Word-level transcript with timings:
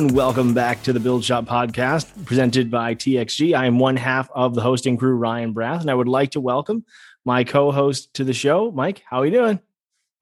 And 0.00 0.12
welcome 0.12 0.54
back 0.54 0.82
to 0.84 0.94
the 0.94 0.98
Build 0.98 1.22
Shop 1.24 1.44
podcast 1.44 2.24
presented 2.24 2.70
by 2.70 2.94
TXG. 2.94 3.54
I 3.54 3.66
am 3.66 3.78
one 3.78 3.96
half 3.96 4.30
of 4.34 4.54
the 4.54 4.62
hosting 4.62 4.96
crew, 4.96 5.14
Ryan 5.14 5.52
Barath, 5.52 5.82
and 5.82 5.90
I 5.90 5.94
would 5.94 6.08
like 6.08 6.30
to 6.30 6.40
welcome 6.40 6.86
my 7.26 7.44
co-host 7.44 8.14
to 8.14 8.24
the 8.24 8.32
show, 8.32 8.70
Mike. 8.70 9.02
How 9.06 9.18
are 9.18 9.26
you 9.26 9.32
doing? 9.32 9.60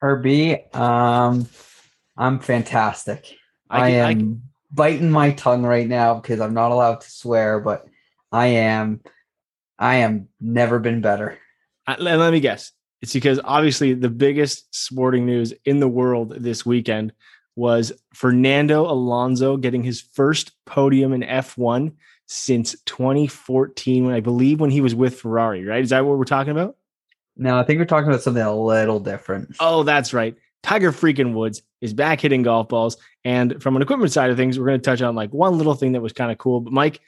Herbie, 0.00 0.64
um, 0.72 1.48
I'm 2.16 2.40
fantastic. 2.40 3.32
I, 3.70 3.78
I 3.78 3.88
am 3.90 4.42
I 4.42 4.74
biting 4.74 5.12
my 5.12 5.30
tongue 5.30 5.62
right 5.62 5.86
now 5.86 6.14
because 6.14 6.40
I'm 6.40 6.54
not 6.54 6.72
allowed 6.72 7.02
to 7.02 7.10
swear, 7.12 7.60
but 7.60 7.86
I 8.32 8.46
am, 8.46 9.00
I 9.78 9.98
am 9.98 10.26
never 10.40 10.80
been 10.80 11.02
better. 11.02 11.38
Uh, 11.86 11.94
let 12.00 12.32
me 12.32 12.40
guess. 12.40 12.72
It's 13.00 13.12
because 13.12 13.38
obviously 13.44 13.94
the 13.94 14.10
biggest 14.10 14.74
sporting 14.74 15.24
news 15.24 15.54
in 15.64 15.78
the 15.78 15.86
world 15.86 16.34
this 16.36 16.66
weekend 16.66 17.12
was 17.58 17.92
Fernando 18.14 18.88
Alonso 18.88 19.56
getting 19.56 19.82
his 19.82 20.00
first 20.00 20.52
podium 20.64 21.12
in 21.12 21.22
F1 21.22 21.92
since 22.26 22.76
2014 22.86 24.06
when 24.06 24.14
I 24.14 24.20
believe 24.20 24.60
when 24.60 24.70
he 24.70 24.80
was 24.80 24.94
with 24.94 25.18
Ferrari, 25.20 25.64
right? 25.64 25.82
Is 25.82 25.90
that 25.90 26.06
what 26.06 26.18
we're 26.18 26.24
talking 26.24 26.52
about? 26.52 26.76
No, 27.36 27.58
I 27.58 27.64
think 27.64 27.80
we're 27.80 27.86
talking 27.86 28.08
about 28.08 28.22
something 28.22 28.42
a 28.42 28.54
little 28.54 29.00
different. 29.00 29.56
Oh, 29.58 29.82
that's 29.82 30.14
right. 30.14 30.36
Tiger 30.62 30.92
freaking 30.92 31.32
Woods 31.34 31.62
is 31.80 31.92
back 31.92 32.20
hitting 32.20 32.44
golf 32.44 32.68
balls. 32.68 32.96
And 33.24 33.60
from 33.60 33.74
an 33.74 33.82
equipment 33.82 34.12
side 34.12 34.30
of 34.30 34.36
things, 34.36 34.56
we're 34.56 34.66
going 34.66 34.80
to 34.80 34.84
touch 34.84 35.02
on 35.02 35.16
like 35.16 35.32
one 35.32 35.58
little 35.58 35.74
thing 35.74 35.92
that 35.92 36.00
was 36.00 36.12
kind 36.12 36.30
of 36.30 36.38
cool. 36.38 36.60
But 36.60 36.72
Mike, 36.72 37.00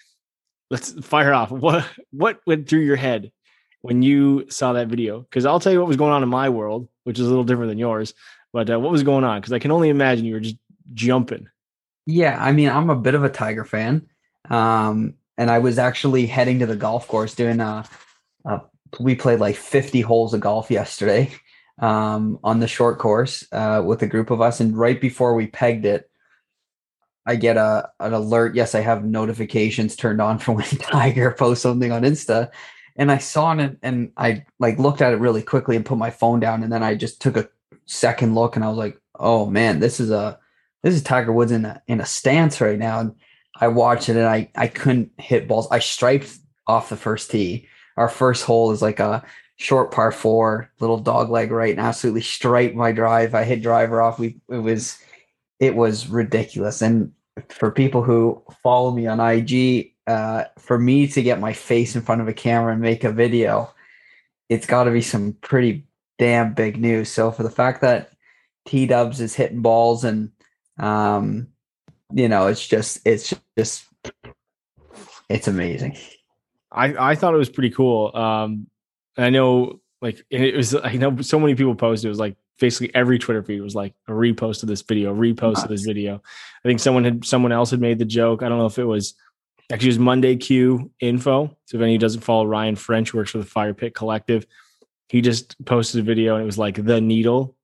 let's 0.69 0.93
fire 1.05 1.33
off. 1.33 1.53
What 1.53 1.87
what 2.11 2.41
went 2.45 2.69
through 2.69 2.81
your 2.81 2.97
head 2.97 3.31
when 3.83 4.03
you 4.03 4.47
saw 4.51 4.73
that 4.73 4.89
video? 4.89 5.21
Because 5.21 5.47
I'll 5.47 5.61
tell 5.61 5.73
you 5.73 5.79
what 5.79 5.87
was 5.87 5.97
going 5.97 6.13
on 6.13 6.25
in 6.25 6.29
my 6.29 6.49
world, 6.49 6.89
which 7.05 7.21
is 7.21 7.27
a 7.27 7.29
little 7.29 7.45
different 7.45 7.71
than 7.71 7.79
yours. 7.79 8.15
But 8.53 8.71
uh, 8.71 8.81
what 8.81 8.93
was 8.93 9.03
going 9.03 9.25
on? 9.25 9.41
Because 9.41 9.53
I 9.53 9.59
can 9.59 9.71
only 9.71 9.89
imagine 9.89 10.25
you 10.25 10.35
were 10.35 10.41
just 10.41 10.57
jumping. 10.95 11.49
Yeah, 12.07 12.37
I 12.41 12.53
mean, 12.53 12.69
I'm 12.69 12.91
a 12.91 12.97
bit 12.97 13.15
of 13.15 13.23
a 13.23 13.29
Tiger 13.29 13.65
fan, 13.65 14.09
um, 14.49 15.15
and 15.39 15.51
I 15.51 15.59
was 15.59 15.79
actually 15.79 16.27
heading 16.27 16.59
to 16.61 16.67
the 16.67 16.77
golf 16.77 17.07
course 17.07 17.35
doing 17.35 17.61
a 17.61 17.85
we 18.99 19.15
played 19.15 19.41
like 19.41 19.57
50 19.57 20.01
holes 20.01 20.35
of 20.35 20.41
golf 20.41 20.71
yesterday 20.71 21.31
um, 21.79 22.39
on 22.43 22.61
the 22.61 22.67
short 22.67 22.99
course 22.99 23.47
uh, 23.53 23.83
with 23.85 24.03
a 24.03 24.07
group 24.07 24.31
of 24.31 24.41
us. 24.41 24.61
And 24.61 24.77
right 24.77 25.01
before 25.01 25.35
we 25.35 25.47
pegged 25.47 25.85
it, 25.85 26.11
I 27.27 27.37
get 27.37 27.57
a 27.57 27.89
an 28.01 28.15
alert. 28.15 28.57
Yes, 28.57 28.75
I 28.75 28.81
have 28.81 29.05
notifications 29.05 29.95
turned 29.95 30.21
on 30.21 30.39
for 30.39 30.53
when 30.53 30.65
Tiger 30.67 31.31
posts 31.33 31.63
something 31.63 31.93
on 31.93 32.03
Insta. 32.03 32.51
And 32.97 33.13
I 33.13 33.19
saw 33.19 33.53
it 33.53 33.79
and 33.83 34.11
I 34.17 34.45
like 34.59 34.79
looked 34.79 35.01
at 35.01 35.13
it 35.13 35.21
really 35.21 35.43
quickly 35.43 35.77
and 35.77 35.87
put 35.87 35.99
my 35.99 36.11
phone 36.11 36.41
down. 36.41 36.63
And 36.63 36.73
then 36.73 36.83
I 36.83 36.95
just 36.95 37.21
took 37.21 37.37
a 37.37 37.49
second 37.87 38.35
look 38.35 38.57
and 38.57 38.65
I 38.65 38.69
was 38.69 38.79
like, 38.79 39.01
oh 39.19 39.47
man, 39.47 39.81
this 39.81 40.01
is 40.01 40.11
a 40.11 40.39
this 40.83 40.95
is 40.95 41.03
Tiger 41.03 41.33
Woods 41.33 41.53
in 41.53 41.65
a 41.65 41.83
in 41.87 42.01
a 42.01 42.07
stance 42.07 42.61
right 42.61 42.79
now. 42.79 43.01
And 43.01 43.15
I 43.61 43.69
watched 43.69 44.09
it 44.09 44.17
and 44.17 44.27
I 44.27 44.51
I 44.57 44.69
couldn't 44.69 45.13
hit 45.19 45.49
balls. 45.49 45.69
I 45.71 45.79
striped 45.79 46.37
off 46.67 46.89
the 46.89 46.97
first 46.97 47.31
tee 47.31 47.69
our 48.01 48.09
first 48.09 48.45
hole 48.45 48.71
is 48.71 48.81
like 48.81 48.99
a 48.99 49.23
short 49.57 49.93
par 49.93 50.11
four, 50.11 50.73
little 50.81 50.97
dog 50.97 51.29
leg 51.29 51.51
right, 51.51 51.71
and 51.71 51.81
absolutely 51.81 52.23
straight 52.23 52.75
my 52.75 52.93
drive. 52.93 53.35
I 53.35 53.45
hit 53.45 53.63
driver 53.63 54.01
off. 54.01 54.19
We 54.19 54.41
it 54.49 54.57
was 54.57 54.99
it 55.59 55.77
was 55.77 56.09
ridiculous. 56.09 56.81
And 56.81 57.13
for 57.51 57.71
people 57.71 58.03
who 58.03 58.43
follow 58.63 58.91
me 58.91 59.07
on 59.07 59.21
IG, 59.21 59.93
uh, 60.07 60.45
for 60.59 60.79
me 60.79 61.07
to 61.09 61.23
get 61.23 61.41
my 61.41 61.53
face 61.53 61.95
in 61.95 62.01
front 62.01 62.23
of 62.23 62.29
a 62.29 62.33
camera 62.33 62.73
and 62.73 62.81
make 62.81 63.05
a 63.05 63.13
video, 63.13 63.71
it's 64.49 64.67
got 64.67 64.85
to 64.85 64.91
be 64.91 65.03
some 65.03 65.35
pretty 65.43 65.87
damn 66.21 66.53
big 66.53 66.79
news. 66.79 67.11
So 67.11 67.33
for 67.33 67.43
the 67.43 67.51
fact 67.51 67.81
that 67.81 68.11
T 68.67 68.87
Dubs 68.87 69.21
is 69.21 69.35
hitting 69.35 69.63
balls 69.63 70.05
and 70.05 70.31
um, 70.79 71.49
you 72.13 72.29
know, 72.29 72.47
it's 72.47 72.67
just 72.67 73.01
it's 73.07 73.35
just 73.59 73.87
it's 75.29 75.49
amazing. 75.49 75.97
I 76.71 77.13
I 77.13 77.15
thought 77.15 77.35
it 77.35 77.39
was 77.39 77.49
pretty 77.49 77.71
cool. 77.71 78.15
Um, 78.15 78.69
I 79.17 79.31
know 79.31 79.81
like 80.03 80.25
it 80.31 80.55
was 80.55 80.75
I 80.75 80.93
know 80.93 81.21
so 81.23 81.41
many 81.41 81.55
people 81.55 81.75
posted 81.75 82.07
it 82.07 82.11
was 82.11 82.21
like 82.21 82.37
basically 82.59 82.95
every 82.95 83.19
Twitter 83.19 83.43
feed 83.43 83.63
was 83.63 83.75
like 83.75 83.95
a 84.07 84.13
repost 84.13 84.63
of 84.63 84.69
this 84.69 84.83
video, 84.83 85.15
repost 85.15 85.63
of 85.63 85.71
this 85.71 85.87
video. 85.87 86.23
I 86.63 86.69
think 86.69 86.81
someone 86.81 87.05
had 87.05 87.25
someone 87.25 87.53
else 87.53 87.71
had 87.71 87.81
made 87.81 87.99
the 87.99 88.05
joke. 88.05 88.43
I 88.43 88.51
don't 88.51 88.59
know 88.59 88.67
if 88.67 88.79
it 88.79 88.85
was 88.85 89.15
actually 89.73 89.89
it 89.89 89.93
was 89.93 89.99
Monday 90.01 90.37
Q 90.37 90.91
info. 91.01 91.57
So 91.65 91.79
if 91.79 91.83
any 91.83 91.97
doesn't 91.97 92.21
follow 92.21 92.45
Ryan 92.45 92.77
French, 92.77 93.15
works 93.15 93.31
for 93.31 93.39
the 93.39 93.45
Fire 93.45 93.73
Pit 93.73 93.95
Collective. 93.95 94.47
He 95.11 95.21
just 95.21 95.63
posted 95.65 96.01
a 96.01 96.05
video 96.05 96.37
and 96.37 96.43
it 96.43 96.47
was 96.47 96.57
like 96.57 96.85
the 96.85 97.01
needle 97.01 97.57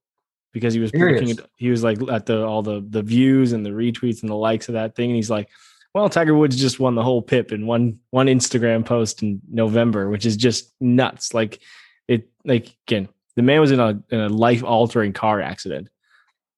because 0.52 0.74
he 0.74 0.80
was 0.80 0.92
looking 0.92 1.30
at 1.30 1.38
he 1.56 1.70
was 1.70 1.84
like 1.84 1.98
at 2.10 2.26
the 2.26 2.44
all 2.44 2.60
the 2.60 2.84
the 2.90 3.02
views 3.02 3.52
and 3.52 3.64
the 3.64 3.70
retweets 3.70 4.22
and 4.22 4.28
the 4.28 4.34
likes 4.34 4.68
of 4.68 4.72
that 4.72 4.96
thing. 4.96 5.10
And 5.10 5.16
he's 5.16 5.30
like, 5.30 5.48
well, 5.94 6.08
Tiger 6.08 6.34
Woods 6.34 6.56
just 6.56 6.80
won 6.80 6.96
the 6.96 7.04
whole 7.04 7.22
PIP 7.22 7.52
in 7.52 7.64
one 7.66 8.00
one 8.10 8.26
Instagram 8.26 8.84
post 8.84 9.22
in 9.22 9.40
November, 9.48 10.08
which 10.08 10.26
is 10.26 10.36
just 10.36 10.74
nuts. 10.80 11.34
Like 11.34 11.60
it, 12.08 12.28
like 12.44 12.76
again, 12.88 13.08
the 13.36 13.42
man 13.42 13.60
was 13.60 13.70
in 13.70 13.78
a 13.78 14.02
in 14.10 14.18
a 14.18 14.28
life 14.28 14.64
altering 14.64 15.12
car 15.12 15.40
accident, 15.40 15.88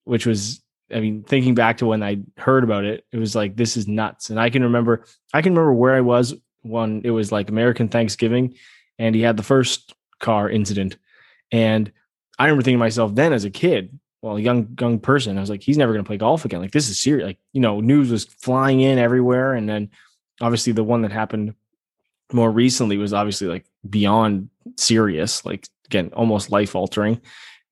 which 0.04 0.24
was, 0.24 0.62
I 0.90 1.00
mean, 1.00 1.22
thinking 1.22 1.54
back 1.54 1.76
to 1.78 1.86
when 1.86 2.02
I 2.02 2.20
heard 2.38 2.64
about 2.64 2.84
it, 2.84 3.04
it 3.12 3.18
was 3.18 3.36
like 3.36 3.56
this 3.56 3.76
is 3.76 3.86
nuts. 3.86 4.30
And 4.30 4.40
I 4.40 4.48
can 4.48 4.62
remember, 4.62 5.04
I 5.34 5.42
can 5.42 5.52
remember 5.52 5.74
where 5.74 5.94
I 5.94 6.00
was 6.00 6.34
when 6.62 7.02
it 7.04 7.10
was 7.10 7.30
like 7.30 7.50
American 7.50 7.88
Thanksgiving, 7.88 8.54
and 8.98 9.14
he 9.14 9.20
had 9.20 9.36
the 9.36 9.42
first 9.42 9.92
car 10.20 10.50
incident, 10.50 10.96
and 11.52 11.92
I 12.38 12.44
remember 12.44 12.62
thinking 12.62 12.78
to 12.78 12.84
myself 12.84 13.14
then 13.14 13.32
as 13.32 13.44
a 13.44 13.50
kid, 13.50 13.98
well, 14.22 14.36
a 14.36 14.40
young 14.40 14.76
young 14.80 14.98
person. 14.98 15.36
I 15.36 15.40
was 15.40 15.50
like, 15.50 15.62
he's 15.62 15.78
never 15.78 15.92
going 15.92 16.04
to 16.04 16.08
play 16.08 16.16
golf 16.16 16.44
again. 16.44 16.60
Like 16.60 16.72
this 16.72 16.88
is 16.88 17.00
serious. 17.00 17.26
Like 17.26 17.38
you 17.52 17.60
know, 17.60 17.80
news 17.80 18.10
was 18.10 18.24
flying 18.24 18.80
in 18.80 18.98
everywhere, 18.98 19.54
and 19.54 19.68
then 19.68 19.90
obviously 20.40 20.72
the 20.72 20.84
one 20.84 21.02
that 21.02 21.12
happened 21.12 21.54
more 22.32 22.50
recently 22.50 22.96
was 22.98 23.12
obviously 23.12 23.48
like 23.48 23.66
beyond 23.88 24.50
serious. 24.76 25.44
Like 25.44 25.68
again, 25.86 26.10
almost 26.14 26.50
life 26.50 26.74
altering, 26.74 27.20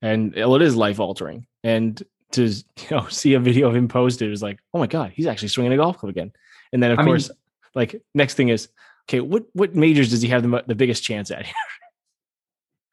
and 0.02 0.34
well, 0.34 0.56
it 0.56 0.62
is 0.62 0.76
life 0.76 1.00
altering. 1.00 1.46
And 1.64 2.02
to 2.32 2.46
you 2.46 2.62
know 2.90 3.06
see 3.08 3.34
a 3.34 3.40
video 3.40 3.68
of 3.68 3.76
him 3.76 3.88
posted 3.88 4.32
is 4.32 4.42
like, 4.42 4.58
oh 4.72 4.78
my 4.78 4.86
god, 4.86 5.12
he's 5.14 5.26
actually 5.26 5.48
swinging 5.48 5.72
a 5.72 5.76
golf 5.76 5.98
club 5.98 6.10
again. 6.10 6.32
And 6.72 6.82
then 6.82 6.92
of 6.92 6.98
I 6.98 7.04
course, 7.04 7.28
mean, 7.28 7.36
like 7.74 8.02
next 8.14 8.34
thing 8.34 8.48
is, 8.48 8.68
okay, 9.08 9.20
what 9.20 9.46
what 9.52 9.74
majors 9.74 10.10
does 10.10 10.22
he 10.22 10.28
have 10.28 10.42
the 10.42 10.64
the 10.66 10.74
biggest 10.74 11.02
chance 11.02 11.30
at? 11.30 11.46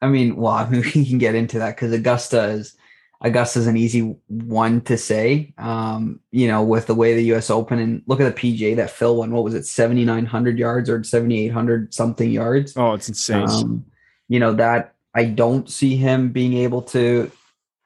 I 0.04 0.08
mean, 0.08 0.36
well, 0.36 0.52
I 0.52 0.68
mean, 0.68 0.82
we 0.82 1.04
can 1.04 1.18
get 1.18 1.34
into 1.34 1.58
that 1.58 1.76
because 1.76 1.92
Augusta 1.92 2.44
is 2.44 2.76
Augusta 3.20 3.58
is 3.60 3.66
an 3.66 3.76
easy 3.78 4.14
one 4.28 4.82
to 4.82 4.98
say. 4.98 5.54
Um, 5.56 6.20
you 6.30 6.46
know, 6.46 6.62
with 6.62 6.86
the 6.86 6.94
way 6.94 7.14
the 7.14 7.24
U.S. 7.24 7.48
Open 7.48 7.78
and 7.78 8.02
look 8.06 8.20
at 8.20 8.34
the 8.34 8.40
PGA 8.40 8.76
that 8.76 8.90
Phil 8.90 9.16
won. 9.16 9.30
What 9.30 9.44
was 9.44 9.54
it, 9.54 9.66
seventy 9.66 10.04
nine 10.04 10.26
hundred 10.26 10.58
yards 10.58 10.90
or 10.90 11.02
seventy 11.02 11.44
eight 11.44 11.52
hundred 11.52 11.94
something 11.94 12.30
yards? 12.30 12.76
Oh, 12.76 12.92
it's 12.92 13.08
insane. 13.08 13.48
Um, 13.48 13.86
you 14.28 14.38
know 14.38 14.52
that 14.54 14.94
I 15.14 15.24
don't 15.24 15.70
see 15.70 15.96
him 15.96 16.32
being 16.32 16.54
able 16.54 16.82
to 16.82 17.30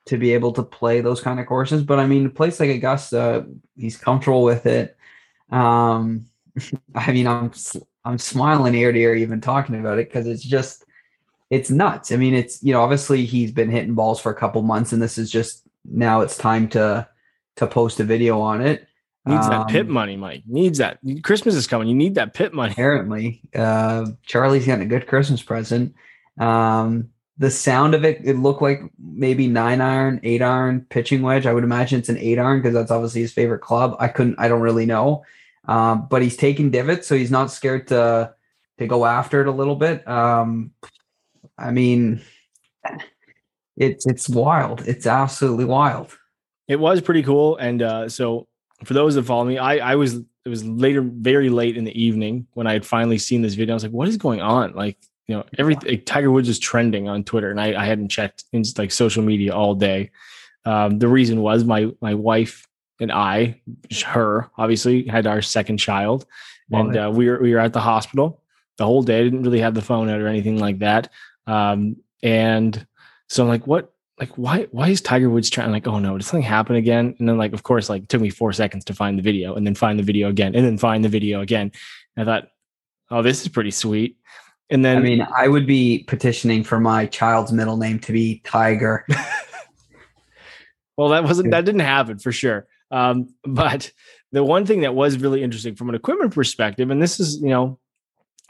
to 0.06 0.16
be 0.16 0.32
able 0.32 0.52
to 0.54 0.62
play 0.62 1.00
those 1.00 1.20
kind 1.20 1.38
of 1.38 1.46
courses. 1.46 1.84
But 1.84 2.00
I 2.00 2.06
mean, 2.06 2.26
a 2.26 2.30
place 2.30 2.58
like 2.58 2.70
Augusta, 2.70 3.46
he's 3.76 3.96
comfortable 3.96 4.42
with 4.42 4.66
it. 4.66 4.96
Um, 5.50 6.26
I 6.96 7.12
mean, 7.12 7.28
I'm 7.28 7.52
I'm 8.04 8.18
smiling 8.18 8.74
ear 8.74 8.90
to 8.90 8.98
ear 8.98 9.14
even 9.14 9.40
talking 9.40 9.78
about 9.78 9.98
it 9.98 10.08
because 10.08 10.26
it's 10.26 10.42
just 10.42 10.84
it's 11.50 11.70
nuts. 11.70 12.12
I 12.12 12.16
mean, 12.16 12.34
it's 12.34 12.62
you 12.62 12.72
know, 12.72 12.82
obviously 12.82 13.24
he's 13.24 13.52
been 13.52 13.70
hitting 13.70 13.94
balls 13.94 14.20
for 14.20 14.30
a 14.30 14.34
couple 14.34 14.62
months, 14.62 14.92
and 14.92 15.02
this 15.02 15.18
is 15.18 15.30
just 15.30 15.62
now 15.84 16.20
it's 16.20 16.36
time 16.36 16.68
to 16.70 17.08
to 17.56 17.66
post 17.66 18.00
a 18.00 18.04
video 18.04 18.40
on 18.40 18.60
it. 18.60 18.86
Needs 19.26 19.46
um, 19.46 19.50
that 19.50 19.68
PIP 19.68 19.88
money, 19.88 20.16
Mike. 20.16 20.42
Needs 20.46 20.78
that. 20.78 20.98
Christmas 21.22 21.54
is 21.54 21.66
coming. 21.66 21.88
You 21.88 21.94
need 21.94 22.14
that 22.14 22.34
PIP 22.34 22.52
money. 22.52 22.72
Apparently, 22.72 23.42
uh, 23.54 24.06
Charlie's 24.24 24.66
getting 24.66 24.84
a 24.84 24.88
good 24.88 25.06
Christmas 25.06 25.42
present. 25.42 25.94
Um, 26.38 27.10
the 27.36 27.50
sound 27.50 27.94
of 27.94 28.04
it, 28.04 28.20
it 28.24 28.34
looked 28.34 28.62
like 28.62 28.80
maybe 28.98 29.46
nine 29.46 29.80
iron, 29.80 30.20
eight 30.24 30.42
iron 30.42 30.86
pitching 30.88 31.22
wedge. 31.22 31.46
I 31.46 31.52
would 31.52 31.64
imagine 31.64 32.00
it's 32.00 32.08
an 32.08 32.18
eight 32.18 32.38
iron 32.38 32.60
because 32.60 32.74
that's 32.74 32.90
obviously 32.90 33.20
his 33.20 33.32
favorite 33.32 33.60
club. 33.60 33.96
I 34.00 34.08
couldn't, 34.08 34.36
I 34.38 34.48
don't 34.48 34.60
really 34.60 34.86
know. 34.86 35.24
Um, 35.66 36.06
but 36.08 36.22
he's 36.22 36.36
taking 36.36 36.70
divots, 36.70 37.06
so 37.06 37.14
he's 37.14 37.30
not 37.30 37.50
scared 37.50 37.88
to 37.88 38.34
to 38.78 38.86
go 38.86 39.04
after 39.04 39.40
it 39.40 39.48
a 39.48 39.52
little 39.52 39.76
bit. 39.76 40.06
Um, 40.08 40.70
I 41.58 41.70
mean, 41.70 42.20
it's 43.76 44.06
it's 44.06 44.28
wild. 44.28 44.86
It's 44.86 45.06
absolutely 45.06 45.64
wild. 45.64 46.16
It 46.66 46.78
was 46.78 47.00
pretty 47.00 47.22
cool. 47.22 47.56
And 47.56 47.82
uh, 47.82 48.08
so 48.08 48.46
for 48.84 48.94
those 48.94 49.14
that 49.14 49.24
follow 49.24 49.44
me, 49.44 49.58
I 49.58 49.92
I 49.92 49.94
was 49.94 50.14
it 50.16 50.48
was 50.48 50.64
later, 50.64 51.02
very 51.02 51.50
late 51.50 51.76
in 51.76 51.84
the 51.84 52.00
evening 52.00 52.46
when 52.54 52.66
I 52.66 52.72
had 52.72 52.86
finally 52.86 53.18
seen 53.18 53.42
this 53.42 53.54
video. 53.54 53.74
I 53.74 53.76
was 53.76 53.82
like, 53.82 53.92
what 53.92 54.08
is 54.08 54.16
going 54.16 54.40
on? 54.40 54.72
Like, 54.72 54.96
you 55.26 55.36
know, 55.36 55.44
every 55.58 55.74
like, 55.74 56.06
Tiger 56.06 56.30
Woods 56.30 56.48
is 56.48 56.58
trending 56.58 57.08
on 57.08 57.22
Twitter, 57.22 57.50
and 57.50 57.60
I, 57.60 57.80
I 57.80 57.84
hadn't 57.84 58.08
checked 58.08 58.44
in 58.52 58.64
like 58.76 58.90
social 58.90 59.22
media 59.22 59.54
all 59.54 59.74
day. 59.74 60.10
Um, 60.64 60.98
the 60.98 61.08
reason 61.08 61.40
was 61.40 61.64
my 61.64 61.90
my 62.00 62.14
wife 62.14 62.66
and 63.00 63.12
I, 63.12 63.60
her 64.04 64.50
obviously 64.56 65.06
had 65.06 65.26
our 65.26 65.42
second 65.42 65.78
child, 65.78 66.26
Love 66.70 66.86
and 66.86 66.96
uh, 66.96 67.10
we 67.14 67.28
were 67.28 67.40
we 67.40 67.52
were 67.52 67.60
at 67.60 67.72
the 67.72 67.80
hospital 67.80 68.42
the 68.78 68.86
whole 68.86 69.02
day. 69.02 69.20
I 69.20 69.24
didn't 69.24 69.42
really 69.42 69.60
have 69.60 69.74
the 69.74 69.82
phone 69.82 70.08
out 70.08 70.20
or 70.20 70.28
anything 70.28 70.58
like 70.58 70.78
that. 70.78 71.10
Um, 71.46 71.96
and 72.22 72.86
so 73.28 73.42
I'm 73.42 73.48
like, 73.48 73.66
what, 73.66 73.92
like 74.18 74.30
why 74.36 74.66
why 74.70 74.88
is 74.88 75.00
Tiger 75.00 75.30
Woods 75.30 75.50
trying 75.50 75.70
like 75.70 75.86
oh 75.86 75.98
no 75.98 76.16
did 76.18 76.24
something 76.24 76.42
happen 76.42 76.76
again 76.76 77.14
and 77.18 77.28
then 77.28 77.38
like 77.38 77.52
of 77.52 77.62
course 77.62 77.88
like 77.88 78.02
it 78.02 78.08
took 78.08 78.20
me 78.20 78.30
four 78.30 78.52
seconds 78.52 78.84
to 78.86 78.94
find 78.94 79.18
the 79.18 79.22
video 79.22 79.54
and 79.54 79.66
then 79.66 79.74
find 79.74 79.98
the 79.98 80.02
video 80.02 80.28
again 80.28 80.54
and 80.54 80.64
then 80.64 80.78
find 80.78 81.04
the 81.04 81.08
video 81.08 81.40
again 81.40 81.70
and 82.16 82.28
I 82.28 82.32
thought 82.40 82.48
oh 83.10 83.22
this 83.22 83.42
is 83.42 83.48
pretty 83.48 83.70
sweet 83.70 84.16
and 84.70 84.84
then 84.84 84.98
I 84.98 85.00
mean 85.00 85.26
I 85.36 85.48
would 85.48 85.66
be 85.66 86.04
petitioning 86.08 86.64
for 86.64 86.80
my 86.80 87.06
child's 87.06 87.52
middle 87.52 87.76
name 87.76 88.00
to 88.00 88.12
be 88.12 88.40
Tiger. 88.44 89.06
well 90.96 91.10
that 91.10 91.24
wasn't 91.24 91.50
that 91.52 91.64
didn't 91.64 91.80
happen 91.80 92.18
for 92.18 92.32
sure 92.32 92.66
um, 92.90 93.34
but 93.44 93.92
the 94.32 94.44
one 94.44 94.66
thing 94.66 94.80
that 94.80 94.94
was 94.94 95.18
really 95.18 95.42
interesting 95.42 95.74
from 95.74 95.88
an 95.88 95.94
equipment 95.94 96.34
perspective 96.34 96.90
and 96.90 97.00
this 97.00 97.20
is 97.20 97.40
you 97.40 97.50
know 97.50 97.78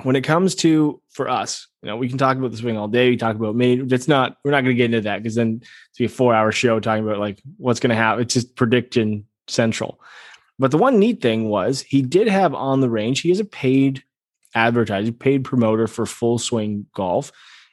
when 0.03 0.17
it 0.17 0.23
comes 0.23 0.55
to 0.57 1.01
for 1.11 1.29
us, 1.29 1.67
you 1.83 1.89
know, 1.89 1.97
we 1.97 2.09
can 2.09 2.19
talk 2.19 2.37
about 2.37 2.51
the 2.51 2.57
swing 2.57 2.77
all 2.77 2.89
day. 2.89 3.11
We 3.11 3.17
talk 3.17 3.37
about 3.37 3.57
me. 3.57 3.81
It's 3.81 4.09
not. 4.09 4.37
We're 4.45 4.53
not 4.53 4.63
going 4.63 4.75
to 4.77 4.79
get 4.79 4.87
into 4.87 5.01
that 5.03 5.23
because 5.23 5.35
then 5.35 5.61
it's 5.63 5.99
be 5.99 6.05
a 6.05 6.09
four-hour 6.09 6.53
show 6.53 6.81
talking 6.81 7.05
about 7.05 7.19
like 7.19 7.41
what's 7.57 7.81
going 7.81 7.91
to 7.91 7.97
happen. 7.97 8.23
It's 8.23 8.35
just 8.35 8.57
prediction 8.57 9.27
central. 9.49 10.01
But 10.59 10.71
the 10.71 10.79
one 10.79 10.99
neat 10.99 11.21
thing 11.21 11.49
was 11.49 11.83
he 11.83 12.03
did 12.03 12.29
have 12.29 12.55
on 12.55 12.81
the 12.81 12.91
range. 12.91 13.21
He 13.21 13.31
is 13.31 13.41
a 13.41 13.45
paid 13.45 14.03
advertiser, 14.55 15.13
paid 15.13 15.45
promoter 15.45 15.87
for 15.87 16.07
Full 16.07 16.39
Swing 16.39 16.87
Golf, 16.95 17.31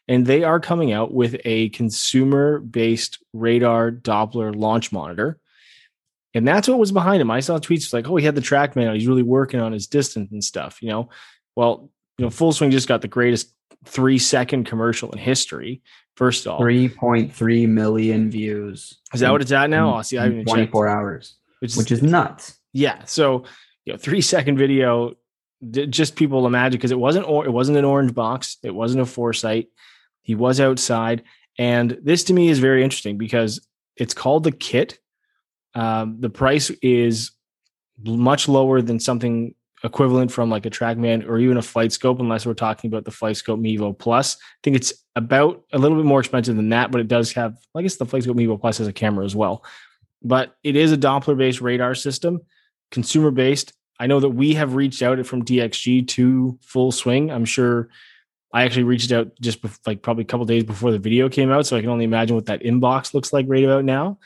and 0.08 0.26
they 0.26 0.44
are 0.44 0.60
coming 0.60 0.92
out 0.92 1.14
with 1.14 1.36
a 1.46 1.70
consumer-based 1.70 3.24
radar 3.34 3.92
Doppler 3.92 4.56
launch 4.56 4.92
monitor. 4.92 5.40
And 6.36 6.48
that's 6.48 6.68
what 6.68 6.80
was 6.80 6.92
behind 6.92 7.22
him. 7.22 7.32
I 7.32 7.40
saw 7.40 7.60
tweets 7.60 7.94
like, 7.94 8.10
"Oh, 8.10 8.18
he 8.18 8.26
had 8.26 8.36
the 8.36 8.42
TrackMan. 8.42 8.94
He's 8.94 9.08
really 9.08 9.24
working 9.24 9.62
on 9.62 9.72
his 9.72 9.88
distance 9.88 10.32
and 10.32 10.44
stuff." 10.44 10.82
You 10.82 10.90
know, 10.90 11.10
well, 11.56 11.90
you 12.18 12.26
know, 12.26 12.30
Full 12.30 12.52
Swing 12.52 12.72
just 12.72 12.88
got 12.88 13.02
the 13.02 13.08
greatest 13.08 13.54
three 13.86 14.18
second 14.18 14.66
commercial 14.66 15.12
in 15.12 15.18
history. 15.18 15.82
First 16.16 16.48
off, 16.48 16.60
three 16.60 16.88
point 16.88 17.34
three 17.34 17.68
million 17.68 18.32
views. 18.32 19.00
Is 19.14 19.20
that 19.20 19.32
what 19.32 19.42
it's 19.42 19.52
at 19.52 19.70
now? 19.70 19.98
Oh, 19.98 20.02
see, 20.02 20.18
I 20.18 20.24
haven't 20.24 20.46
twenty 20.46 20.68
four 20.68 20.88
hours, 20.88 21.36
which 21.60 21.72
is, 21.72 21.78
which 21.78 21.92
is 21.92 22.02
nuts. 22.02 22.58
Yeah. 22.72 23.04
So, 23.04 23.44
you 23.86 23.94
know, 23.94 23.98
three 23.98 24.22
second 24.22 24.58
video. 24.58 25.16
Just 25.72 26.16
people 26.16 26.46
imagine 26.46 26.78
because 26.78 26.92
it 26.92 27.00
wasn't 27.00 27.28
or 27.28 27.46
it 27.46 27.52
wasn't 27.52 27.78
an 27.78 27.86
orange 27.86 28.14
box. 28.14 28.58
It 28.64 28.74
wasn't 28.74 29.02
a 29.02 29.06
foresight. 29.06 29.68
He 30.22 30.36
was 30.36 30.60
outside, 30.60 31.24
and 31.58 31.98
this 32.02 32.24
to 32.26 32.34
me 32.34 32.50
is 32.50 32.60
very 32.60 32.84
interesting 32.84 33.18
because 33.18 33.66
it's 33.98 34.14
called 34.14 34.44
the 34.44 34.52
kit. 34.52 35.00
Um, 35.74 36.18
the 36.20 36.30
price 36.30 36.70
is 36.82 37.32
much 38.02 38.48
lower 38.48 38.82
than 38.82 39.00
something 39.00 39.56
equivalent 39.86 40.32
from 40.32 40.50
like 40.50 40.66
a 40.66 40.70
TrackMan 40.70 41.28
or 41.28 41.38
even 41.38 41.58
a 41.58 41.62
Flight 41.62 41.92
Scope, 41.94 42.20
unless 42.20 42.46
we're 42.46 42.54
talking 42.54 42.90
about 42.90 43.06
the 43.06 43.12
Flight 43.12 43.38
Scope 43.38 43.60
Mevo 43.60 43.98
Plus. 43.98 44.36
I 44.36 44.58
think 44.64 44.76
it's 44.76 44.94
about 45.16 45.64
a 45.72 45.78
little 45.78 45.98
bit 45.98 46.06
more 46.06 46.20
expensive 46.20 46.56
than 46.56 46.70
that, 46.70 46.92
but 46.92 47.02
it 47.02 47.08
does 47.08 47.32
have, 47.34 47.56
I 47.76 47.84
guess 47.84 47.96
the 47.96 48.06
Flight 48.06 48.24
Scope 48.24 48.36
Mevo 48.36 48.60
Plus 48.60 48.80
has 48.80 48.88
a 48.88 48.94
camera 48.94 49.24
as 49.24 49.36
well. 49.36 49.64
But 50.24 50.56
it 50.64 50.76
is 50.76 50.92
a 50.92 50.98
Doppler 50.98 51.38
based 51.38 51.62
radar 51.62 51.94
system, 51.94 52.42
consumer 52.90 53.32
based. 53.32 53.74
I 54.00 54.08
know 54.08 54.20
that 54.20 54.30
we 54.30 54.56
have 54.56 54.74
reached 54.76 55.02
out 55.02 55.24
from 55.26 55.46
TXG 55.46 56.08
to 56.10 56.58
Full 56.64 56.92
Swing. 56.92 57.32
I'm 57.32 57.46
sure 57.46 57.90
I 58.52 58.64
actually 58.64 58.84
reached 58.84 59.12
out 59.12 59.40
just 59.40 59.60
like 59.86 60.02
probably 60.02 60.24
a 60.24 60.28
couple 60.28 60.46
days 60.46 60.64
before 60.64 60.92
the 60.92 61.00
video 61.00 61.30
came 61.30 61.52
out, 61.52 61.68
so 61.68 61.78
I 61.78 61.82
can 61.82 61.90
only 61.90 62.06
imagine 62.06 62.36
what 62.36 62.48
that 62.48 62.64
inbox 62.64 63.14
looks 63.14 63.32
like 63.32 63.46
right 63.48 63.64
about 63.64 63.86
now. 63.86 64.18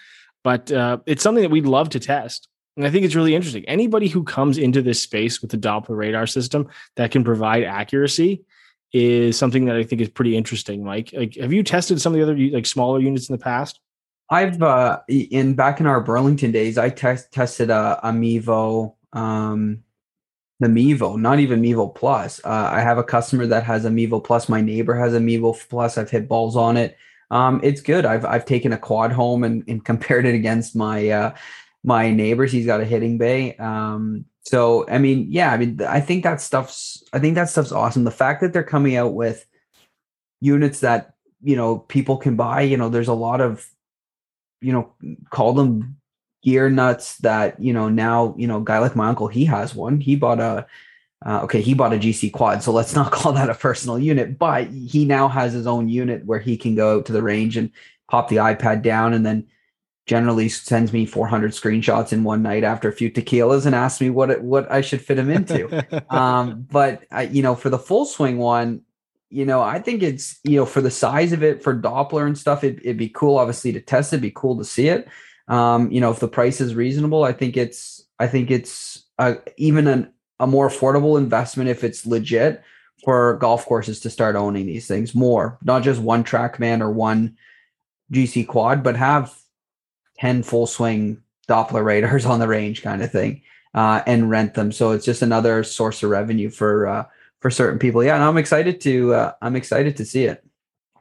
But 0.44 0.72
uh, 0.72 1.00
it's 1.06 1.22
something 1.22 1.44
that 1.44 1.52
we'd 1.52 1.66
love 1.66 1.90
to 1.90 2.00
test. 2.00 2.48
And 2.80 2.88
I 2.88 2.92
think 2.92 3.04
it's 3.04 3.14
really 3.14 3.36
interesting. 3.36 3.66
Anybody 3.68 4.08
who 4.08 4.24
comes 4.24 4.58
into 4.58 4.82
this 4.82 5.02
space 5.02 5.42
with 5.42 5.52
the 5.52 5.58
Doppler 5.58 5.98
radar 5.98 6.26
system 6.26 6.70
that 6.96 7.12
can 7.12 7.26
provide 7.26 7.66
accuracy 7.66 8.46
is 8.94 9.38
something 9.38 9.66
that 9.66 9.76
I 9.76 9.84
think 9.84 10.00
is 10.00 10.08
pretty 10.08 10.38
interesting. 10.38 10.86
Mike, 10.86 11.10
like, 11.12 11.36
have 11.36 11.52
you 11.52 11.62
tested 11.62 12.00
some 12.00 12.14
of 12.14 12.18
the 12.18 12.24
other 12.24 12.38
like 12.56 12.66
smaller 12.66 13.02
units 13.02 13.28
in 13.28 13.34
the 13.34 13.44
past? 13.44 13.82
I've 14.30 14.64
uh 14.64 15.02
in 15.10 15.56
back 15.56 15.82
in 15.82 15.88
our 15.88 16.00
Burlington 16.00 16.54
days, 16.54 16.78
I 16.78 16.90
test 16.90 17.34
tested 17.34 17.70
a, 17.70 18.00
a 18.02 18.14
Mevo, 18.14 18.96
um, 19.12 19.84
the 20.62 20.68
Mevo, 20.68 21.20
not 21.20 21.40
even 21.40 21.62
Mevo 21.62 21.94
Plus. 21.94 22.40
Uh, 22.46 22.70
I 22.72 22.80
have 22.80 22.98
a 22.98 23.04
customer 23.04 23.46
that 23.48 23.66
has 23.66 23.84
a 23.84 23.90
Mevo 23.90 24.24
Plus. 24.24 24.48
My 24.48 24.62
neighbor 24.62 24.96
has 24.96 25.14
a 25.14 25.20
Mevo 25.20 25.54
Plus. 25.70 25.98
I've 25.98 26.10
hit 26.10 26.30
balls 26.30 26.56
on 26.56 26.78
it. 26.78 26.96
Um, 27.30 27.60
it's 27.62 27.82
good. 27.82 28.06
I've 28.06 28.24
I've 28.24 28.46
taken 28.46 28.72
a 28.72 28.78
quad 28.78 29.12
home 29.12 29.44
and, 29.44 29.66
and 29.68 29.84
compared 29.92 30.26
it 30.26 30.34
against 30.34 30.78
my 30.78 31.10
uh, 31.10 31.36
my 31.84 32.12
neighbors. 32.12 32.52
He's 32.52 32.66
got 32.66 32.82
a 32.82 32.86
hitting 32.86 33.18
bay. 33.18 33.56
Um, 33.58 34.26
so 34.44 34.88
I 34.90 34.98
mean, 34.98 35.28
yeah, 35.30 35.52
I 35.52 35.58
mean, 35.58 35.82
I 35.82 36.00
think 36.02 36.24
that 36.24 36.42
stuff's 36.42 37.04
I 37.14 37.20
think 37.20 37.36
that 37.36 37.50
stuff's 37.50 37.72
awesome. 37.72 38.04
The 38.04 38.12
fact 38.12 38.42
that 38.42 38.54
they're 38.54 38.64
coming 38.64 38.96
out 38.96 39.14
with 39.14 39.46
units 40.42 40.80
that 40.82 41.14
you 41.42 41.56
know 41.56 41.80
people 41.80 42.18
can 42.18 42.36
buy. 42.36 42.62
You 42.62 42.78
know, 42.78 42.90
there's 42.90 43.08
a 43.08 43.14
lot 43.14 43.42
of 43.42 43.68
you 44.62 44.74
know 44.74 44.94
call 45.30 45.54
them 45.54 45.98
gear 46.42 46.70
nuts 46.70 47.18
that 47.18 47.62
you 47.62 47.74
know 47.74 47.90
now 47.90 48.34
you 48.38 48.48
know 48.48 48.62
guy 48.62 48.80
like 48.80 48.96
my 48.96 49.10
uncle 49.10 49.28
he 49.28 49.46
has 49.46 49.76
one. 49.76 50.00
He 50.00 50.16
bought 50.16 50.40
a 50.40 50.66
uh, 51.26 51.42
okay, 51.44 51.62
he 51.62 51.74
bought 51.74 51.94
a 51.94 51.98
GC 51.98 52.32
quad, 52.32 52.64
so 52.64 52.72
let's 52.72 52.96
not 52.96 53.12
call 53.12 53.34
that 53.34 53.50
a 53.50 53.56
personal 53.56 54.00
unit, 54.00 54.40
but 54.40 54.68
he 54.68 55.06
now 55.06 55.28
has 55.28 55.54
his 55.54 55.68
own 55.68 55.90
unit 55.90 56.26
where 56.26 56.40
he 56.40 56.58
can 56.58 56.76
go 56.76 56.98
out 56.98 57.06
to 57.06 57.14
the 57.14 57.22
range 57.22 57.58
and 57.58 57.72
pop 58.10 58.30
the 58.30 58.38
iPad 58.38 58.82
down 58.82 59.14
and 59.14 59.26
then 59.26 59.46
generally 60.10 60.50
sends 60.50 60.92
me 60.92 61.06
400 61.06 61.52
screenshots 61.52 62.12
in 62.12 62.24
one 62.24 62.42
night 62.42 62.64
after 62.64 62.90
a 62.90 62.92
few 62.92 63.12
tequilas 63.12 63.68
and 63.68 63.76
asks 63.76 64.02
me 64.02 64.10
what 64.10 64.42
what 64.42 64.70
I 64.72 64.82
should 64.82 65.02
fit 65.02 65.20
him 65.20 65.30
into. 65.30 65.86
um, 66.14 66.66
but 66.72 67.04
I, 67.12 67.24
you 67.24 67.44
know, 67.44 67.54
for 67.54 67.70
the 67.70 67.78
full 67.78 68.06
swing 68.06 68.40
one, 68.40 68.82
you 69.30 69.46
know, 69.46 69.62
I 69.62 69.78
think 69.78 70.02
it's 70.02 70.40
you 70.44 70.56
know 70.56 70.66
for 70.66 70.82
the 70.82 70.90
size 70.90 71.32
of 71.32 71.44
it 71.44 71.62
for 71.62 71.76
Doppler 71.76 72.26
and 72.26 72.36
stuff, 72.36 72.64
it, 72.64 72.84
would 72.84 72.98
be 72.98 73.10
cool, 73.10 73.38
obviously, 73.38 73.72
to 73.74 73.80
test 73.80 74.12
it. 74.12 74.16
It'd 74.16 74.24
be 74.24 74.32
cool 74.32 74.58
to 74.58 74.66
see 74.66 74.88
it. 74.88 75.08
Um, 75.48 75.92
you 75.92 76.02
know, 76.02 76.10
if 76.10 76.20
the 76.20 76.28
price 76.28 76.60
is 76.60 76.74
reasonable, 76.74 77.24
I 77.24 77.32
think 77.32 77.56
it's 77.56 78.04
I 78.18 78.26
think 78.26 78.50
it's 78.50 79.06
a, 79.20 79.38
even 79.58 79.86
an, 79.86 80.12
a 80.40 80.48
more 80.48 80.70
affordable 80.70 81.20
investment 81.20 81.70
if 81.70 81.84
it's 81.84 82.08
legit 82.08 82.64
for 83.06 83.38
golf 83.38 83.64
courses 83.68 84.00
to 84.00 84.10
start 84.10 84.36
owning 84.36 84.66
these 84.66 84.88
things 84.88 85.14
more, 85.14 85.60
not 85.64 85.84
just 85.84 86.02
one 86.02 86.24
TrackMan 86.24 86.82
or 86.82 86.90
one 86.90 87.38
GC 88.12 88.48
quad, 88.48 88.82
but 88.82 88.96
have 88.96 89.36
10 90.20 90.44
full 90.44 90.68
swing 90.68 91.22
Doppler 91.48 91.84
radars 91.84 92.26
on 92.26 92.40
the 92.40 92.48
range 92.48 92.82
kind 92.82 93.02
of 93.02 93.12
thing 93.12 93.42
uh, 93.74 94.02
and 94.06 94.30
rent 94.30 94.54
them. 94.54 94.72
So 94.72 94.92
it's 94.92 95.06
just 95.06 95.22
another 95.22 95.64
source 95.64 96.04
of 96.04 96.10
revenue 96.10 96.50
for 96.50 96.88
uh, 96.88 97.06
for 97.40 97.50
certain 97.50 97.80
people. 97.80 98.04
Yeah, 98.04 98.16
and 98.16 98.24
I'm 98.24 98.38
excited 98.38 98.82
to 98.82 99.14
uh, 99.14 99.34
I'm 99.42 99.56
excited 99.56 99.98
to 99.98 100.06
see 100.06 100.26
it. 100.26 100.44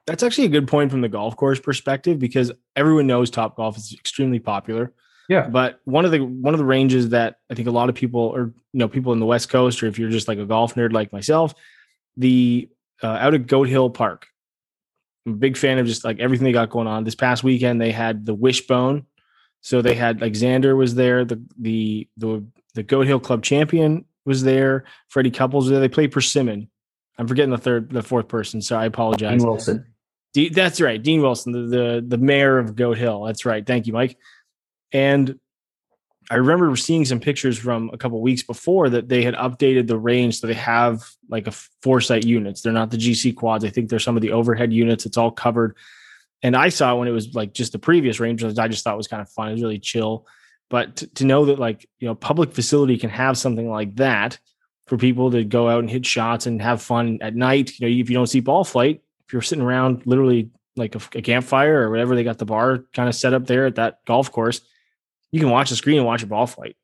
That's 0.06 0.22
actually 0.22 0.46
a 0.46 0.50
good 0.50 0.66
point 0.66 0.90
from 0.90 1.02
the 1.02 1.08
golf 1.08 1.36
course 1.36 1.60
perspective 1.60 2.18
because 2.18 2.50
everyone 2.76 3.06
knows 3.06 3.30
Top 3.30 3.56
Golf 3.56 3.76
is 3.76 3.92
extremely 3.92 4.38
popular. 4.38 4.92
Yeah. 5.28 5.46
But 5.46 5.80
one 5.84 6.06
of 6.06 6.10
the 6.10 6.20
one 6.20 6.54
of 6.54 6.58
the 6.58 6.64
ranges 6.64 7.10
that 7.10 7.40
I 7.50 7.54
think 7.54 7.68
a 7.68 7.72
lot 7.72 7.90
of 7.90 7.94
people 7.94 8.22
or 8.22 8.54
you 8.72 8.78
know 8.78 8.88
people 8.88 9.12
in 9.12 9.20
the 9.20 9.26
West 9.26 9.50
Coast 9.50 9.82
or 9.82 9.86
if 9.86 9.98
you're 9.98 10.08
just 10.08 10.28
like 10.28 10.38
a 10.38 10.46
golf 10.46 10.74
nerd 10.74 10.92
like 10.92 11.12
myself, 11.12 11.54
the 12.16 12.68
uh, 13.02 13.06
out 13.06 13.34
of 13.34 13.46
Goat 13.46 13.68
Hill 13.68 13.90
Park 13.90 14.28
I'm 15.28 15.34
a 15.34 15.36
big 15.36 15.56
fan 15.56 15.78
of 15.78 15.86
just 15.86 16.04
like 16.04 16.18
everything 16.18 16.44
they 16.44 16.52
got 16.52 16.70
going 16.70 16.86
on. 16.86 17.04
This 17.04 17.14
past 17.14 17.44
weekend 17.44 17.80
they 17.80 17.92
had 17.92 18.24
the 18.24 18.34
Wishbone, 18.34 19.04
so 19.60 19.82
they 19.82 19.94
had 19.94 20.20
like 20.20 20.32
Xander 20.32 20.76
was 20.76 20.94
there, 20.94 21.24
the 21.24 21.42
the 21.58 22.08
the 22.16 22.44
the 22.74 22.82
Goat 22.82 23.06
Hill 23.06 23.20
Club 23.20 23.42
champion 23.42 24.04
was 24.24 24.42
there, 24.42 24.84
Freddie 25.08 25.30
Couples 25.30 25.64
was 25.64 25.72
there. 25.72 25.80
They 25.80 25.88
played 25.88 26.12
Persimmon. 26.12 26.68
I'm 27.18 27.26
forgetting 27.26 27.50
the 27.50 27.58
third, 27.58 27.90
the 27.90 28.02
fourth 28.02 28.28
person, 28.28 28.62
so 28.62 28.76
I 28.78 28.86
apologize. 28.86 29.38
Dean 29.38 29.46
Wilson. 29.46 29.86
That's 30.52 30.80
right, 30.80 31.02
Dean 31.02 31.20
Wilson, 31.20 31.52
the, 31.52 31.76
the 31.76 32.04
the 32.06 32.18
mayor 32.18 32.58
of 32.58 32.74
Goat 32.74 32.96
Hill. 32.96 33.24
That's 33.24 33.44
right. 33.44 33.66
Thank 33.66 33.86
you, 33.86 33.92
Mike. 33.92 34.16
And 34.92 35.38
I 36.30 36.36
remember 36.36 36.74
seeing 36.76 37.04
some 37.04 37.20
pictures 37.20 37.58
from 37.58 37.90
a 37.92 37.98
couple 37.98 38.20
weeks 38.20 38.42
before 38.42 38.90
that 38.90 39.08
they 39.08 39.22
had 39.22 39.34
updated 39.34 39.86
the 39.86 39.96
range. 39.96 40.40
So 40.40 40.46
they 40.46 40.54
have 40.54 41.08
like 41.28 41.46
a 41.46 41.52
foresight 41.82 42.24
units. 42.24 42.60
They're 42.60 42.72
not 42.72 42.90
the 42.90 42.98
GC 42.98 43.34
quads. 43.34 43.64
I 43.64 43.70
think 43.70 43.88
they're 43.88 43.98
some 43.98 44.16
of 44.16 44.22
the 44.22 44.32
overhead 44.32 44.72
units. 44.72 45.06
It's 45.06 45.16
all 45.16 45.30
covered. 45.30 45.76
And 46.42 46.54
I 46.54 46.68
saw 46.68 46.94
it 46.94 46.98
when 46.98 47.08
it 47.08 47.12
was 47.12 47.34
like 47.34 47.54
just 47.54 47.72
the 47.72 47.78
previous 47.78 48.20
range. 48.20 48.44
I 48.44 48.68
just 48.68 48.84
thought 48.84 48.96
was 48.96 49.08
kind 49.08 49.22
of 49.22 49.30
fun. 49.30 49.48
It 49.48 49.52
was 49.52 49.62
really 49.62 49.78
chill. 49.78 50.26
But 50.68 50.96
to, 50.96 51.06
to 51.14 51.24
know 51.24 51.46
that 51.46 51.58
like, 51.58 51.88
you 51.98 52.06
know, 52.06 52.14
public 52.14 52.52
facility 52.52 52.98
can 52.98 53.10
have 53.10 53.38
something 53.38 53.68
like 53.68 53.96
that 53.96 54.38
for 54.86 54.98
people 54.98 55.30
to 55.30 55.44
go 55.44 55.68
out 55.68 55.80
and 55.80 55.90
hit 55.90 56.04
shots 56.04 56.46
and 56.46 56.60
have 56.60 56.82
fun 56.82 57.18
at 57.22 57.34
night. 57.34 57.78
You 57.78 57.86
know, 57.86 58.00
if 58.00 58.10
you 58.10 58.14
don't 58.14 58.26
see 58.26 58.40
ball 58.40 58.64
flight, 58.64 59.02
if 59.26 59.32
you're 59.32 59.42
sitting 59.42 59.64
around 59.64 60.06
literally 60.06 60.50
like 60.76 60.94
a, 60.94 61.00
a 61.14 61.22
campfire 61.22 61.82
or 61.82 61.90
whatever, 61.90 62.14
they 62.14 62.22
got 62.22 62.38
the 62.38 62.44
bar 62.44 62.84
kind 62.92 63.08
of 63.08 63.14
set 63.14 63.32
up 63.32 63.46
there 63.46 63.64
at 63.64 63.76
that 63.76 64.04
golf 64.04 64.30
course 64.30 64.60
you 65.32 65.40
can 65.40 65.50
watch 65.50 65.70
the 65.70 65.76
screen 65.76 65.98
and 65.98 66.06
watch 66.06 66.22
a 66.22 66.26
ball 66.26 66.46
flight. 66.46 66.76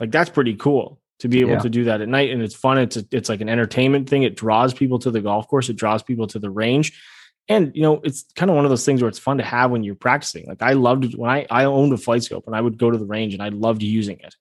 Like 0.00 0.10
that's 0.10 0.30
pretty 0.30 0.54
cool 0.54 1.00
to 1.20 1.28
be 1.28 1.40
able 1.40 1.52
yeah. 1.52 1.58
to 1.58 1.68
do 1.68 1.84
that 1.84 2.00
at 2.00 2.08
night, 2.08 2.30
and 2.30 2.42
it's 2.42 2.54
fun. 2.54 2.78
It's 2.78 2.96
a, 2.96 3.04
it's 3.10 3.28
like 3.28 3.40
an 3.40 3.48
entertainment 3.48 4.08
thing. 4.08 4.22
It 4.22 4.36
draws 4.36 4.72
people 4.72 4.98
to 5.00 5.10
the 5.10 5.20
golf 5.20 5.48
course. 5.48 5.68
It 5.68 5.76
draws 5.76 6.02
people 6.02 6.26
to 6.28 6.38
the 6.38 6.50
range, 6.50 7.00
and 7.48 7.74
you 7.74 7.82
know 7.82 8.00
it's 8.04 8.24
kind 8.36 8.50
of 8.50 8.56
one 8.56 8.64
of 8.64 8.70
those 8.70 8.84
things 8.84 9.02
where 9.02 9.08
it's 9.08 9.18
fun 9.18 9.38
to 9.38 9.44
have 9.44 9.70
when 9.70 9.82
you're 9.82 9.94
practicing. 9.94 10.46
Like 10.46 10.62
I 10.62 10.74
loved 10.74 11.14
when 11.16 11.30
I 11.30 11.46
I 11.50 11.64
owned 11.64 11.92
a 11.92 11.98
flight 11.98 12.22
scope 12.22 12.46
and 12.46 12.54
I 12.54 12.60
would 12.60 12.78
go 12.78 12.90
to 12.90 12.98
the 12.98 13.06
range 13.06 13.34
and 13.34 13.42
I 13.42 13.48
loved 13.48 13.82
using 13.82 14.20
it. 14.20 14.34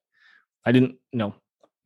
I 0.66 0.72
didn't 0.72 0.98
you 1.12 1.20
know 1.20 1.34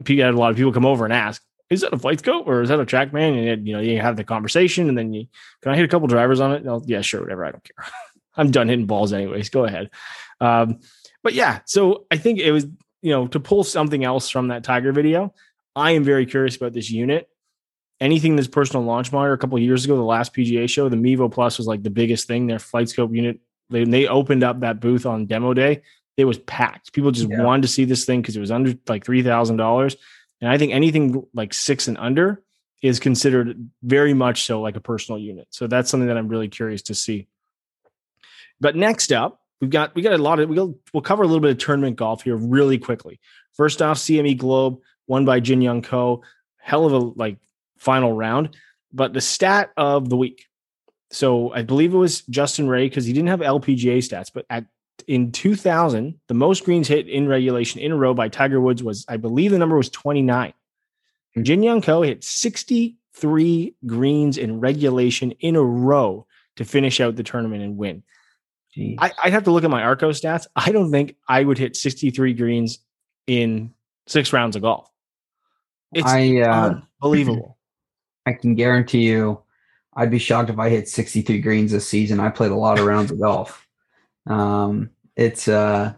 people 0.03 0.25
had 0.25 0.33
a 0.33 0.37
lot 0.37 0.51
of 0.51 0.57
people 0.57 0.73
come 0.73 0.85
over 0.85 1.05
and 1.05 1.13
ask. 1.13 1.41
Is 1.69 1.81
that 1.81 1.93
a 1.93 1.97
flight 1.97 2.19
scope 2.19 2.47
or 2.47 2.61
is 2.61 2.69
that 2.69 2.81
a 2.81 2.85
TrackMan? 2.85 3.53
And 3.53 3.65
you 3.65 3.73
know, 3.73 3.79
you 3.79 4.01
have 4.01 4.17
the 4.17 4.25
conversation, 4.25 4.89
and 4.89 4.97
then 4.97 5.13
you 5.13 5.27
can 5.61 5.71
I 5.71 5.75
hit 5.75 5.85
a 5.85 5.87
couple 5.87 6.07
drivers 6.07 6.39
on 6.39 6.51
it? 6.51 6.83
yeah, 6.85 7.01
sure, 7.01 7.21
whatever. 7.21 7.45
I 7.45 7.51
don't 7.51 7.63
care. 7.63 7.85
I'm 8.35 8.51
done 8.51 8.69
hitting 8.69 8.85
balls 8.85 9.13
anyways. 9.13 9.49
Go 9.49 9.65
ahead. 9.65 9.89
Um, 10.39 10.79
but 11.23 11.33
yeah, 11.33 11.59
so 11.65 12.05
I 12.11 12.17
think 12.17 12.39
it 12.39 12.51
was 12.51 12.65
you 13.01 13.11
know 13.11 13.27
to 13.27 13.39
pull 13.39 13.63
something 13.63 14.03
else 14.03 14.29
from 14.29 14.49
that 14.49 14.63
Tiger 14.63 14.91
video. 14.91 15.33
I 15.75 15.91
am 15.91 16.03
very 16.03 16.25
curious 16.25 16.55
about 16.55 16.73
this 16.73 16.89
unit. 16.89 17.29
Anything 17.99 18.35
this 18.35 18.47
personal 18.47 18.83
launch 18.83 19.11
monitor 19.11 19.33
a 19.33 19.37
couple 19.37 19.59
years 19.59 19.85
ago, 19.85 19.95
the 19.95 20.01
last 20.01 20.33
PGA 20.33 20.67
show, 20.67 20.89
the 20.89 20.95
Mevo 20.95 21.31
Plus 21.31 21.57
was 21.57 21.67
like 21.67 21.83
the 21.83 21.89
biggest 21.89 22.27
thing. 22.27 22.47
Their 22.47 22.57
flight 22.59 22.89
scope 22.89 23.13
unit, 23.13 23.39
they, 23.69 23.83
they 23.83 24.07
opened 24.07 24.43
up 24.43 24.61
that 24.61 24.79
booth 24.79 25.05
on 25.05 25.27
demo 25.27 25.53
day. 25.53 25.83
It 26.17 26.25
was 26.25 26.39
packed. 26.39 26.93
People 26.93 27.11
just 27.11 27.29
yeah. 27.29 27.43
wanted 27.43 27.61
to 27.61 27.67
see 27.67 27.85
this 27.85 28.05
thing 28.05 28.21
because 28.21 28.35
it 28.35 28.39
was 28.39 28.51
under 28.51 28.73
like 28.87 29.05
three 29.05 29.23
thousand 29.23 29.57
dollars. 29.57 29.95
And 30.41 30.49
I 30.49 30.57
think 30.57 30.73
anything 30.73 31.23
like 31.33 31.53
six 31.53 31.87
and 31.87 31.97
under 31.97 32.41
is 32.81 32.99
considered 32.99 33.69
very 33.83 34.13
much 34.13 34.43
so 34.43 34.59
like 34.61 34.75
a 34.75 34.81
personal 34.81 35.19
unit. 35.19 35.47
So 35.51 35.67
that's 35.67 35.89
something 35.89 36.07
that 36.07 36.17
I'm 36.17 36.27
really 36.27 36.47
curious 36.47 36.81
to 36.83 36.95
see. 36.95 37.27
But 38.59 38.75
next 38.75 39.11
up, 39.11 39.40
we've 39.61 39.69
got 39.69 39.95
we 39.95 40.01
got 40.01 40.13
a 40.13 40.17
lot 40.17 40.39
of 40.39 40.49
we'll 40.49 40.77
we'll 40.93 41.01
cover 41.01 41.23
a 41.23 41.27
little 41.27 41.39
bit 41.39 41.51
of 41.51 41.57
tournament 41.59 41.95
golf 41.95 42.23
here 42.23 42.35
really 42.35 42.77
quickly. 42.77 43.19
First 43.53 43.81
off, 43.81 43.97
CME 43.97 44.37
Globe 44.37 44.79
won 45.07 45.23
by 45.23 45.39
Jin 45.39 45.61
Young 45.61 45.81
Ko, 45.81 46.23
hell 46.57 46.85
of 46.85 46.93
a 46.93 46.97
like 46.97 47.37
final 47.77 48.11
round. 48.11 48.57
But 48.91 49.13
the 49.13 49.21
stat 49.21 49.71
of 49.77 50.09
the 50.09 50.17
week. 50.17 50.47
So 51.11 51.53
I 51.53 51.61
believe 51.61 51.93
it 51.93 51.97
was 51.97 52.21
Justin 52.23 52.67
Ray 52.67 52.87
because 52.87 53.05
he 53.05 53.13
didn't 53.13 53.29
have 53.29 53.41
LPGA 53.41 53.97
stats, 53.97 54.31
but 54.33 54.45
at 54.49 54.65
in 55.07 55.31
2000, 55.31 56.19
the 56.27 56.33
most 56.33 56.63
greens 56.63 56.87
hit 56.87 57.07
in 57.07 57.27
regulation 57.27 57.81
in 57.81 57.91
a 57.91 57.95
row 57.95 58.13
by 58.13 58.29
Tiger 58.29 58.61
Woods 58.61 58.83
was, 58.83 59.05
I 59.07 59.17
believe 59.17 59.51
the 59.51 59.57
number 59.57 59.75
was 59.75 59.89
29. 59.89 60.53
And 61.35 61.45
Jin 61.45 61.63
Young 61.63 61.81
Ko 61.81 62.01
hit 62.01 62.23
63 62.23 63.75
greens 63.85 64.37
in 64.37 64.59
regulation 64.59 65.31
in 65.31 65.55
a 65.55 65.63
row 65.63 66.27
to 66.57 66.65
finish 66.65 66.99
out 66.99 67.15
the 67.15 67.23
tournament 67.23 67.63
and 67.63 67.77
win. 67.77 68.03
I, 68.77 69.11
would 69.25 69.33
have 69.33 69.43
to 69.43 69.51
look 69.51 69.63
at 69.63 69.69
my 69.69 69.81
Arccos 69.81 70.21
stats. 70.21 70.47
I 70.55 70.71
don't 70.71 70.91
think 70.91 71.15
I 71.27 71.43
would 71.43 71.57
hit 71.57 71.75
63 71.75 72.33
greens 72.33 72.79
in 73.27 73.73
six 74.07 74.31
rounds 74.33 74.55
of 74.55 74.61
golf. 74.61 74.89
It's 75.93 76.07
I, 76.07 76.37
uh, 76.37 76.81
unbelievable. 77.01 77.57
I 78.25 78.33
can 78.33 78.55
guarantee 78.55 79.07
you, 79.07 79.41
I'd 79.93 80.11
be 80.11 80.19
shocked 80.19 80.49
if 80.49 80.59
I 80.59 80.69
hit 80.69 80.87
63 80.87 81.41
greens 81.41 81.71
this 81.71 81.87
season. 81.87 82.19
I 82.19 82.29
played 82.29 82.51
a 82.51 82.55
lot 82.55 82.79
of 82.79 82.85
rounds 82.85 83.11
of 83.11 83.19
golf. 83.19 83.67
Um, 84.25 84.91
it's 85.15 85.47
uh, 85.47 85.93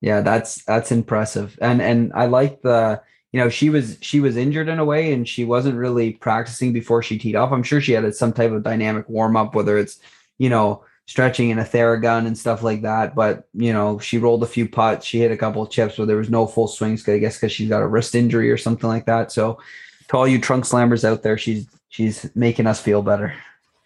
yeah, 0.00 0.20
that's 0.20 0.64
that's 0.64 0.92
impressive, 0.92 1.58
and 1.60 1.82
and 1.82 2.12
I 2.14 2.26
like 2.26 2.62
the 2.62 3.02
you 3.32 3.40
know 3.40 3.48
she 3.48 3.70
was 3.70 3.98
she 4.00 4.20
was 4.20 4.36
injured 4.36 4.68
in 4.68 4.78
a 4.78 4.84
way, 4.84 5.12
and 5.12 5.28
she 5.28 5.44
wasn't 5.44 5.76
really 5.76 6.12
practicing 6.12 6.72
before 6.72 7.02
she 7.02 7.18
teed 7.18 7.34
off. 7.34 7.52
I'm 7.52 7.62
sure 7.62 7.80
she 7.80 7.92
had 7.92 8.14
some 8.14 8.32
type 8.32 8.52
of 8.52 8.62
dynamic 8.62 9.08
warm 9.08 9.36
up, 9.36 9.54
whether 9.54 9.76
it's 9.76 9.98
you 10.38 10.48
know 10.48 10.84
stretching 11.10 11.50
in 11.50 11.58
a 11.58 11.64
Theragun 11.64 12.24
and 12.24 12.38
stuff 12.38 12.62
like 12.62 12.82
that. 12.82 13.16
But 13.16 13.48
you 13.52 13.72
know, 13.72 13.98
she 13.98 14.18
rolled 14.18 14.44
a 14.44 14.46
few 14.46 14.68
putts, 14.68 15.04
she 15.04 15.18
hit 15.18 15.32
a 15.32 15.36
couple 15.36 15.60
of 15.60 15.68
chips, 15.68 15.96
but 15.96 16.06
there 16.06 16.16
was 16.16 16.30
no 16.30 16.46
full 16.46 16.68
swings. 16.68 17.08
I 17.08 17.18
guess 17.18 17.36
because 17.36 17.50
she's 17.50 17.68
got 17.68 17.82
a 17.82 17.86
wrist 17.88 18.14
injury 18.14 18.48
or 18.48 18.56
something 18.56 18.88
like 18.88 19.06
that. 19.06 19.32
So, 19.32 19.58
to 20.06 20.16
all 20.16 20.28
you 20.28 20.40
trunk 20.40 20.64
slammers 20.64 21.04
out 21.04 21.24
there, 21.24 21.36
she's 21.36 21.66
she's 21.88 22.30
making 22.36 22.68
us 22.68 22.80
feel 22.80 23.02
better. 23.02 23.34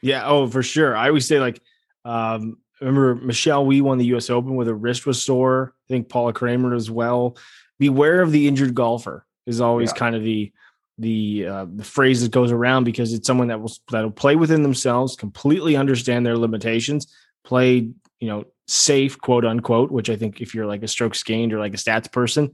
Yeah. 0.03 0.27
Oh, 0.27 0.47
for 0.49 0.63
sure. 0.63 0.95
I 0.95 1.09
always 1.09 1.27
say 1.27 1.41
like, 1.41 1.63
um, 2.05 2.59
remember 2.79 3.15
Michelle 3.15 3.65
Wie 3.65 3.81
won 3.81 3.97
the 3.97 4.05
U.S. 4.07 4.29
Open 4.29 4.55
with 4.55 4.67
her 4.67 4.75
wrist 4.75 5.07
was 5.07 5.23
sore. 5.23 5.73
I 5.87 5.89
think 5.89 6.11
Paula 6.11 6.35
Creamer 6.35 6.75
as 6.75 6.91
well. 6.91 7.39
Beware 7.79 8.21
of 8.21 8.33
the 8.33 8.47
injured 8.47 8.75
golfer 8.75 9.25
is 9.47 9.63
always 9.63 9.93
yeah. 9.93 9.99
kind 9.99 10.15
of 10.15 10.23
the 10.23 10.53
the 10.99 11.47
uh, 11.47 11.67
the 11.75 11.85
phrase 11.85 12.23
that 12.23 12.31
goes 12.31 12.53
around 12.53 12.85
because 12.85 13.13
it's 13.13 13.27
someone 13.27 13.49
that 13.49 13.61
will 13.61 13.73
that'll 13.91 14.11
play 14.11 14.37
within 14.37 14.63
themselves, 14.63 15.17
completely 15.17 15.77
understand 15.77 16.25
their 16.25 16.39
limitations, 16.39 17.13
play 17.45 17.89
you 18.21 18.29
know 18.29 18.45
safe 18.67 19.19
quote 19.19 19.45
unquote, 19.45 19.91
which 19.91 20.09
I 20.09 20.17
think 20.17 20.41
if 20.41 20.55
you're 20.55 20.67
like 20.67 20.83
a 20.83 20.89
strokes 20.89 21.23
gained 21.23 21.53
or 21.53 21.59
like 21.59 21.75
a 21.75 21.79
stats 21.79 22.11
person, 22.11 22.53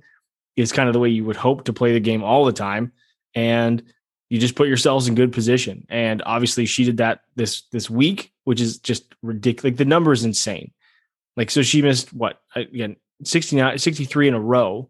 is 0.57 0.73
kind 0.73 0.89
of 0.89 0.93
the 0.95 1.01
way 1.01 1.11
you 1.11 1.25
would 1.25 1.37
hope 1.37 1.65
to 1.65 1.73
play 1.73 1.93
the 1.93 2.01
game 2.01 2.23
all 2.23 2.45
the 2.45 2.53
time, 2.53 2.93
and 3.35 3.83
you 4.31 4.39
just 4.39 4.55
put 4.55 4.69
yourselves 4.69 5.09
in 5.09 5.15
good 5.15 5.33
position. 5.33 5.87
And 5.89 6.23
obviously, 6.25 6.65
she 6.65 6.85
did 6.85 6.99
that 6.99 7.21
this 7.37 7.63
this 7.73 7.91
week, 7.91 8.33
which 8.45 8.61
is 8.61 8.79
just 8.79 9.15
ridiculous. 9.23 9.65
Like 9.73 9.77
the 9.77 9.85
number 9.85 10.13
is 10.13 10.25
insane. 10.25 10.73
Like 11.37 11.51
so, 11.51 11.63
she 11.63 11.83
missed 11.83 12.13
what 12.13 12.41
again 12.55 12.97
69, 13.25 13.79
63 13.79 14.29
in 14.29 14.35
a 14.35 14.41
row. 14.41 14.89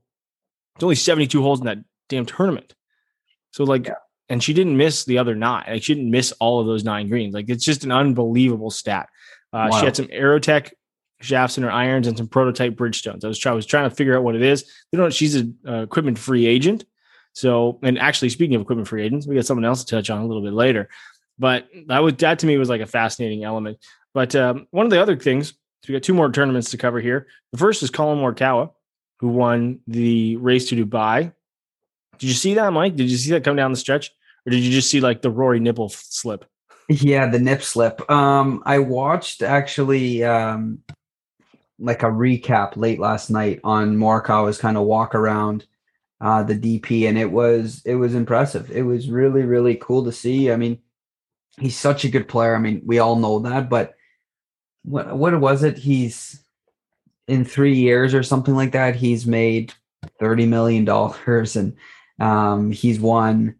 It's 0.77 0.85
only 0.85 0.95
72 0.95 1.43
holes 1.43 1.61
in 1.61 1.67
that 1.67 1.79
damn 2.09 2.27
tournament. 2.27 2.75
So 3.53 3.65
like, 3.65 3.87
yeah. 3.87 3.95
and 4.29 4.43
she 4.43 4.53
didn't 4.53 4.77
miss 4.77 5.05
the 5.05 5.19
other 5.19 5.35
nine. 5.35 5.65
Like 5.69 5.83
she 5.83 5.95
didn't 5.95 6.11
miss 6.11 6.33
all 6.33 6.61
of 6.61 6.67
those 6.67 6.85
nine 6.85 7.09
greens. 7.09 7.35
Like 7.35 7.49
it's 7.49 7.65
just 7.65 7.85
an 7.85 7.93
unbelievable 7.93 8.71
stat. 8.71 9.09
Uh, 9.53 9.69
wow. 9.71 9.79
She 9.79 9.85
had 9.85 9.97
some 9.97 10.07
Aerotech 10.09 10.73
shafts 11.21 11.59
in 11.59 11.65
her 11.65 11.71
irons 11.71 12.07
and 12.07 12.17
some 12.17 12.29
prototype 12.29 12.75
Bridgestones. 12.75 13.25
I 13.25 13.29
was 13.29 13.39
trying, 13.39 13.53
I 13.53 13.57
was 13.57 13.67
trying 13.67 13.89
to 13.89 13.95
figure 13.95 14.17
out 14.17 14.25
what 14.25 14.37
it 14.37 14.43
is. 14.43 14.65
They 14.91 14.99
don't. 14.99 15.13
She's 15.13 15.35
an 15.35 15.57
uh, 15.67 15.83
equipment 15.83 16.19
free 16.19 16.47
agent. 16.47 16.85
So, 17.33 17.79
and 17.83 17.99
actually, 17.99 18.31
speaking 18.31 18.57
of 18.57 18.63
equipment 18.63 18.89
free 18.89 19.05
agents, 19.05 19.27
we 19.27 19.35
got 19.37 19.47
someone 19.47 19.65
else 19.65 19.85
to 19.85 19.97
touch 19.97 20.11
on 20.11 20.21
a 20.21 20.27
little 20.27 20.43
bit 20.43 20.53
later. 20.53 20.89
But 21.39 21.69
that 21.87 22.01
was 22.01 22.15
that 22.17 22.41
to 22.41 22.47
me 22.47 22.59
was 22.59 22.69
like 22.69 22.81
a 22.81 22.87
fascinating 22.87 23.45
element. 23.45 23.79
But 24.13 24.35
um, 24.35 24.67
one 24.71 24.87
of 24.87 24.91
the 24.91 25.01
other 25.01 25.17
things, 25.17 25.49
so 25.49 25.55
we 25.89 25.95
got 25.95 26.03
two 26.03 26.15
more 26.15 26.31
tournaments 26.31 26.71
to 26.71 26.77
cover 26.77 27.01
here. 27.01 27.27
The 27.53 27.59
first 27.59 27.83
is 27.83 27.91
Collin 27.91 28.19
Morikawa, 28.19 28.71
who 29.21 29.29
won 29.29 29.81
the 29.87 30.37
race 30.37 30.69
to 30.69 30.85
Dubai 30.85 31.33
did 32.21 32.29
you 32.29 32.35
see 32.35 32.55
that, 32.55 32.73
Mike? 32.73 32.97
Did 32.97 33.11
you 33.11 33.17
see 33.17 33.31
that 33.31 33.45
come 33.45 33.57
down 33.57 33.73
the 33.73 33.79
stretch, 33.79 34.11
or 34.47 34.51
did 34.51 34.61
you 34.61 34.71
just 34.71 34.91
see 34.91 35.01
like 35.01 35.23
the 35.23 35.31
Rory 35.31 35.59
nipple 35.59 35.89
slip? 35.89 36.45
Yeah, 36.91 37.29
the 37.29 37.39
nip 37.39 37.63
slip. 37.63 38.09
Um, 38.11 38.63
I 38.67 38.81
watched 38.81 39.43
actually 39.43 40.23
um, 40.23 40.81
like 41.79 42.03
a 42.03 42.07
recap 42.07 42.77
late 42.77 43.01
last 43.01 43.31
night 43.31 43.61
on 43.65 43.97
Morikawa's 43.97 44.59
kind 44.59 44.77
of 44.77 44.83
walk 44.83 45.15
around 45.15 45.65
uh, 46.21 46.43
the 46.43 46.59
DP, 46.59 47.09
and 47.09 47.17
it 47.17 47.33
was 47.33 47.81
it 47.87 47.95
was 47.95 48.15
impressive. 48.15 48.71
It 48.71 48.83
was 48.83 49.09
really 49.09 49.43
really 49.43 49.77
cool 49.77 50.05
to 50.05 50.13
see. 50.13 50.53
I 50.53 50.57
mean, 50.57 50.79
he's 51.59 51.79
such 51.79 52.05
a 52.05 52.11
good 52.11 52.29
player. 52.29 52.55
I 52.55 52.59
mean, 52.59 52.83
we 52.85 52.99
all 52.99 53.17
know 53.17 53.39
that, 53.41 53.71
but 53.71 53.95
what 54.83 55.17
what 55.17 55.41
was 55.41 55.63
it? 55.63 55.79
He's 55.79 56.45
in 57.29 57.47
three 57.47 57.77
years 57.77 58.13
or 58.13 58.23
something 58.23 58.55
like 58.55 58.73
that. 58.73 58.95
He's 58.95 59.27
made 59.27 59.73
thirty 60.19 60.45
million 60.45 60.85
dollars, 60.85 61.57
and 61.57 61.75
um, 62.21 62.71
he's 62.71 63.01
won. 63.01 63.57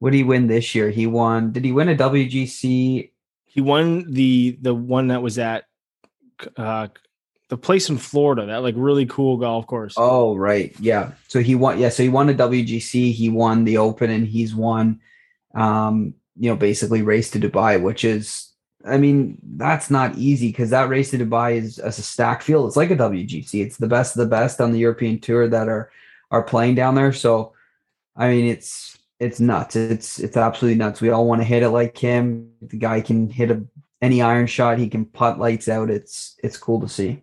What 0.00 0.10
did 0.10 0.18
he 0.18 0.24
win 0.24 0.48
this 0.48 0.74
year? 0.74 0.90
He 0.90 1.06
won. 1.06 1.52
Did 1.52 1.64
he 1.64 1.72
win 1.72 1.88
a 1.88 1.94
WGC? 1.94 3.10
He 3.44 3.60
won 3.60 4.10
the 4.10 4.58
the 4.60 4.74
one 4.74 5.08
that 5.08 5.22
was 5.22 5.38
at 5.38 5.64
uh, 6.56 6.88
the 7.48 7.56
place 7.56 7.88
in 7.88 7.98
Florida. 7.98 8.46
That 8.46 8.62
like 8.62 8.74
really 8.76 9.06
cool 9.06 9.36
golf 9.36 9.66
course. 9.66 9.94
Oh 9.96 10.34
right, 10.34 10.74
yeah. 10.80 11.12
So 11.28 11.40
he 11.40 11.54
won. 11.54 11.78
Yeah, 11.78 11.90
so 11.90 12.02
he 12.02 12.08
won 12.08 12.28
a 12.28 12.34
WGC. 12.34 13.12
He 13.12 13.28
won 13.28 13.64
the 13.64 13.78
Open, 13.78 14.10
and 14.10 14.26
he's 14.26 14.54
won. 14.54 15.00
Um, 15.54 16.14
you 16.36 16.50
know, 16.50 16.56
basically 16.56 17.02
race 17.02 17.30
to 17.30 17.38
Dubai, 17.38 17.80
which 17.80 18.04
is 18.04 18.54
I 18.86 18.98
mean, 18.98 19.38
that's 19.56 19.90
not 19.90 20.16
easy 20.16 20.48
because 20.48 20.70
that 20.70 20.88
race 20.88 21.10
to 21.12 21.18
Dubai 21.18 21.56
is 21.56 21.78
as 21.78 21.98
a 21.98 22.02
stack 22.02 22.42
field. 22.42 22.66
It's 22.66 22.76
like 22.76 22.90
a 22.90 22.96
WGC. 22.96 23.64
It's 23.64 23.78
the 23.78 23.86
best 23.86 24.16
of 24.16 24.20
the 24.20 24.28
best 24.28 24.60
on 24.60 24.72
the 24.72 24.78
European 24.78 25.20
tour 25.20 25.48
that 25.48 25.68
are 25.68 25.90
are 26.30 26.42
playing 26.42 26.74
down 26.74 26.94
there. 26.94 27.12
So 27.12 27.52
I 28.16 28.28
mean, 28.28 28.46
it's 28.46 28.98
it's 29.20 29.40
nuts. 29.40 29.76
It's 29.76 30.18
it's 30.18 30.36
absolutely 30.36 30.78
nuts. 30.78 31.00
We 31.00 31.10
all 31.10 31.26
want 31.26 31.40
to 31.40 31.46
hit 31.46 31.62
it 31.62 31.70
like 31.70 31.96
him. 31.96 32.50
The 32.62 32.76
guy 32.76 33.00
can 33.00 33.30
hit 33.30 33.50
a 33.50 33.64
any 34.02 34.22
iron 34.22 34.46
shot. 34.46 34.78
He 34.78 34.88
can 34.88 35.04
putt 35.04 35.38
lights 35.38 35.68
out. 35.68 35.90
It's 35.90 36.36
it's 36.42 36.56
cool 36.56 36.80
to 36.80 36.88
see. 36.88 37.22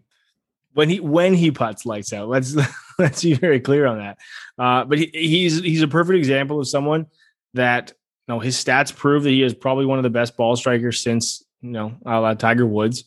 When 0.74 0.89
he 0.89 1.00
when 1.00 1.33
he 1.33 1.51
puts 1.51 1.86
lights 1.86 2.13
out, 2.13 2.29
let's 2.29 2.55
let's 3.00 3.24
be 3.24 3.33
very 3.33 3.60
clear 3.60 3.86
on 3.86 4.00
that. 4.00 4.17
Uh, 4.57 4.86
but 4.86 4.98
he, 4.98 5.12
he's 5.13 5.62
he's 5.62 5.81
a 5.81 5.88
perfect 5.88 6.17
example 6.17 6.60
of 6.60 6.67
someone 6.67 7.07
that 7.53 7.93
you 8.27 8.33
know 8.33 8.39
his 8.39 8.62
stats 8.62 8.95
prove 8.95 9.24
that 9.24 9.29
he 9.29 9.43
is 9.43 9.53
probably 9.53 9.86
one 9.86 10.00
of 10.00 10.03
the 10.03 10.10
best 10.10 10.38
ball 10.38 10.55
strikers 10.55 11.01
since 11.01 11.43
you 11.62 11.71
know 11.71 12.36
Tiger 12.38 12.65
Woods. 12.65 13.05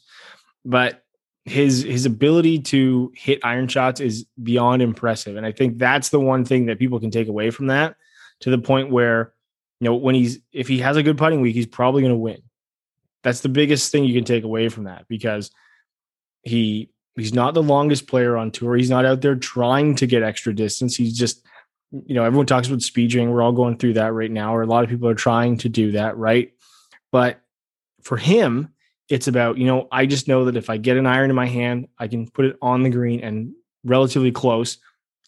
But 0.64 1.03
his 1.44 1.82
his 1.82 2.06
ability 2.06 2.58
to 2.58 3.12
hit 3.14 3.40
iron 3.44 3.68
shots 3.68 4.00
is 4.00 4.24
beyond 4.42 4.82
impressive. 4.82 5.36
And 5.36 5.44
i 5.44 5.52
think 5.52 5.78
that's 5.78 6.08
the 6.08 6.20
one 6.20 6.44
thing 6.44 6.66
that 6.66 6.78
people 6.78 7.00
can 7.00 7.10
take 7.10 7.28
away 7.28 7.50
from 7.50 7.66
that 7.66 7.96
to 8.40 8.50
the 8.50 8.58
point 8.58 8.90
where 8.90 9.34
you 9.80 9.84
know 9.84 9.94
when 9.94 10.14
he's 10.14 10.38
if 10.52 10.68
he 10.68 10.78
has 10.78 10.96
a 10.96 11.02
good 11.02 11.18
putting 11.18 11.40
week 11.40 11.54
he's 11.54 11.66
probably 11.66 12.02
going 12.02 12.14
to 12.14 12.18
win. 12.18 12.42
That's 13.22 13.40
the 13.40 13.48
biggest 13.48 13.90
thing 13.90 14.04
you 14.04 14.14
can 14.14 14.24
take 14.24 14.44
away 14.44 14.68
from 14.68 14.84
that 14.84 15.06
because 15.08 15.50
he 16.42 16.90
he's 17.16 17.34
not 17.34 17.54
the 17.54 17.62
longest 17.62 18.06
player 18.06 18.36
on 18.36 18.50
tour. 18.50 18.76
He's 18.76 18.90
not 18.90 19.04
out 19.04 19.20
there 19.20 19.36
trying 19.36 19.94
to 19.96 20.06
get 20.06 20.22
extra 20.22 20.54
distance. 20.54 20.96
He's 20.96 21.16
just 21.16 21.46
you 21.90 22.14
know 22.14 22.24
everyone 22.24 22.46
talks 22.46 22.68
about 22.68 22.82
speed 22.82 23.10
speeding 23.10 23.30
we're 23.30 23.42
all 23.42 23.52
going 23.52 23.78
through 23.78 23.92
that 23.92 24.12
right 24.12 24.30
now 24.30 24.56
or 24.56 24.62
a 24.62 24.66
lot 24.66 24.82
of 24.82 24.90
people 24.90 25.08
are 25.08 25.14
trying 25.14 25.58
to 25.58 25.68
do 25.68 25.92
that 25.92 26.16
right? 26.16 26.52
But 27.12 27.40
for 28.02 28.16
him 28.16 28.73
it's 29.08 29.28
about, 29.28 29.58
you 29.58 29.66
know, 29.66 29.88
I 29.92 30.06
just 30.06 30.28
know 30.28 30.46
that 30.46 30.56
if 30.56 30.70
I 30.70 30.76
get 30.76 30.96
an 30.96 31.06
iron 31.06 31.30
in 31.30 31.36
my 31.36 31.46
hand, 31.46 31.88
I 31.98 32.08
can 32.08 32.28
put 32.28 32.46
it 32.46 32.56
on 32.62 32.82
the 32.82 32.90
green 32.90 33.20
and 33.20 33.52
relatively 33.84 34.32
close, 34.32 34.78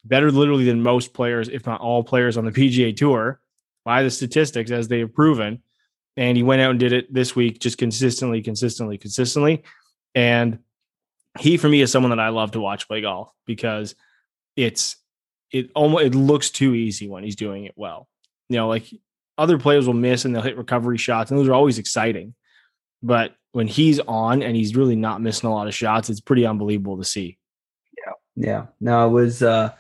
better 0.05 0.31
literally 0.31 0.65
than 0.65 0.83
most 0.83 1.13
players, 1.13 1.49
if 1.49 1.67
not 1.67 1.81
all 1.81 2.03
players 2.03 2.37
on 2.37 2.45
the 2.45 2.53
PGA 2.53 2.97
Tour 2.97 3.41
by 3.85 4.03
the 4.03 4.11
statistics 4.11 4.71
as 4.71 4.89
they 4.89 5.01
have 5.01 5.15
proven. 5.15 5.63
And 6.17 6.37
he 6.37 6.43
went 6.43 6.63
out 6.63 6.71
and 6.71 6.81
did 6.81 6.93
it 6.93 7.13
this 7.13 7.37
week, 7.37 7.61
just 7.61 7.77
consistently, 7.77 8.41
consistently, 8.41 8.97
consistently. 8.97 9.65
And 10.15 10.61
he, 11.39 11.59
for 11.59 11.69
me, 11.69 11.83
is 11.83 11.93
someone 11.93 12.11
that 12.11 12.21
I 12.21 12.31
love 12.31 12.53
to 12.53 12.61
watch 12.61 12.89
play 12.89 13.03
golf 13.03 13.31
because 13.45 13.95
it's 14.57 14.97
it 15.51 15.71
almost 15.75 16.05
it 16.07 16.15
looks 16.15 16.51
too 16.51 16.75
easy 16.75 17.09
when 17.09 17.23
he's 17.23 17.37
doing 17.37 17.65
it 17.67 17.75
well. 17.77 18.09
You 18.49 18.57
know, 18.57 18.69
like 18.69 18.87
other 19.37 19.59
players 19.59 19.87
will 19.87 19.95
miss 19.95 20.25
and 20.25 20.35
they'll 20.35 20.43
hit 20.43 20.57
recovery 20.57 20.97
shots, 20.97 21.31
and 21.31 21.39
those 21.39 21.49
are 21.49 21.55
always 21.55 21.79
exciting. 21.79 22.35
But 23.03 23.35
when 23.57 23.67
he's 23.67 23.99
on 24.01 24.43
and 24.43 24.55
he's 24.55 24.77
really 24.77 24.97
not 24.97 25.23
missing 25.23 25.49
a 25.49 25.55
lot 25.55 25.67
of 25.67 25.75
shots, 25.75 26.11
it's 26.11 26.21
pretty 26.21 26.45
unbelievable 26.45 26.99
to 26.99 27.05
see. 27.05 27.39
Yeah, 27.97 28.13
yeah. 28.37 28.67
No, 28.83 29.09
it 29.09 29.13
was 29.13 29.43
uh 29.43 29.73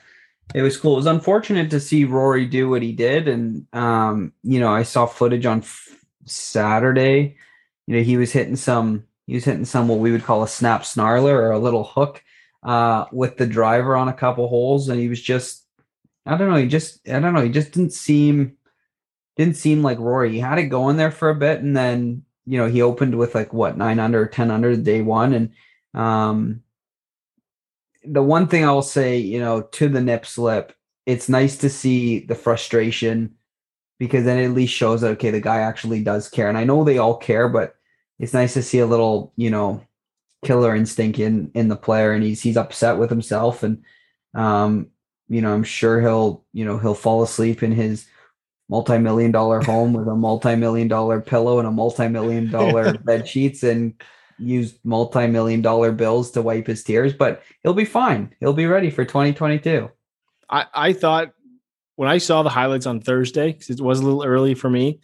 it 0.54 0.62
was 0.62 0.78
cool. 0.78 0.94
It 0.94 1.04
was 1.04 1.06
unfortunate 1.06 1.68
to 1.68 1.78
see 1.78 2.06
Rory 2.06 2.46
do 2.46 2.70
what 2.70 2.80
he 2.80 2.92
did, 2.92 3.28
and 3.28 3.66
um, 3.74 4.32
you 4.42 4.60
know, 4.60 4.72
I 4.72 4.82
saw 4.82 5.04
footage 5.04 5.44
on 5.44 5.58
f- 5.58 5.94
Saturday. 6.24 7.36
You 7.86 7.96
know, 7.96 8.02
he 8.02 8.16
was 8.16 8.32
hitting 8.32 8.56
some 8.56 9.04
he 9.26 9.34
was 9.34 9.44
hitting 9.44 9.66
some 9.66 9.88
what 9.88 9.98
we 9.98 10.10
would 10.10 10.24
call 10.24 10.42
a 10.42 10.48
snap 10.48 10.80
snarler 10.80 11.34
or 11.34 11.50
a 11.50 11.58
little 11.58 11.84
hook 11.84 12.24
uh, 12.62 13.04
with 13.12 13.36
the 13.36 13.46
driver 13.46 13.94
on 13.94 14.08
a 14.08 14.14
couple 14.14 14.48
holes, 14.48 14.88
and 14.88 14.98
he 14.98 15.10
was 15.10 15.20
just 15.20 15.66
I 16.24 16.38
don't 16.38 16.48
know. 16.48 16.56
He 16.56 16.66
just 16.66 17.06
I 17.06 17.20
don't 17.20 17.34
know. 17.34 17.42
He 17.42 17.50
just 17.50 17.72
didn't 17.72 17.92
seem 17.92 18.56
didn't 19.36 19.58
seem 19.58 19.82
like 19.82 19.98
Rory. 19.98 20.32
He 20.32 20.38
had 20.38 20.58
it 20.58 20.68
going 20.68 20.96
there 20.96 21.10
for 21.10 21.28
a 21.28 21.34
bit, 21.34 21.60
and 21.60 21.76
then 21.76 22.22
you 22.46 22.58
know 22.58 22.68
he 22.68 22.82
opened 22.82 23.16
with 23.16 23.34
like 23.34 23.52
what 23.52 23.76
nine 23.76 23.98
under, 23.98 24.26
ten 24.26 24.50
under 24.50 24.76
day 24.76 25.02
one, 25.02 25.32
and 25.32 25.52
um, 25.94 26.62
the 28.04 28.22
one 28.22 28.46
thing 28.48 28.64
I 28.64 28.72
will 28.72 28.82
say, 28.82 29.18
you 29.18 29.40
know, 29.40 29.62
to 29.62 29.88
the 29.88 30.00
nip 30.00 30.26
slip, 30.26 30.72
it's 31.06 31.28
nice 31.28 31.56
to 31.58 31.68
see 31.68 32.20
the 32.20 32.34
frustration 32.34 33.34
because 33.98 34.24
then 34.24 34.38
it 34.38 34.44
at 34.46 34.52
least 34.52 34.74
shows 34.74 35.00
that 35.00 35.12
okay, 35.12 35.30
the 35.30 35.40
guy 35.40 35.60
actually 35.60 36.02
does 36.02 36.28
care, 36.28 36.48
and 36.48 36.58
I 36.58 36.64
know 36.64 36.84
they 36.84 36.98
all 36.98 37.16
care, 37.16 37.48
but 37.48 37.74
it's 38.18 38.34
nice 38.34 38.54
to 38.54 38.62
see 38.62 38.78
a 38.78 38.86
little, 38.86 39.32
you 39.36 39.50
know, 39.50 39.82
killer 40.44 40.74
instinct 40.74 41.18
in 41.18 41.50
in 41.54 41.68
the 41.68 41.76
player, 41.76 42.12
and 42.12 42.22
he's 42.22 42.42
he's 42.42 42.56
upset 42.56 42.98
with 42.98 43.10
himself, 43.10 43.62
and 43.62 43.82
um, 44.34 44.90
you 45.28 45.40
know, 45.40 45.52
I'm 45.52 45.64
sure 45.64 46.00
he'll, 46.00 46.44
you 46.52 46.64
know, 46.64 46.78
he'll 46.78 46.94
fall 46.94 47.22
asleep 47.22 47.62
in 47.62 47.72
his 47.72 48.06
multi-million 48.68 49.30
dollar 49.30 49.62
home 49.62 49.92
with 49.92 50.08
a 50.08 50.14
multi-million 50.14 50.88
dollar 50.88 51.20
pillow 51.20 51.58
and 51.58 51.68
a 51.68 51.70
multi-million 51.70 52.50
dollar 52.50 52.96
bed 53.04 53.26
sheets 53.28 53.62
and 53.62 53.94
use 54.38 54.78
multi-million 54.84 55.62
dollar 55.62 55.92
bills 55.92 56.30
to 56.30 56.42
wipe 56.42 56.66
his 56.66 56.84
tears 56.84 57.12
but 57.12 57.42
he'll 57.62 57.74
be 57.74 57.84
fine 57.84 58.34
he'll 58.40 58.52
be 58.52 58.66
ready 58.66 58.90
for 58.90 59.04
2022 59.04 59.88
i 60.50 60.66
i 60.74 60.92
thought 60.92 61.32
when 61.94 62.08
i 62.08 62.18
saw 62.18 62.42
the 62.42 62.50
highlights 62.50 62.86
on 62.86 63.00
thursday 63.00 63.52
because 63.52 63.70
it 63.70 63.80
was 63.80 64.00
a 64.00 64.04
little 64.04 64.24
early 64.24 64.54
for 64.54 64.68
me 64.68 65.00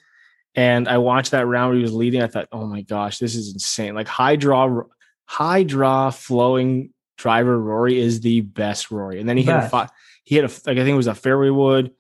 and 0.54 0.88
I 0.88 0.99
watched 0.99 1.31
that 1.31 1.47
round 1.47 1.71
where 1.71 1.76
he 1.76 1.83
was 1.83 1.95
leading. 1.95 2.23
I 2.23 2.26
thought, 2.26 2.49
oh 2.52 2.66
my 2.66 2.83
gosh, 2.83 3.19
this 3.19 3.35
is 3.35 3.52
insane. 3.52 3.95
Like 3.95 4.09
high 4.09 4.37
draw, 4.37 4.83
high 5.25 5.62
draw 5.62 6.11
flowing 6.11 6.90
driver 7.16 7.59
Rory 7.59 7.99
is 7.99 8.21
the 8.21 8.42
best 8.42 8.90
Rory. 8.90 9.19
And 9.19 9.28
then 9.28 9.37
he 9.37 9.45
best. 9.45 9.62
hit 9.62 9.66
a 9.66 9.71
five, 9.71 9.90
he 10.25 10.35
hit 10.37 10.45
a 10.45 10.49
like 10.69 10.78
I 10.78 10.81
think 10.81 10.88
it 10.88 10.97
was 10.97 11.07
a 11.07 11.14
fairway 11.14 11.50
wood 11.50 11.92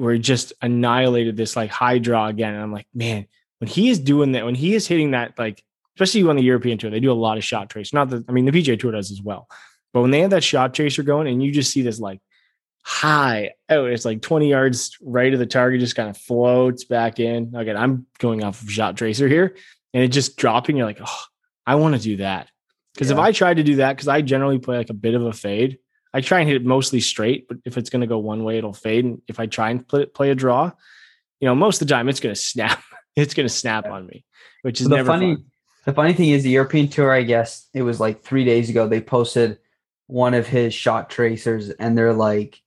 where 0.00 0.14
he 0.14 0.18
just 0.18 0.52
annihilated 0.62 1.36
this 1.36 1.56
like 1.56 1.70
high 1.70 1.98
draw 1.98 2.26
again. 2.26 2.54
And 2.54 2.62
I'm 2.62 2.72
like, 2.72 2.86
man, 2.94 3.26
when 3.58 3.68
he 3.68 3.90
is 3.90 3.98
doing 3.98 4.32
that, 4.32 4.44
when 4.44 4.54
he 4.54 4.74
is 4.74 4.86
hitting 4.86 5.12
that, 5.12 5.38
like 5.38 5.62
especially 5.96 6.28
on 6.28 6.36
the 6.36 6.42
European 6.42 6.78
tour, 6.78 6.90
they 6.90 7.00
do 7.00 7.12
a 7.12 7.14
lot 7.14 7.38
of 7.38 7.44
shot 7.44 7.70
trace. 7.70 7.92
Not 7.92 8.10
that 8.10 8.24
I 8.28 8.32
mean 8.32 8.44
the 8.44 8.52
PGA 8.52 8.78
tour 8.78 8.92
does 8.92 9.10
as 9.10 9.22
well. 9.22 9.48
But 9.92 10.02
when 10.02 10.10
they 10.10 10.20
have 10.20 10.30
that 10.30 10.44
shot 10.44 10.74
tracer 10.74 11.02
going 11.02 11.26
and 11.26 11.42
you 11.42 11.52
just 11.52 11.72
see 11.72 11.82
this 11.82 11.98
like 11.98 12.20
high. 12.82 13.52
Oh, 13.68 13.84
it's 13.84 14.04
like 14.04 14.22
20 14.22 14.48
yards 14.48 14.96
right 15.00 15.32
of 15.32 15.38
the 15.38 15.46
target, 15.46 15.80
just 15.80 15.96
kind 15.96 16.08
of 16.08 16.16
floats 16.16 16.84
back 16.84 17.20
in. 17.20 17.54
Again, 17.54 17.76
I'm 17.76 18.06
going 18.18 18.42
off 18.42 18.62
of 18.62 18.70
shot 18.70 18.96
tracer 18.96 19.28
here 19.28 19.56
and 19.92 20.02
it 20.02 20.08
just 20.08 20.36
dropping. 20.36 20.76
You're 20.76 20.86
like, 20.86 21.00
oh, 21.04 21.22
I 21.66 21.76
want 21.76 21.94
to 21.94 22.00
do 22.00 22.16
that. 22.18 22.48
Because 22.94 23.08
yeah. 23.08 23.16
if 23.16 23.20
I 23.20 23.32
tried 23.32 23.58
to 23.58 23.62
do 23.62 23.76
that, 23.76 23.96
because 23.96 24.08
I 24.08 24.22
generally 24.22 24.58
play 24.58 24.78
like 24.78 24.90
a 24.90 24.94
bit 24.94 25.14
of 25.14 25.24
a 25.24 25.32
fade, 25.32 25.78
I 26.12 26.20
try 26.20 26.40
and 26.40 26.48
hit 26.48 26.56
it 26.56 26.64
mostly 26.64 27.00
straight, 27.00 27.46
but 27.48 27.58
if 27.64 27.76
it's 27.76 27.90
going 27.90 28.00
to 28.00 28.06
go 28.06 28.18
one 28.18 28.42
way, 28.42 28.58
it'll 28.58 28.72
fade. 28.72 29.04
And 29.04 29.22
if 29.28 29.38
I 29.38 29.46
try 29.46 29.70
and 29.70 29.86
play, 29.86 30.06
play 30.06 30.30
a 30.30 30.34
draw, 30.34 30.72
you 31.40 31.46
know, 31.46 31.54
most 31.54 31.80
of 31.80 31.88
the 31.88 31.94
time 31.94 32.08
it's 32.08 32.20
going 32.20 32.34
to 32.34 32.40
snap. 32.40 32.82
it's 33.16 33.34
going 33.34 33.48
to 33.48 33.54
snap 33.54 33.86
on 33.86 34.06
me, 34.06 34.24
which 34.62 34.80
is 34.80 34.88
the 34.88 35.04
funny. 35.04 35.36
Fun. 35.36 35.44
The 35.86 35.94
funny 35.94 36.12
thing 36.12 36.30
is, 36.30 36.42
the 36.42 36.50
European 36.50 36.88
Tour. 36.88 37.10
I 37.12 37.22
guess 37.22 37.68
it 37.72 37.82
was 37.82 38.00
like 38.00 38.22
three 38.22 38.44
days 38.44 38.68
ago. 38.68 38.86
They 38.86 39.00
posted 39.00 39.58
one 40.06 40.34
of 40.34 40.46
his 40.46 40.74
shot 40.74 41.10
tracers, 41.10 41.70
and 41.70 41.96
they're 41.96 42.12
like, 42.12 42.60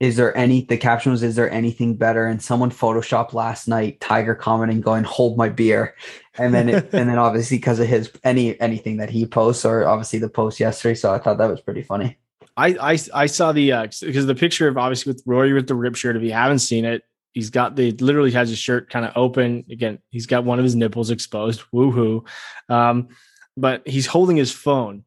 is 0.00 0.16
there 0.16 0.36
any 0.36 0.62
the 0.64 0.76
caption 0.76 1.12
was 1.12 1.22
is 1.22 1.36
there 1.36 1.50
anything 1.50 1.96
better 1.96 2.26
and 2.26 2.42
someone 2.42 2.70
photoshopped 2.70 3.32
last 3.32 3.68
night 3.68 4.00
tiger 4.00 4.34
commenting 4.34 4.80
going 4.80 5.04
hold 5.04 5.38
my 5.38 5.48
beer 5.48 5.94
and 6.36 6.52
then 6.52 6.68
it, 6.68 6.92
and 6.92 7.08
then 7.08 7.18
obviously 7.18 7.56
because 7.56 7.78
of 7.78 7.86
his 7.86 8.10
any 8.24 8.60
anything 8.60 8.96
that 8.96 9.08
he 9.08 9.24
posts 9.24 9.64
or 9.64 9.86
obviously 9.86 10.18
the 10.18 10.28
post 10.28 10.58
yesterday 10.58 10.94
so 10.94 11.12
i 11.12 11.18
thought 11.18 11.38
that 11.38 11.50
was 11.50 11.60
pretty 11.60 11.82
funny 11.82 12.18
i 12.56 12.92
i, 12.92 12.98
I 13.14 13.26
saw 13.26 13.52
the 13.52 13.72
uh 13.72 13.86
because 14.00 14.26
the 14.26 14.34
picture 14.34 14.68
of 14.68 14.78
obviously 14.78 15.12
with 15.12 15.22
rory 15.26 15.52
with 15.52 15.66
the 15.66 15.74
rip 15.74 15.96
shirt 15.96 16.16
if 16.16 16.22
you 16.22 16.32
haven't 16.32 16.60
seen 16.60 16.84
it 16.84 17.02
he's 17.32 17.50
got 17.50 17.76
the 17.76 17.92
literally 17.92 18.30
has 18.32 18.48
his 18.48 18.58
shirt 18.58 18.90
kind 18.90 19.04
of 19.04 19.12
open 19.16 19.64
again 19.70 19.98
he's 20.10 20.26
got 20.26 20.44
one 20.44 20.58
of 20.58 20.64
his 20.64 20.74
nipples 20.74 21.10
exposed 21.10 21.62
woohoo 21.72 22.26
um 22.68 23.08
but 23.56 23.86
he's 23.86 24.06
holding 24.06 24.36
his 24.36 24.52
phone 24.52 25.04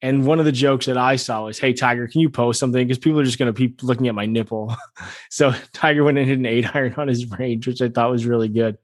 and 0.00 0.24
one 0.24 0.38
of 0.38 0.44
the 0.44 0.52
jokes 0.52 0.86
that 0.86 0.96
I 0.96 1.16
saw 1.16 1.46
was, 1.46 1.58
"Hey 1.58 1.72
Tiger, 1.72 2.06
can 2.06 2.20
you 2.20 2.30
post 2.30 2.60
something? 2.60 2.86
Because 2.86 2.98
people 2.98 3.18
are 3.18 3.24
just 3.24 3.38
going 3.38 3.52
to 3.52 3.58
keep 3.58 3.82
looking 3.82 4.06
at 4.06 4.14
my 4.14 4.26
nipple." 4.26 4.74
so 5.30 5.52
Tiger 5.72 6.04
went 6.04 6.18
and 6.18 6.28
hit 6.28 6.38
an 6.38 6.46
eight 6.46 6.66
iron 6.74 6.94
on 6.96 7.08
his 7.08 7.28
range, 7.30 7.66
which 7.66 7.82
I 7.82 7.88
thought 7.88 8.10
was 8.10 8.26
really 8.26 8.48
good. 8.48 8.78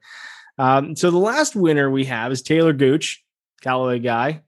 Um, 0.58 0.96
so 0.96 1.10
the 1.10 1.18
last 1.18 1.54
winner 1.56 1.90
we 1.90 2.04
have 2.06 2.32
is 2.32 2.42
Talor 2.42 2.76
Gooch, 2.76 3.24
Callaway 3.62 4.00
guy, 4.00 4.42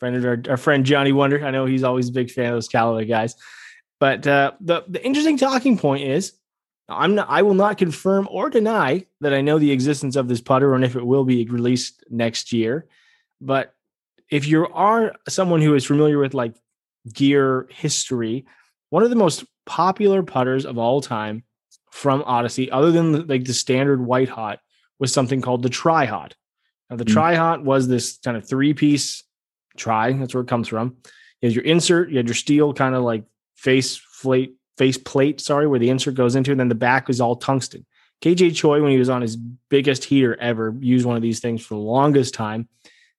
friend 0.00 0.16
of 0.16 0.24
our, 0.24 0.42
our, 0.48 0.56
friend 0.56 0.84
Johnny 0.84 1.12
Wunder. 1.12 1.44
I 1.44 1.50
know 1.50 1.66
he's 1.66 1.84
always 1.84 2.08
a 2.08 2.12
big 2.12 2.30
fan 2.30 2.46
of 2.46 2.54
those 2.54 2.68
Callaway 2.68 3.04
guys. 3.04 3.36
But 4.00 4.26
uh, 4.26 4.52
the 4.60 4.82
the 4.88 5.04
interesting 5.04 5.36
talking 5.36 5.78
point 5.78 6.04
is, 6.04 6.32
I'm 6.88 7.14
not. 7.14 7.28
I 7.28 7.42
will 7.42 7.54
not 7.54 7.78
confirm 7.78 8.26
or 8.30 8.50
deny 8.50 9.06
that 9.20 9.34
I 9.34 9.42
know 9.42 9.58
the 9.58 9.70
existence 9.70 10.16
of 10.16 10.26
this 10.26 10.40
putter 10.40 10.74
and 10.74 10.84
if 10.84 10.96
it 10.96 11.06
will 11.06 11.24
be 11.24 11.44
released 11.44 12.02
next 12.08 12.52
year. 12.52 12.88
But 13.40 13.74
if 14.30 14.48
you 14.48 14.66
are 14.68 15.14
someone 15.28 15.60
who 15.60 15.74
is 15.74 15.84
familiar 15.84 16.18
with 16.18 16.34
like 16.34 16.54
gear 17.12 17.68
history, 17.70 18.46
one 18.88 19.02
of 19.02 19.10
the 19.10 19.16
most 19.16 19.44
popular 19.66 20.22
putters 20.22 20.64
of 20.64 20.78
all 20.78 21.02
time 21.02 21.44
from 21.90 22.22
Odyssey, 22.24 22.70
other 22.70 22.90
than 22.90 23.26
like 23.26 23.44
the 23.44 23.54
standard 23.54 24.00
white 24.00 24.30
hot, 24.30 24.60
was 24.98 25.12
something 25.12 25.42
called 25.42 25.62
the 25.62 25.68
Tri 25.68 26.06
Hot. 26.06 26.34
Now, 26.88 26.96
the 26.96 27.04
mm. 27.04 27.12
Tri 27.12 27.34
Hot 27.34 27.64
was 27.64 27.86
this 27.86 28.18
kind 28.24 28.36
of 28.36 28.48
three 28.48 28.72
piece 28.72 29.22
tri. 29.76 30.12
That's 30.12 30.34
where 30.34 30.42
it 30.42 30.48
comes 30.48 30.68
from. 30.68 30.96
You 31.40 31.48
had 31.48 31.54
your 31.54 31.64
insert, 31.64 32.10
you 32.10 32.16
had 32.16 32.26
your 32.26 32.34
steel 32.34 32.72
kind 32.74 32.94
of 32.94 33.02
like 33.02 33.24
face 33.56 34.00
plate, 34.22 34.56
face 34.76 34.98
plate, 34.98 35.40
sorry, 35.40 35.66
where 35.66 35.78
the 35.78 35.90
insert 35.90 36.14
goes 36.14 36.36
into, 36.36 36.50
and 36.50 36.60
then 36.60 36.68
the 36.68 36.74
back 36.74 37.08
is 37.08 37.20
all 37.20 37.36
tungsten. 37.36 37.86
KJ 38.22 38.54
Choi, 38.54 38.82
when 38.82 38.92
he 38.92 38.98
was 38.98 39.08
on 39.08 39.22
his 39.22 39.36
biggest 39.36 40.04
heater 40.04 40.38
ever, 40.40 40.74
used 40.78 41.06
one 41.06 41.16
of 41.16 41.22
these 41.22 41.40
things 41.40 41.64
for 41.64 41.74
the 41.74 41.80
longest 41.80 42.34
time. 42.34 42.68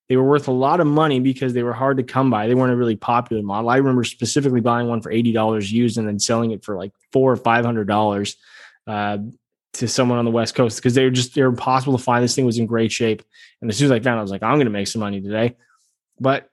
They 0.08 0.16
were 0.16 0.28
worth 0.28 0.48
a 0.48 0.52
lot 0.52 0.80
of 0.80 0.86
money 0.86 1.20
because 1.20 1.54
they 1.54 1.62
were 1.62 1.72
hard 1.72 1.96
to 1.96 2.02
come 2.02 2.30
by. 2.30 2.46
They 2.46 2.54
weren't 2.54 2.72
a 2.72 2.76
really 2.76 2.96
popular 2.96 3.42
model. 3.42 3.70
I 3.70 3.78
remember 3.78 4.04
specifically 4.04 4.60
buying 4.60 4.86
one 4.86 5.00
for 5.00 5.10
eighty 5.10 5.32
dollars 5.32 5.72
used 5.72 5.96
and 5.96 6.06
then 6.06 6.18
selling 6.18 6.50
it 6.50 6.64
for 6.64 6.76
like 6.76 6.92
four 7.12 7.32
or 7.32 7.36
five 7.36 7.64
hundred 7.64 7.88
dollars 7.88 8.36
uh, 8.86 9.18
to 9.74 9.88
someone 9.88 10.18
on 10.18 10.24
the 10.24 10.30
West 10.30 10.54
Coast 10.54 10.76
because 10.76 10.94
they 10.94 11.04
were 11.04 11.10
just 11.10 11.34
they 11.34 11.42
were 11.42 11.48
impossible 11.48 11.96
to 11.96 12.02
find. 12.02 12.22
This 12.22 12.34
thing 12.34 12.44
was 12.44 12.58
in 12.58 12.66
great 12.66 12.92
shape, 12.92 13.22
and 13.60 13.70
as 13.70 13.78
soon 13.78 13.86
as 13.86 13.92
I 13.92 14.00
found, 14.00 14.16
it, 14.16 14.18
I 14.18 14.22
was 14.22 14.30
like, 14.30 14.42
I'm 14.42 14.56
going 14.56 14.66
to 14.66 14.70
make 14.70 14.88
some 14.88 15.00
money 15.00 15.20
today. 15.20 15.56
But 16.20 16.48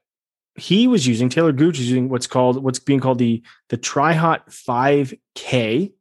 he 0.55 0.87
was 0.87 1.07
using 1.07 1.29
Talor 1.29 1.55
Gooch 1.55 1.79
using 1.79 2.09
what's 2.09 2.27
called 2.27 2.63
what's 2.63 2.79
being 2.79 2.99
called 2.99 3.19
the 3.19 3.43
the 3.69 3.77
Tri-Hot 3.77 4.49
5K. 4.49 5.93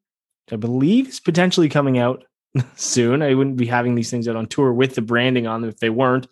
I 0.50 0.56
believe 0.56 1.08
is 1.08 1.20
potentially 1.20 1.68
coming 1.68 1.98
out 1.98 2.24
soon. 2.74 3.22
I 3.22 3.34
wouldn't 3.34 3.56
be 3.56 3.66
having 3.66 3.94
these 3.94 4.10
things 4.10 4.26
out 4.26 4.36
on 4.36 4.46
tour 4.46 4.72
with 4.72 4.94
the 4.94 5.02
branding 5.02 5.46
on 5.46 5.60
them 5.60 5.70
if 5.70 5.78
they 5.78 5.90
weren't 5.90 6.26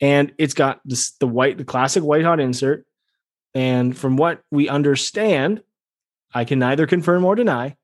and 0.00 0.32
it's 0.38 0.54
got 0.54 0.80
this, 0.84 1.12
the 1.12 1.26
white, 1.26 1.58
the 1.58 1.64
classic 1.64 2.02
white 2.02 2.24
hot 2.24 2.40
insert. 2.40 2.86
And 3.54 3.96
from 3.96 4.16
what 4.16 4.42
we 4.50 4.68
understand, 4.68 5.62
I 6.34 6.44
can 6.44 6.58
neither 6.58 6.86
confirm 6.86 7.24
or 7.24 7.34
deny. 7.34 7.76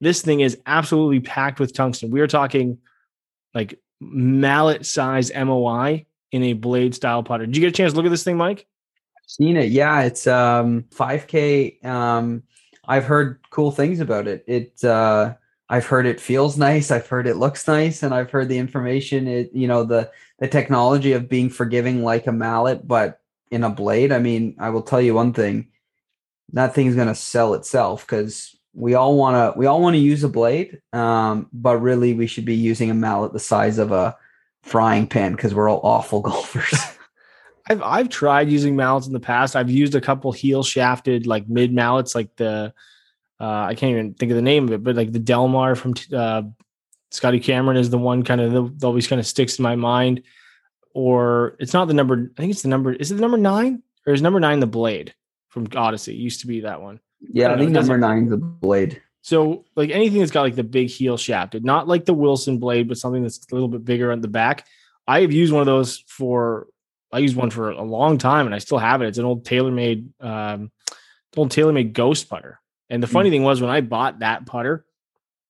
This 0.00 0.22
thing 0.22 0.40
is 0.40 0.58
absolutely 0.66 1.20
packed 1.20 1.58
with 1.58 1.74
tungsten. 1.74 2.10
We 2.10 2.20
are 2.20 2.28
talking 2.28 2.78
like 3.54 3.80
mallet 4.00 4.86
size 4.86 5.32
MOI 5.34 6.06
in 6.32 6.42
a 6.42 6.52
blade 6.52 6.94
style 6.94 7.22
putter. 7.22 7.46
Did 7.46 7.56
you 7.56 7.60
get 7.60 7.68
a 7.68 7.72
chance 7.72 7.92
to 7.92 7.96
look 7.96 8.06
at 8.06 8.10
this 8.10 8.24
thing, 8.24 8.36
Mike? 8.36 8.66
I've 9.16 9.28
seen 9.30 9.56
it. 9.56 9.70
Yeah, 9.70 10.02
it's 10.02 10.26
um 10.26 10.84
5K. 10.94 11.84
Um, 11.84 12.42
I've 12.86 13.04
heard 13.04 13.40
cool 13.50 13.70
things 13.70 14.00
about 14.00 14.26
it. 14.28 14.44
It 14.46 14.84
uh 14.84 15.34
I've 15.68 15.86
heard 15.86 16.06
it 16.06 16.20
feels 16.20 16.56
nice. 16.56 16.90
I've 16.90 17.08
heard 17.08 17.26
it 17.26 17.36
looks 17.36 17.66
nice, 17.66 18.02
and 18.02 18.14
I've 18.14 18.30
heard 18.30 18.48
the 18.48 18.58
information. 18.58 19.26
It 19.26 19.50
you 19.52 19.66
know 19.66 19.84
the 19.84 20.10
the 20.38 20.48
technology 20.48 21.12
of 21.12 21.28
being 21.28 21.50
forgiving 21.50 22.04
like 22.04 22.26
a 22.26 22.32
mallet, 22.32 22.86
but 22.86 23.20
in 23.50 23.64
a 23.64 23.70
blade. 23.70 24.12
I 24.12 24.18
mean, 24.18 24.56
I 24.58 24.70
will 24.70 24.82
tell 24.82 25.00
you 25.00 25.14
one 25.14 25.32
thing: 25.32 25.68
that 26.52 26.74
thing's 26.74 26.94
gonna 26.94 27.14
sell 27.14 27.54
itself 27.54 28.06
because 28.06 28.56
we 28.74 28.94
all 28.94 29.16
want 29.16 29.54
to 29.54 29.58
we 29.58 29.66
all 29.66 29.80
want 29.80 29.94
to 29.94 30.00
use 30.00 30.22
a 30.22 30.28
blade, 30.28 30.80
um, 30.92 31.48
but 31.52 31.78
really 31.78 32.14
we 32.14 32.26
should 32.26 32.44
be 32.44 32.54
using 32.54 32.90
a 32.90 32.94
mallet 32.94 33.32
the 33.32 33.40
size 33.40 33.78
of 33.78 33.90
a 33.90 34.16
frying 34.66 35.06
pan 35.06 35.32
because 35.32 35.54
we're 35.54 35.70
all 35.70 35.80
awful 35.82 36.20
golfers. 36.22 36.74
I've 37.68 37.82
I've 37.82 38.08
tried 38.08 38.50
using 38.50 38.76
mallets 38.76 39.06
in 39.06 39.12
the 39.12 39.20
past. 39.20 39.56
I've 39.56 39.70
used 39.70 39.94
a 39.94 40.00
couple 40.00 40.32
heel 40.32 40.62
shafted 40.62 41.26
like 41.26 41.48
mid 41.48 41.72
mallets, 41.72 42.14
like 42.14 42.34
the 42.36 42.72
uh, 43.40 43.66
I 43.68 43.74
can't 43.74 43.92
even 43.92 44.14
think 44.14 44.30
of 44.30 44.36
the 44.36 44.42
name 44.42 44.64
of 44.64 44.72
it, 44.72 44.82
but 44.82 44.96
like 44.96 45.12
the 45.12 45.18
Delmar 45.18 45.74
from 45.74 45.94
uh, 46.12 46.42
Scotty 47.10 47.40
Cameron 47.40 47.76
is 47.76 47.90
the 47.90 47.98
one 47.98 48.22
kind 48.22 48.40
of 48.40 48.78
that 48.78 48.86
always 48.86 49.06
kind 49.06 49.20
of 49.20 49.26
sticks 49.26 49.58
in 49.58 49.62
my 49.62 49.76
mind. 49.76 50.22
Or 50.94 51.56
it's 51.60 51.74
not 51.74 51.88
the 51.88 51.94
number. 51.94 52.30
I 52.36 52.40
think 52.40 52.52
it's 52.52 52.62
the 52.62 52.68
number. 52.68 52.92
Is 52.92 53.10
it 53.10 53.16
the 53.16 53.20
number 53.20 53.36
nine 53.36 53.82
or 54.06 54.14
is 54.14 54.22
number 54.22 54.40
nine 54.40 54.60
the 54.60 54.66
blade 54.66 55.14
from 55.48 55.66
Odyssey? 55.74 56.14
It 56.14 56.18
used 56.18 56.40
to 56.40 56.46
be 56.46 56.60
that 56.60 56.80
one. 56.80 57.00
Yeah, 57.20 57.48
I, 57.48 57.54
I 57.54 57.58
think 57.58 57.72
number 57.72 57.98
nine's 57.98 58.30
the 58.30 58.38
blade. 58.38 59.02
So 59.26 59.64
like 59.74 59.90
anything 59.90 60.20
that's 60.20 60.30
got 60.30 60.42
like 60.42 60.54
the 60.54 60.62
big 60.62 60.88
heel 60.88 61.16
shafted, 61.16 61.64
not 61.64 61.88
like 61.88 62.04
the 62.04 62.14
Wilson 62.14 62.58
blade, 62.58 62.86
but 62.86 62.96
something 62.96 63.24
that's 63.24 63.44
a 63.50 63.54
little 63.56 63.66
bit 63.66 63.84
bigger 63.84 64.12
on 64.12 64.20
the 64.20 64.28
back. 64.28 64.68
I 65.04 65.22
have 65.22 65.32
used 65.32 65.52
one 65.52 65.62
of 65.62 65.66
those 65.66 66.04
for 66.06 66.68
I 67.12 67.18
used 67.18 67.34
one 67.34 67.50
for 67.50 67.70
a 67.70 67.82
long 67.82 68.18
time 68.18 68.46
and 68.46 68.54
I 68.54 68.58
still 68.58 68.78
have 68.78 69.02
it. 69.02 69.08
It's 69.08 69.18
an 69.18 69.24
old 69.24 69.44
TaylorMade 69.44 70.22
um 70.22 70.70
old 71.36 71.50
TaylorMade 71.50 71.92
ghost 71.92 72.28
putter. 72.28 72.60
And 72.88 73.02
the 73.02 73.08
funny 73.08 73.30
mm. 73.30 73.32
thing 73.32 73.42
was 73.42 73.60
when 73.60 73.68
I 73.68 73.80
bought 73.80 74.20
that 74.20 74.46
putter, 74.46 74.86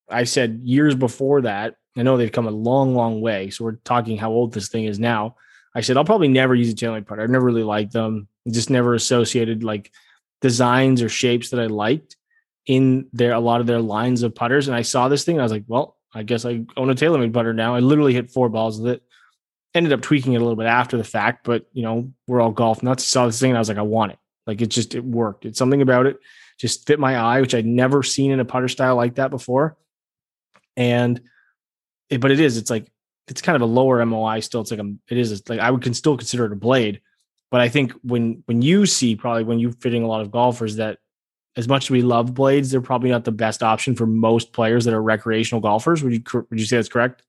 I 0.08 0.24
said 0.24 0.60
years 0.62 0.94
before 0.94 1.42
that, 1.42 1.74
I 1.98 2.02
know 2.02 2.16
they've 2.16 2.32
come 2.32 2.46
a 2.46 2.50
long, 2.50 2.94
long 2.94 3.20
way. 3.20 3.50
So 3.50 3.62
we're 3.62 3.76
talking 3.84 4.16
how 4.16 4.30
old 4.30 4.54
this 4.54 4.70
thing 4.70 4.86
is 4.86 4.98
now. 4.98 5.36
I 5.74 5.82
said, 5.82 5.98
I'll 5.98 6.04
probably 6.06 6.28
never 6.28 6.54
use 6.54 6.72
a 6.72 6.74
TaylorMade 6.74 7.06
putter. 7.06 7.20
I've 7.20 7.28
never 7.28 7.44
really 7.44 7.62
liked 7.62 7.92
them. 7.92 8.26
Just 8.50 8.70
never 8.70 8.94
associated 8.94 9.62
like 9.62 9.92
designs 10.40 11.02
or 11.02 11.10
shapes 11.10 11.50
that 11.50 11.60
I 11.60 11.66
liked 11.66 12.16
in 12.66 13.08
their 13.12 13.32
a 13.32 13.40
lot 13.40 13.60
of 13.60 13.66
their 13.66 13.80
lines 13.80 14.22
of 14.22 14.34
putters. 14.34 14.68
And 14.68 14.76
I 14.76 14.82
saw 14.82 15.08
this 15.08 15.24
thing, 15.24 15.38
I 15.38 15.42
was 15.42 15.52
like, 15.52 15.64
well, 15.66 15.96
I 16.12 16.22
guess 16.22 16.44
I 16.44 16.64
own 16.76 16.90
a 16.90 16.94
TaylorMade 16.94 17.32
putter 17.32 17.52
now. 17.52 17.74
I 17.74 17.80
literally 17.80 18.14
hit 18.14 18.30
four 18.30 18.48
balls 18.48 18.80
with 18.80 18.94
it. 18.94 19.02
Ended 19.74 19.92
up 19.92 20.00
tweaking 20.00 20.32
it 20.32 20.38
a 20.38 20.40
little 20.40 20.56
bit 20.56 20.66
after 20.66 20.96
the 20.96 21.04
fact, 21.04 21.44
but 21.44 21.66
you 21.72 21.82
know, 21.82 22.12
we're 22.26 22.40
all 22.40 22.50
golf 22.50 22.82
nuts. 22.82 23.04
I 23.04 23.06
saw 23.06 23.26
this 23.26 23.38
thing 23.38 23.50
and 23.50 23.58
I 23.58 23.60
was 23.60 23.68
like, 23.68 23.78
I 23.78 23.82
want 23.82 24.12
it. 24.12 24.18
Like 24.46 24.60
it 24.60 24.68
just 24.68 24.94
it 24.94 25.04
worked. 25.04 25.44
It's 25.44 25.58
something 25.58 25.82
about 25.82 26.06
it 26.06 26.18
just 26.58 26.86
fit 26.86 26.98
my 26.98 27.16
eye, 27.16 27.40
which 27.40 27.54
I'd 27.54 27.66
never 27.66 28.02
seen 28.02 28.30
in 28.30 28.40
a 28.40 28.44
putter 28.44 28.68
style 28.68 28.96
like 28.96 29.16
that 29.16 29.30
before. 29.30 29.76
And 30.76 31.20
it, 32.08 32.20
but 32.20 32.30
it 32.30 32.40
is, 32.40 32.56
it's 32.56 32.70
like 32.70 32.90
it's 33.28 33.42
kind 33.42 33.56
of 33.56 33.62
a 33.62 33.72
lower 33.72 34.04
MOI 34.04 34.40
still. 34.40 34.60
It's 34.60 34.70
like 34.70 34.80
a, 34.80 34.94
it 35.10 35.18
is 35.18 35.48
like 35.48 35.60
I 35.60 35.70
would 35.70 35.82
can 35.82 35.94
still 35.94 36.16
consider 36.16 36.46
it 36.46 36.52
a 36.52 36.56
blade. 36.56 37.00
But 37.50 37.60
I 37.60 37.68
think 37.68 37.92
when 38.02 38.42
when 38.46 38.62
you 38.62 38.86
see 38.86 39.16
probably 39.16 39.44
when 39.44 39.58
you're 39.58 39.72
fitting 39.72 40.02
a 40.02 40.06
lot 40.06 40.20
of 40.20 40.30
golfers 40.30 40.76
that 40.76 40.98
as 41.56 41.68
much 41.68 41.86
as 41.86 41.90
we 41.90 42.02
love 42.02 42.34
blades, 42.34 42.70
they're 42.70 42.80
probably 42.80 43.10
not 43.10 43.24
the 43.24 43.32
best 43.32 43.62
option 43.62 43.94
for 43.94 44.06
most 44.06 44.52
players 44.52 44.84
that 44.84 44.94
are 44.94 45.02
recreational 45.02 45.60
golfers. 45.60 46.02
Would 46.02 46.12
you 46.12 46.22
would 46.50 46.60
you 46.60 46.66
say 46.66 46.76
that's 46.76 46.88
correct? 46.88 47.22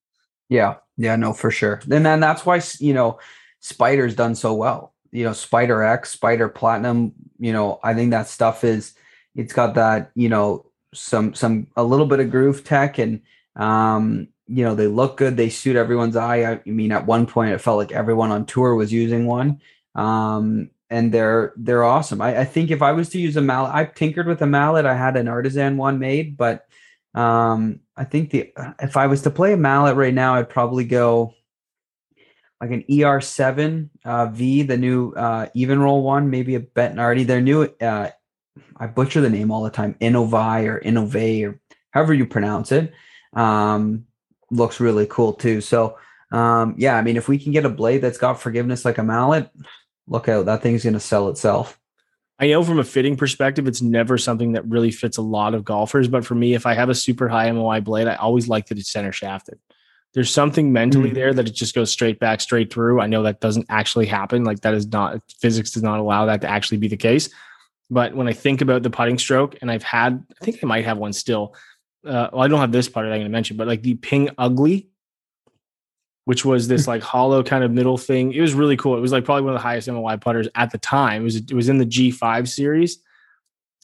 Yeah, 0.49 0.75
yeah, 0.97 1.15
no, 1.15 1.33
for 1.33 1.51
sure. 1.51 1.81
And 1.89 2.05
then 2.05 2.19
that's 2.19 2.45
why 2.45 2.61
you 2.79 2.93
know 2.93 3.19
Spider's 3.59 4.15
done 4.15 4.35
so 4.35 4.53
well. 4.53 4.93
You 5.11 5.23
know, 5.23 5.33
Spider 5.33 5.83
X, 5.83 6.11
Spider 6.11 6.49
Platinum. 6.49 7.13
You 7.39 7.53
know, 7.53 7.79
I 7.83 7.93
think 7.93 8.11
that 8.11 8.27
stuff 8.27 8.63
is 8.63 8.93
it's 9.35 9.53
got 9.53 9.75
that 9.75 10.11
you 10.15 10.27
know 10.27 10.65
some 10.93 11.33
some 11.33 11.67
a 11.75 11.83
little 11.83 12.05
bit 12.05 12.19
of 12.19 12.31
groove 12.31 12.63
tech 12.63 12.97
and 12.97 13.21
um 13.55 14.27
you 14.47 14.63
know 14.63 14.75
they 14.75 14.87
look 14.87 15.17
good 15.17 15.37
they 15.37 15.49
suit 15.49 15.75
everyone's 15.75 16.15
eye 16.15 16.53
i 16.53 16.61
mean 16.65 16.91
at 16.91 17.05
one 17.05 17.25
point 17.25 17.51
it 17.51 17.59
felt 17.59 17.77
like 17.77 17.91
everyone 17.91 18.31
on 18.31 18.45
tour 18.45 18.73
was 18.75 18.93
using 18.93 19.25
one 19.25 19.59
um 19.95 20.69
and 20.89 21.13
they're 21.13 21.54
they're 21.58 21.84
awesome 21.84 22.21
I, 22.21 22.41
I 22.41 22.45
think 22.45 22.71
if 22.71 22.82
i 22.82 22.91
was 22.91 23.10
to 23.10 23.19
use 23.19 23.36
a 23.38 23.41
mallet 23.41 23.73
i 23.73 23.86
tinkered 23.86 24.28
with 24.28 24.41
a 24.41 24.47
mallet 24.47 24.86
i 24.86 24.95
had 24.95 25.17
an 25.17 25.28
artisan 25.28 25.78
one 25.78 26.00
made 26.00 26.38
but 26.38 26.65
um 27.13 27.82
i 27.95 28.04
think 28.04 28.30
the 28.30 28.54
if 28.82 28.97
i 28.97 29.08
was 29.08 29.21
to 29.23 29.30
play 29.30 29.54
a 29.54 29.58
mallet 29.58 29.95
right 29.95 30.13
now 30.13 30.36
i'd 30.36 30.50
probably 30.50 30.86
go 30.86 31.34
like 32.62 32.71
an 32.71 32.84
er7 32.89 33.89
uh, 34.06 34.26
v 34.28 34.63
the 34.63 34.78
new 34.78 35.12
uh 35.13 35.47
Evnroll 35.56 36.04
one 36.04 36.30
maybe 36.30 36.56
a 36.56 36.60
bettinardi 36.60 37.26
their 37.26 37.41
new 37.41 37.63
uh 37.82 38.10
I 38.78 38.88
butcher 38.88 39.21
the 39.21 39.30
name 39.30 39.52
all 39.52 39.63
the 39.63 39.69
time, 39.69 39.95
Innovi 40.02 40.67
or 40.67 40.80
Innove 40.82 41.47
or 41.47 41.60
however 41.91 42.13
you 42.13 42.26
pronounce 42.26 42.71
it. 42.71 42.93
Um, 43.34 44.06
looks 44.52 44.80
really 44.80 45.08
cool 45.08 45.34
too. 45.34 45.62
So 45.62 45.97
um, 46.32 46.76
yeah, 46.78 46.95
I 46.95 47.02
mean, 47.02 47.17
if 47.17 47.28
we 47.28 47.39
can 47.39 47.52
get 47.52 47.65
a 47.65 47.69
blade 47.69 48.02
that's 48.02 48.17
got 48.17 48.39
forgiveness 48.39 48.86
like 48.86 48.97
a 48.97 49.04
mallet, 49.04 49.50
look 50.07 50.29
out, 50.29 50.45
that 50.45 50.61
thing's 50.61 50.83
going 50.83 50.93
to 50.93 50.99
sell 50.99 51.29
itself. 51.29 51.79
I 52.39 52.47
know 52.47 52.63
from 52.63 52.79
a 52.79 52.83
fitting 52.83 53.17
perspective, 53.17 53.67
it's 53.67 53.81
never 53.81 54.17
something 54.17 54.51
that 54.51 54.67
really 54.67 54.91
fits 54.91 55.17
a 55.17 55.23
lot 55.23 55.53
of 55.53 55.65
golfers. 55.65 56.07
But 56.07 56.25
for 56.25 56.35
me, 56.35 56.53
if 56.53 56.65
I 56.65 56.73
have 56.73 56.89
a 56.89 56.95
super 56.95 57.27
high 57.27 57.51
MOI 57.51 57.81
blade, 57.81 58.07
I 58.07 58.15
always 58.15 58.47
like 58.47 58.67
that 58.67 58.77
it's 58.77 58.91
center 58.91 59.11
shafted. 59.11 59.59
There's 60.13 60.31
something 60.31 60.71
mentally 60.71 61.09
mm-hmm. 61.09 61.15
there 61.15 61.33
that 61.33 61.47
it 61.47 61.55
just 61.55 61.75
goes 61.75 61.91
straight 61.91 62.19
back, 62.19 62.41
straight 62.41 62.71
through. 62.71 63.01
I 63.01 63.07
know 63.07 63.23
that 63.23 63.41
doesn't 63.41 63.65
actually 63.69 64.05
happen. 64.05 64.43
Like 64.43 64.61
that 64.61 64.73
is 64.73 64.87
not 64.87 65.21
physics 65.39 65.71
does 65.71 65.83
not 65.83 65.99
allow 65.99 66.25
that 66.27 66.41
to 66.41 66.49
actually 66.49 66.77
be 66.77 66.87
the 66.87 66.97
case. 66.97 67.29
But 67.89 68.15
when 68.15 68.27
I 68.27 68.33
think 68.33 68.61
about 68.61 68.83
the 68.83 68.89
putting 68.89 69.17
stroke, 69.17 69.57
and 69.61 69.71
I've 69.71 69.83
had, 69.83 70.23
I 70.41 70.45
think 70.45 70.59
I 70.63 70.67
might 70.67 70.85
have 70.85 70.97
one 70.97 71.13
still. 71.13 71.55
Uh, 72.05 72.29
well, 72.31 72.41
I 72.41 72.47
don't 72.47 72.59
have 72.59 72.71
this 72.71 72.89
putter 72.89 73.07
I'm 73.07 73.13
going 73.13 73.23
to 73.23 73.29
mention, 73.29 73.57
but 73.57 73.67
like 73.67 73.81
the 73.81 73.95
Ping 73.95 74.29
Ugly, 74.37 74.89
which 76.27 76.43
was 76.43 76.67
this 76.67 76.85
hmm. 76.85 76.91
like 76.91 77.01
hollow 77.01 77.41
kind 77.41 77.63
of 77.63 77.71
middle 77.71 77.97
thing. 77.97 78.33
It 78.33 78.41
was 78.41 78.53
really 78.53 78.75
cool. 78.75 78.97
It 78.97 79.01
was 79.01 79.11
like 79.11 79.23
probably 79.23 79.43
one 79.43 79.53
of 79.53 79.59
the 79.59 79.63
highest 79.63 79.87
MOI 79.87 80.17
putters 80.17 80.47
at 80.55 80.71
the 80.71 80.77
time. 80.77 81.21
It 81.21 81.25
was 81.25 81.35
it 81.37 81.53
was 81.53 81.69
in 81.69 81.77
the 81.77 81.85
G5 81.85 82.47
series. 82.47 82.99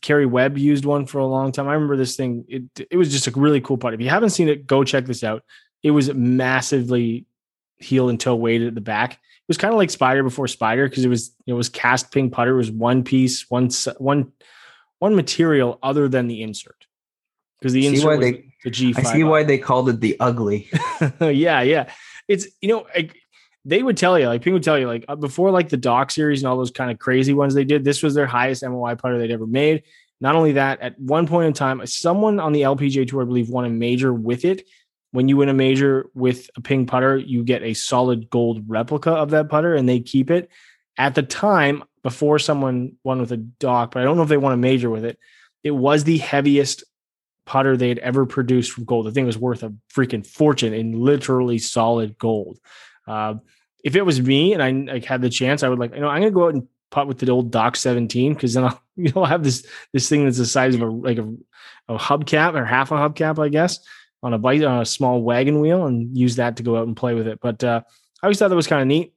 Karrie 0.02 0.30
Webb 0.30 0.58
used 0.58 0.84
one 0.84 1.06
for 1.06 1.20
a 1.20 1.26
long 1.26 1.54
time. 1.54 1.70
I 1.70 1.74
remember 1.74 1.96
this 1.96 2.18
thing. 2.18 2.44
It 2.50 2.88
it 2.92 2.98
was 2.98 3.12
just 3.12 3.28
a 3.28 3.32
really 3.32 3.62
cool 3.62 3.78
putt. 3.78 3.94
If 3.94 4.02
you 4.02 4.10
haven't 4.10 4.32
seen 4.32 4.50
it, 4.50 4.68
go 4.68 4.84
check 4.84 5.06
this 5.06 5.24
out. 5.24 5.44
It 5.84 5.92
was 5.92 6.14
massively 6.14 7.26
heel 7.78 8.10
and 8.10 8.20
toe 8.20 8.36
weighted 8.36 8.68
at 8.68 8.76
the 8.76 8.82
back 8.82 9.20
it 9.44 9.50
was 9.50 9.58
kind 9.58 9.74
of 9.74 9.78
like 9.78 9.90
Spider 9.90 10.24
before 10.24 10.48
Spider 10.48 10.88
because 10.88 11.04
it 11.04 11.10
was 11.10 11.36
it 11.46 11.52
was 11.52 11.68
cast 11.68 12.12
ping 12.12 12.30
putter. 12.30 12.54
It 12.54 12.58
was 12.58 12.72
one 12.72 13.04
piece, 13.04 13.50
one 13.50 13.70
one 13.98 14.32
one 15.00 15.18
material 15.18 15.80
other 15.84 16.08
than 16.08 16.28
the 16.28 16.44
insert 16.44 16.88
because 17.60 17.74
the 17.74 17.86
insert 17.86 18.22
they, 18.22 18.54
the 18.64 18.70
G. 18.70 18.94
I 18.96 19.04
see 19.04 19.26
why 19.26 19.44
they 19.44 19.58
called 19.58 19.90
it 19.90 20.00
the 20.00 20.16
ugly. 20.22 20.70
yeah, 21.20 21.62
yeah. 21.62 21.92
It's 22.28 22.48
you 22.62 22.70
know 22.70 22.86
like, 22.96 23.16
they 23.66 23.82
would 23.82 23.98
tell 23.98 24.18
you 24.20 24.28
like 24.28 24.42
Ping 24.42 24.54
would 24.54 24.64
tell 24.64 24.78
you 24.80 24.88
like 24.88 25.06
uh, 25.08 25.16
before 25.16 25.52
like 25.52 25.70
the 25.70 25.78
Doc 25.78 26.12
series 26.12 26.42
and 26.42 26.48
all 26.50 26.58
those 26.58 26.72
kind 26.72 26.92
of 26.92 27.00
crazy 27.00 27.34
ones 27.34 27.54
they 27.54 27.64
did. 27.64 27.84
This 27.84 28.04
was 28.04 28.14
their 28.14 28.28
highest 28.28 28.64
MOI 28.64 28.96
putter 28.96 29.18
they'd 29.18 29.32
ever 29.32 29.48
made. 29.48 29.84
Not 30.22 30.36
only 30.36 30.54
that, 30.54 30.80
at 30.80 30.98
one 31.00 31.28
point 31.28 31.48
in 31.48 31.54
time, 31.54 31.86
someone 31.86 32.40
on 32.40 32.54
the 32.54 32.62
LPGA 32.62 33.06
tour, 33.08 33.24
I 33.24 33.26
believe, 33.26 33.50
won 33.50 33.66
a 33.66 33.70
major 33.70 34.14
with 34.14 34.46
it 34.46 34.66
when 35.14 35.28
you 35.28 35.38
win 35.38 35.48
a 35.48 35.54
major 35.54 36.10
with 36.16 36.50
a 36.58 36.62
ping 36.62 36.88
putter, 36.88 37.16
you 37.16 37.44
get 37.44 37.62
a 37.62 37.76
solid 37.76 38.32
gold 38.32 38.64
replica 38.68 39.12
of 39.12 39.30
that 39.30 39.48
putter 39.48 39.76
and 39.76 39.88
they 39.88 40.00
keep 40.00 40.32
it. 40.32 40.50
At 40.98 41.14
the 41.14 41.22
time, 41.22 41.84
before 42.02 42.40
someone 42.40 42.98
won 43.04 43.20
with 43.20 43.32
a 43.32 43.38
doc, 43.38 43.92
but 43.92 44.02
I 44.02 44.06
don't 44.06 44.18
know 44.18 44.24
if 44.24 44.30
they 44.30 44.38
won 44.38 44.54
a 44.54 44.58
major 44.58 44.90
with 44.90 45.06
it, 45.06 45.20
it 45.64 45.72
was 45.72 46.04
the 46.04 46.18
heaviest 46.18 46.84
putter 47.46 47.76
they 47.76 47.90
had 47.90 48.00
ever 48.00 48.26
produced 48.26 48.72
from 48.72 48.86
gold. 48.86 49.06
The 49.06 49.12
thing 49.12 49.26
was 49.26 49.38
worth 49.38 49.64
a 49.64 49.74
freaking 49.94 50.26
fortune 50.26 50.74
in 50.74 51.00
literally 51.00 51.58
solid 51.58 52.18
gold. 52.18 52.60
Uh, 53.08 53.36
if 53.84 53.96
it 53.96 54.04
was 54.04 54.22
me 54.22 54.54
and 54.54 54.64
I 54.64 54.94
like, 54.94 55.06
had 55.06 55.22
the 55.22 55.30
chance, 55.30 55.64
I 55.64 55.70
would 55.70 55.80
like, 55.80 55.94
you 55.94 56.02
know, 56.02 56.08
I'm 56.08 56.22
gonna 56.22 56.32
go 56.32 56.46
out 56.46 56.54
and 56.54 56.68
putt 56.90 57.08
with 57.08 57.20
the 57.20 57.32
old 57.32 57.52
Doc 57.52 57.76
17 57.76 58.34
because 58.34 58.54
then 58.54 58.66
I'll 58.66 58.82
you 58.96 59.12
know 59.16 59.26
have 59.26 59.44
this 59.44 59.66
this 59.92 60.08
thing 60.08 60.26
that's 60.26 60.38
the 60.38 60.46
size 60.46 60.76
of 60.76 60.82
a 60.82 60.86
like 60.86 61.18
a, 61.18 61.34
a 61.90 61.98
hubcap 61.98 62.54
or 62.54 62.66
half 62.66 62.92
a 62.92 62.96
hubcap, 62.96 63.44
I 63.44 63.50
guess 63.50 63.80
on 64.24 64.34
a 64.34 64.38
bike 64.38 64.64
on 64.64 64.82
a 64.82 64.86
small 64.86 65.22
wagon 65.22 65.60
wheel 65.60 65.86
and 65.86 66.18
use 66.18 66.38
that 66.38 66.56
to 66.56 66.64
go 66.64 66.78
out 66.78 66.88
and 66.88 66.96
play 66.96 67.14
with 67.14 67.28
it. 67.28 67.40
But 67.42 67.64
uh, 67.64 67.82
I 68.22 68.26
always 68.26 68.40
thought 68.40 68.48
that 68.48 68.56
was 68.56 68.68
kind 68.68 68.82
of 68.82 68.88
neat. 68.88 69.14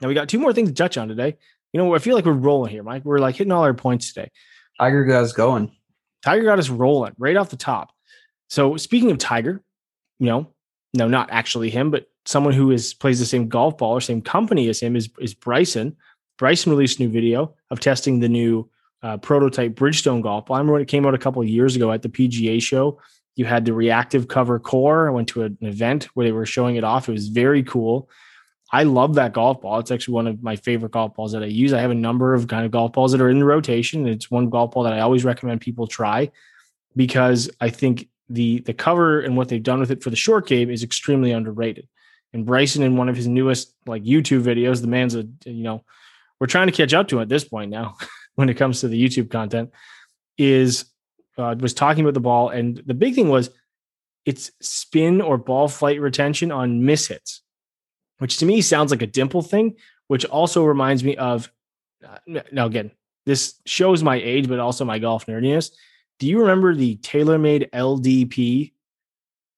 Now 0.00 0.08
we 0.08 0.14
got 0.14 0.28
two 0.28 0.38
more 0.38 0.52
things 0.52 0.68
to 0.68 0.74
touch 0.74 0.98
on 0.98 1.08
today. 1.08 1.38
You 1.72 1.82
know, 1.82 1.94
I 1.94 1.98
feel 1.98 2.14
like 2.14 2.26
we're 2.26 2.32
rolling 2.32 2.70
here, 2.70 2.82
Mike. 2.82 3.04
We're 3.04 3.18
like 3.18 3.34
hitting 3.34 3.50
all 3.50 3.64
our 3.64 3.74
points 3.74 4.12
today. 4.12 4.30
Tiger 4.78 5.04
got 5.04 5.24
us 5.24 5.32
going. 5.32 5.74
Tiger 6.26 6.42
got 6.42 6.58
us 6.58 6.68
rolling 6.68 7.14
right 7.18 7.36
off 7.36 7.50
the 7.50 7.56
top. 7.56 7.92
So 8.48 8.76
speaking 8.76 9.12
of 9.12 9.18
Tiger, 9.18 9.62
you 10.18 10.26
know, 10.26 10.48
no, 10.92 11.06
not 11.06 11.30
actually 11.30 11.70
him, 11.70 11.92
but 11.92 12.06
someone 12.24 12.52
who 12.52 12.72
is 12.72 12.94
plays 12.94 13.20
the 13.20 13.24
same 13.24 13.48
golf 13.48 13.78
ball 13.78 13.92
or 13.92 14.00
same 14.00 14.20
company 14.20 14.68
as 14.68 14.80
him 14.80 14.96
is 14.96 15.08
is 15.20 15.34
Bryson. 15.34 15.96
Bryson 16.36 16.72
released 16.72 16.98
a 16.98 17.02
new 17.04 17.10
video 17.10 17.54
of 17.70 17.78
testing 17.78 18.18
the 18.18 18.28
new 18.28 18.68
uh, 19.04 19.16
prototype 19.18 19.76
Bridgestone 19.76 20.20
golf 20.20 20.46
ball. 20.46 20.56
I 20.56 20.58
remember 20.58 20.72
when 20.72 20.82
it 20.82 20.88
came 20.88 21.06
out 21.06 21.14
a 21.14 21.18
couple 21.18 21.42
of 21.42 21.48
years 21.48 21.76
ago 21.76 21.92
at 21.92 22.02
the 22.02 22.08
PGA 22.08 22.60
show. 22.60 23.00
You 23.36 23.44
had 23.44 23.64
the 23.64 23.72
reactive 23.72 24.26
cover 24.26 24.58
core. 24.58 25.06
I 25.06 25.12
went 25.12 25.28
to 25.28 25.44
an 25.44 25.56
event 25.60 26.08
where 26.14 26.26
they 26.26 26.32
were 26.32 26.46
showing 26.46 26.74
it 26.74 26.82
off. 26.82 27.08
It 27.08 27.12
was 27.12 27.28
very 27.28 27.62
cool. 27.62 28.10
I 28.72 28.82
love 28.82 29.14
that 29.14 29.32
golf 29.32 29.60
ball. 29.60 29.78
It's 29.78 29.90
actually 29.90 30.14
one 30.14 30.26
of 30.26 30.42
my 30.42 30.56
favorite 30.56 30.92
golf 30.92 31.14
balls 31.14 31.32
that 31.32 31.42
I 31.42 31.46
use. 31.46 31.72
I 31.72 31.80
have 31.80 31.92
a 31.92 31.94
number 31.94 32.34
of 32.34 32.48
kind 32.48 32.64
of 32.64 32.72
golf 32.72 32.92
balls 32.92 33.12
that 33.12 33.20
are 33.20 33.30
in 33.30 33.38
the 33.38 33.44
rotation. 33.44 34.08
It's 34.08 34.30
one 34.30 34.50
golf 34.50 34.72
ball 34.72 34.82
that 34.82 34.92
I 34.92 35.00
always 35.00 35.24
recommend 35.24 35.60
people 35.60 35.86
try 35.86 36.30
because 36.96 37.48
I 37.60 37.70
think 37.70 38.08
the 38.28 38.60
the 38.60 38.74
cover 38.74 39.20
and 39.20 39.36
what 39.36 39.48
they've 39.48 39.62
done 39.62 39.78
with 39.78 39.92
it 39.92 40.02
for 40.02 40.10
the 40.10 40.16
short 40.16 40.48
game 40.48 40.70
is 40.70 40.82
extremely 40.82 41.30
underrated. 41.30 41.86
And 42.32 42.44
Bryson 42.44 42.82
in 42.82 42.96
one 42.96 43.08
of 43.08 43.16
his 43.16 43.28
newest 43.28 43.72
like 43.86 44.02
YouTube 44.02 44.42
videos, 44.42 44.80
the 44.80 44.88
man's 44.88 45.14
a 45.14 45.28
you 45.44 45.62
know, 45.62 45.84
we're 46.40 46.48
trying 46.48 46.66
to 46.66 46.72
catch 46.72 46.92
up 46.92 47.08
to 47.08 47.16
him 47.16 47.22
at 47.22 47.28
this 47.28 47.44
point 47.44 47.70
now 47.70 47.96
when 48.34 48.48
it 48.48 48.54
comes 48.54 48.80
to 48.80 48.88
the 48.88 49.02
YouTube 49.02 49.30
content, 49.30 49.70
is 50.38 50.86
uh, 51.38 51.54
was 51.58 51.74
talking 51.74 52.04
about 52.04 52.14
the 52.14 52.20
ball, 52.20 52.48
and 52.48 52.82
the 52.86 52.94
big 52.94 53.14
thing 53.14 53.28
was 53.28 53.50
it's 54.24 54.50
spin 54.60 55.20
or 55.20 55.38
ball 55.38 55.68
flight 55.68 56.00
retention 56.00 56.50
on 56.50 56.84
miss 56.84 57.06
hits, 57.06 57.42
which 58.18 58.38
to 58.38 58.46
me 58.46 58.60
sounds 58.60 58.90
like 58.90 59.02
a 59.02 59.06
dimple 59.06 59.42
thing. 59.42 59.76
which 60.08 60.24
also 60.24 60.64
reminds 60.64 61.02
me 61.04 61.16
of. 61.16 61.50
Uh, 62.06 62.40
now 62.52 62.66
again, 62.66 62.90
this 63.24 63.60
shows 63.66 64.02
my 64.02 64.16
age, 64.16 64.48
but 64.48 64.60
also 64.60 64.84
my 64.84 64.98
golf 64.98 65.26
nerdiness. 65.26 65.70
Do 66.18 66.26
you 66.26 66.40
remember 66.40 66.74
the 66.74 66.96
TaylorMade 66.98 67.70
LDP 67.70 68.72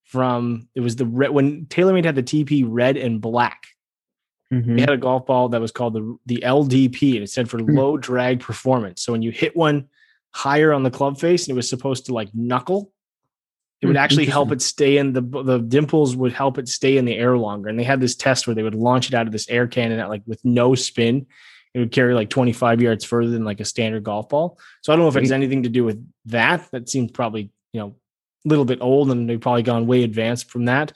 from? 0.05 0.69
It 0.75 0.81
was 0.81 0.97
the 0.97 1.07
red 1.07 1.31
when 1.31 1.67
TaylorMade 1.67 2.05
had 2.05 2.15
the 2.15 2.23
TP 2.23 2.65
red 2.67 2.97
and 2.97 3.21
black. 3.21 3.67
Mm-hmm. 4.53 4.77
They 4.77 4.81
had 4.81 4.91
a 4.91 4.97
golf 4.97 5.27
ball 5.27 5.51
that 5.51 5.61
was 5.61 5.73
called 5.73 5.95
the 5.95 6.19
the 6.27 6.43
LDP, 6.45 7.15
and 7.15 7.23
it 7.23 7.31
said 7.31 7.51
for 7.51 7.59
mm-hmm. 7.59 7.77
low 7.77 7.97
drag 7.97 8.41
performance. 8.41 9.03
So 9.03 9.13
when 9.13 9.23
you 9.23 9.31
hit 9.31 9.55
one 9.55 9.89
higher 10.31 10.73
on 10.73 10.83
the 10.83 10.91
club 10.91 11.21
face, 11.21 11.47
and 11.47 11.55
it 11.55 11.57
was 11.57 11.69
supposed 11.69 12.07
to 12.07 12.15
like 12.15 12.31
knuckle, 12.35 12.93
it 13.81 13.87
would 13.87 13.97
hmm, 13.97 14.03
actually 14.03 14.27
help 14.27 14.51
it 14.51 14.61
stay 14.61 14.97
in 14.97 15.13
the 15.13 15.21
the 15.21 15.59
dimples 15.59 16.17
would 16.17 16.33
help 16.33 16.59
it 16.59 16.69
stay 16.69 16.97
in 16.97 17.05
the 17.05 17.17
air 17.17 17.37
longer. 17.39 17.69
And 17.69 17.79
they 17.79 17.85
had 17.85 18.01
this 18.01 18.17
test 18.17 18.47
where 18.47 18.55
they 18.55 18.63
would 18.63 18.75
launch 18.75 19.09
it 19.09 19.15
out 19.15 19.27
of 19.27 19.33
this 19.33 19.49
air 19.49 19.67
cannon 19.67 20.01
at 20.01 20.09
like 20.09 20.23
with 20.27 20.45
no 20.45 20.75
spin. 20.75 21.27
It 21.75 21.79
would 21.79 21.93
carry 21.93 22.15
like 22.15 22.31
25 22.31 22.81
yards 22.81 23.05
further 23.05 23.31
than 23.31 23.45
like 23.45 23.61
a 23.61 23.65
standard 23.65 24.03
golf 24.03 24.29
ball. 24.29 24.59
So 24.83 24.93
I 24.93 24.97
don't 24.97 25.05
know 25.05 25.09
if 25.09 25.17
it 25.17 25.23
has 25.23 25.33
anything 25.33 25.63
to 25.63 25.69
do 25.69 25.85
with 25.85 26.05
that. 26.27 26.69
That 26.73 26.89
seems 26.89 27.13
probably, 27.13 27.53
you 27.73 27.81
know, 27.81 27.95
a 28.45 28.49
little 28.49 28.65
bit 28.65 28.81
old 28.81 29.11
and 29.11 29.29
they've 29.29 29.41
probably 29.41 29.63
gone 29.63 29.87
way 29.87 30.03
advanced 30.03 30.51
from 30.51 30.65
that. 30.65 30.93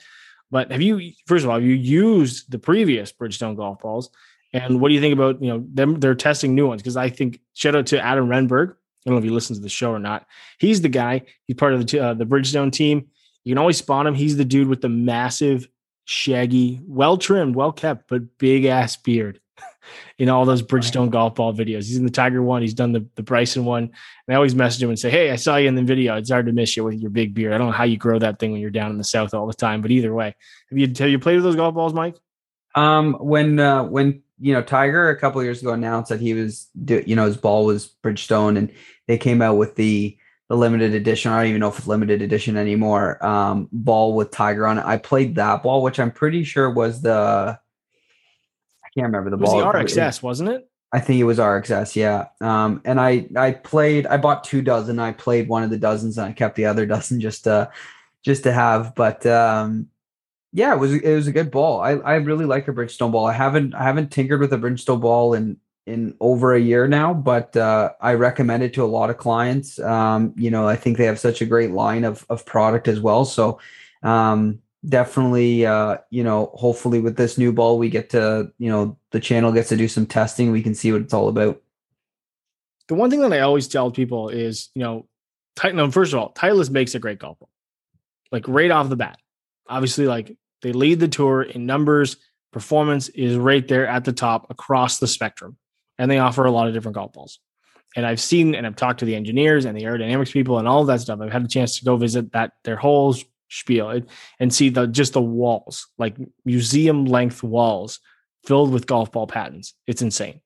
But 0.51 0.71
have 0.71 0.81
you, 0.81 1.13
first 1.25 1.45
of 1.45 1.49
all, 1.49 1.55
have 1.55 1.63
you 1.63 1.75
used 1.75 2.51
the 2.51 2.59
previous 2.59 3.11
Bridgestone 3.11 3.55
golf 3.55 3.79
balls? 3.79 4.09
And 4.51 4.81
what 4.81 4.89
do 4.89 4.93
you 4.93 5.01
think 5.01 5.13
about, 5.13 5.41
you 5.41 5.47
know, 5.47 5.65
them? 5.73 5.99
They're 5.99 6.13
testing 6.13 6.53
new 6.53 6.67
ones 6.67 6.81
because 6.81 6.97
I 6.97 7.09
think 7.09 7.39
shout 7.53 7.75
out 7.75 7.87
to 7.87 8.03
Adam 8.03 8.27
Rehberg. 8.27 8.75
I 9.05 9.09
don't 9.09 9.15
know 9.15 9.19
if 9.19 9.25
you 9.25 9.33
listen 9.33 9.55
to 9.55 9.61
the 9.61 9.69
show 9.69 9.91
or 9.91 9.99
not. 9.99 10.25
He's 10.59 10.81
the 10.81 10.89
guy. 10.89 11.23
He's 11.45 11.57
part 11.57 11.73
of 11.73 11.85
the 11.85 11.99
uh, 11.99 12.13
the 12.13 12.25
Bridgestone 12.25 12.71
team. 12.71 13.09
You 13.43 13.53
can 13.53 13.59
always 13.59 13.77
spot 13.77 14.07
him. 14.07 14.15
He's 14.15 14.37
the 14.37 14.45
dude 14.45 14.69
with 14.69 14.81
the 14.81 14.89
massive, 14.89 15.67
shaggy, 16.05 16.81
well 16.85 17.17
trimmed, 17.17 17.55
well 17.55 17.71
kept, 17.71 18.07
but 18.07 18.37
big 18.37 18.65
ass 18.65 18.95
beard 18.95 19.39
in 20.17 20.29
all 20.29 20.45
those 20.45 20.61
Bridgestone 20.61 21.09
golf 21.09 21.35
ball 21.35 21.53
videos. 21.53 21.85
He's 21.85 21.97
in 21.97 22.05
the 22.05 22.11
Tiger 22.11 22.41
one. 22.41 22.61
He's 22.61 22.73
done 22.73 22.93
the, 22.93 23.05
the 23.15 23.23
Bryson 23.23 23.65
one. 23.65 23.83
And 23.83 23.93
I 24.29 24.35
always 24.35 24.55
message 24.55 24.81
him 24.81 24.89
and 24.89 24.99
say, 24.99 25.09
Hey, 25.09 25.31
I 25.31 25.35
saw 25.35 25.57
you 25.57 25.67
in 25.67 25.75
the 25.75 25.83
video. 25.83 26.15
It's 26.15 26.31
hard 26.31 26.45
to 26.45 26.53
miss 26.53 26.77
you 26.77 26.83
with 26.85 26.95
your 26.95 27.11
big 27.11 27.33
beard. 27.33 27.53
I 27.53 27.57
don't 27.57 27.67
know 27.67 27.73
how 27.73 27.83
you 27.83 27.97
grow 27.97 28.19
that 28.19 28.39
thing 28.39 28.51
when 28.51 28.61
you're 28.61 28.69
down 28.69 28.91
in 28.91 28.97
the 28.97 29.03
South 29.03 29.33
all 29.33 29.47
the 29.47 29.53
time, 29.53 29.81
but 29.81 29.91
either 29.91 30.13
way, 30.13 30.35
have 30.69 30.77
you, 30.77 30.87
have 30.87 31.09
you 31.09 31.19
played 31.19 31.35
with 31.35 31.43
those 31.43 31.55
golf 31.55 31.75
balls, 31.75 31.93
Mike? 31.93 32.15
Um, 32.75 33.13
when, 33.13 33.59
uh, 33.59 33.83
when, 33.83 34.23
you 34.39 34.53
know, 34.53 34.63
Tiger 34.63 35.09
a 35.09 35.19
couple 35.19 35.43
years 35.43 35.61
ago 35.61 35.73
announced 35.73 36.09
that 36.09 36.19
he 36.19 36.33
was, 36.33 36.69
you 36.87 37.15
know, 37.15 37.25
his 37.25 37.37
ball 37.37 37.65
was 37.65 37.93
Bridgestone 38.03 38.57
and 38.57 38.71
they 39.07 39.17
came 39.17 39.41
out 39.41 39.57
with 39.57 39.75
the, 39.75 40.17
the 40.49 40.55
limited 40.55 40.93
edition. 40.93 41.31
I 41.31 41.37
don't 41.41 41.49
even 41.49 41.61
know 41.61 41.69
if 41.69 41.79
it's 41.79 41.87
limited 41.87 42.21
edition 42.21 42.57
anymore. 42.57 43.23
Um, 43.25 43.69
ball 43.71 44.15
with 44.15 44.31
Tiger 44.31 44.67
on 44.67 44.77
it. 44.77 44.85
I 44.85 44.97
played 44.97 45.35
that 45.35 45.63
ball, 45.63 45.81
which 45.81 45.99
I'm 45.99 46.11
pretty 46.11 46.43
sure 46.43 46.69
was 46.69 47.01
the 47.01 47.59
I 48.83 48.87
can't 48.95 49.05
remember 49.07 49.29
the 49.29 49.37
it 49.37 49.41
was 49.41 49.49
ball. 49.49 49.59
The 49.59 49.65
RXS, 49.65 50.21
wasn't 50.21 50.49
it? 50.49 50.69
I 50.93 50.99
think 50.99 51.19
it 51.19 51.23
was 51.23 51.39
RXS, 51.39 51.95
yeah. 51.95 52.27
Um, 52.39 52.81
and 52.85 53.01
I 53.01 53.27
I 53.35 53.51
played. 53.51 54.05
I 54.05 54.17
bought 54.17 54.43
two 54.43 54.61
dozen. 54.61 54.99
I 54.99 55.11
played 55.11 55.47
one 55.47 55.63
of 55.63 55.71
the 55.71 55.77
dozens, 55.77 56.19
and 56.19 56.27
I 56.27 56.33
kept 56.33 56.55
the 56.55 56.65
other 56.65 56.85
dozen 56.95 57.19
just 57.19 57.45
to 57.45 57.71
just 58.21 58.43
to 58.43 58.51
have. 58.51 58.93
But 58.93 59.25
um, 59.25 59.89
yeah, 60.51 60.71
it 60.73 60.77
was 60.77 60.93
it 60.93 61.15
was 61.15 61.25
a 61.25 61.31
good 61.31 61.49
ball. 61.49 61.81
I 61.81 61.93
I 61.93 62.15
really 62.15 62.45
like 62.45 62.67
a 62.67 62.73
Bridgestone 62.73 63.11
ball. 63.11 63.25
I 63.25 63.33
haven't 63.33 63.73
I 63.73 63.83
haven't 63.83 64.11
tinkered 64.11 64.39
with 64.39 64.53
a 64.53 64.57
Bridgestone 64.57 65.01
ball 65.01 65.33
in 65.33 65.57
in 65.85 66.15
over 66.19 66.53
a 66.53 66.59
year 66.59 66.87
now, 66.87 67.13
but 67.13 67.55
uh, 67.57 67.91
I 67.99 68.13
recommend 68.13 68.63
it 68.63 68.73
to 68.75 68.83
a 68.83 68.85
lot 68.85 69.09
of 69.09 69.17
clients. 69.17 69.79
Um, 69.79 70.33
you 70.37 70.49
know, 70.49 70.67
I 70.67 70.75
think 70.75 70.97
they 70.97 71.05
have 71.05 71.19
such 71.19 71.41
a 71.41 71.45
great 71.45 71.71
line 71.71 72.03
of 72.03 72.25
of 72.29 72.45
product 72.45 72.87
as 72.87 72.99
well. 72.99 73.25
So 73.25 73.59
um, 74.01 74.59
definitely 74.87 75.65
uh 75.65 75.97
you 76.09 76.23
know 76.23 76.51
hopefully 76.55 76.99
with 76.99 77.15
this 77.15 77.37
new 77.37 77.53
ball 77.53 77.77
we 77.77 77.89
get 77.89 78.09
to 78.09 78.51
you 78.57 78.69
know 78.69 78.97
the 79.11 79.19
channel 79.19 79.51
gets 79.51 79.69
to 79.69 79.77
do 79.77 79.87
some 79.87 80.05
testing. 80.05 80.51
We 80.51 80.63
can 80.63 80.75
see 80.75 80.91
what 80.91 81.01
it's 81.01 81.13
all 81.13 81.29
about. 81.29 81.61
The 82.89 82.95
one 82.95 83.09
thing 83.09 83.21
that 83.21 83.31
i 83.31 83.39
always 83.39 83.67
tell 83.67 83.91
people 83.91 84.29
is 84.29 84.69
you 84.75 84.83
know 84.83 85.07
titan 85.55 85.91
first 85.91 86.13
of 86.13 86.19
all 86.19 86.33
titleist 86.33 86.69
makes 86.69 86.95
a 86.95 86.99
great 86.99 87.19
golf 87.19 87.39
ball 87.39 87.49
like 88.31 88.47
right 88.47 88.71
off 88.71 88.89
the 88.89 88.95
bat. 88.95 89.19
Obviously 89.67 90.05
like 90.05 90.35
they 90.61 90.73
lead 90.73 90.99
the 90.99 91.07
tour 91.07 91.43
in 91.43 91.65
numbers. 91.65 92.17
Performance 92.51 93.09
is 93.09 93.35
right 93.37 93.67
there 93.67 93.87
at 93.87 94.05
the 94.05 94.13
top 94.13 94.47
across 94.49 94.99
the 94.99 95.07
spectrum 95.07 95.57
and 95.97 96.09
they 96.09 96.19
offer 96.19 96.45
a 96.45 96.51
lot 96.51 96.67
of 96.67 96.73
different 96.73 96.95
golf 96.95 97.13
balls 97.13 97.39
and 97.95 98.05
I've 98.05 98.19
seen 98.19 98.55
and 98.55 98.65
I've 98.65 98.75
talked 98.75 98.99
to 98.99 99.05
the 99.05 99.15
engineers 99.15 99.65
and 99.65 99.77
the 99.77 99.83
aerodynamics 99.83 100.31
people 100.31 100.59
and 100.59 100.67
all 100.67 100.81
of 100.81 100.87
that 100.87 101.01
stuff. 101.01 101.19
I've 101.21 101.31
had 101.31 101.43
a 101.43 101.47
chance 101.47 101.79
to 101.79 101.85
go 101.85 101.95
visit 101.97 102.31
that 102.33 102.53
their 102.63 102.75
whole 102.75 103.15
spiel 103.49 104.01
and 104.39 104.53
see 104.53 104.69
the 104.69 104.87
just 104.87 105.13
the 105.13 105.21
walls, 105.21 105.87
like 105.97 106.15
museum 106.45 107.05
length 107.05 107.43
walls 107.43 107.99
filled 108.45 108.71
with 108.71 108.87
golf 108.87 109.11
ball 109.11 109.27
patents. 109.27 109.73
It's 109.87 110.01
insane. 110.01 110.41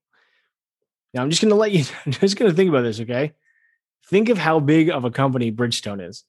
Now 1.14 1.22
I'm 1.22 1.30
just 1.30 1.42
going 1.42 1.50
to 1.50 1.56
let 1.56 1.72
you. 1.72 1.86
I'm 2.06 2.12
just 2.12 2.38
going 2.38 2.52
to 2.52 2.56
think 2.56 2.70
about 2.70 2.82
this. 2.82 3.00
Okay, 3.00 3.34
think 4.10 4.30
of 4.30 4.38
how 4.38 4.60
big 4.60 4.90
of 4.90 5.06
a 5.06 5.12
company 5.12 5.52
Bridgestone 5.52 6.06
is, 6.08 6.24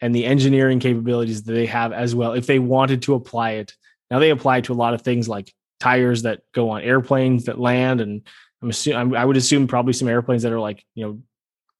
and 0.00 0.14
the 0.14 0.24
engineering 0.24 0.80
capabilities 0.80 1.44
that 1.44 1.52
they 1.52 1.66
have 1.66 1.92
as 1.92 2.14
well. 2.14 2.32
If 2.32 2.46
they 2.46 2.58
wanted 2.58 3.02
to 3.02 3.14
apply 3.14 3.52
it, 3.52 3.74
now 4.10 4.18
they 4.18 4.30
apply 4.30 4.58
it 4.58 4.64
to 4.64 4.72
a 4.72 4.74
lot 4.74 4.94
of 4.94 5.02
things 5.02 5.28
like 5.28 5.52
tires 5.78 6.22
that 6.22 6.40
go 6.52 6.70
on 6.70 6.82
airplanes 6.82 7.44
that 7.44 7.60
land, 7.60 8.00
and 8.00 8.22
I'm 8.64 8.70
assuming 8.70 9.14
I 9.14 9.24
would 9.24 9.36
assume 9.36 9.66
probably 9.66 9.92
some 9.92 10.08
airplanes 10.08 10.42
that 10.42 10.52
are 10.52 10.60
like 10.60 10.84
you 10.94 11.04
know 11.04 11.18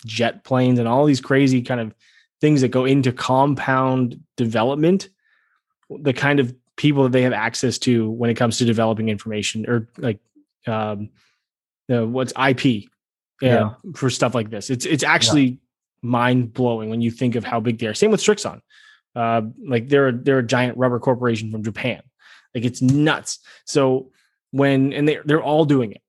jet 0.05 0.45
planes 0.45 0.79
and 0.79 0.87
all 0.87 1.07
these 1.07 1.21
crazy 1.21 1.63
kind 1.63 1.81
of 1.81 1.95
things 2.41 2.61
that 2.61 2.69
go 2.69 2.85
into 2.85 3.11
compound 3.11 4.21
development, 4.37 5.09
the 5.89 6.13
kind 6.13 6.41
of 6.41 6.55
people 6.77 7.05
that 7.05 7.13
they 7.13 7.23
have 7.23 7.33
access 7.33 7.79
to 7.79 8.11
when 8.11 8.29
it 8.29 8.35
comes 8.35 8.59
to 8.59 8.65
developing 8.67 9.09
information 9.09 9.69
or 9.69 9.89
like 9.97 10.19
um, 10.67 11.09
uh, 11.91 12.07
what's 12.07 12.33
IP 12.39 12.85
yeah. 13.41 13.75
for 13.95 14.11
stuff 14.11 14.35
like 14.35 14.51
this. 14.51 14.69
It's 14.69 14.85
it's 14.85 15.05
actually 15.05 15.45
yeah. 15.45 15.57
mind 16.03 16.53
blowing 16.53 16.91
when 16.91 17.01
you 17.01 17.11
think 17.11 17.35
of 17.35 17.45
how 17.45 17.61
big 17.61 17.79
they 17.79 17.87
are. 17.87 17.95
Same 17.95 18.11
with 18.11 18.21
Srixon. 18.21 18.61
Uh, 19.17 19.43
like 19.67 19.89
they're 19.89 20.13
they're 20.13 20.41
a 20.41 20.47
giant 20.47 20.77
rubber 20.77 21.01
corporation 21.01 21.51
from 21.51 21.63
Japan. 21.63 22.03
Like 22.55 22.65
it's 22.65 22.83
nuts. 22.83 23.39
So 23.65 24.11
when 24.51 24.93
and 24.93 25.09
they 25.09 25.19
they're 25.25 25.43
all 25.43 25.65
doing 25.65 25.93
it. 25.93 26.03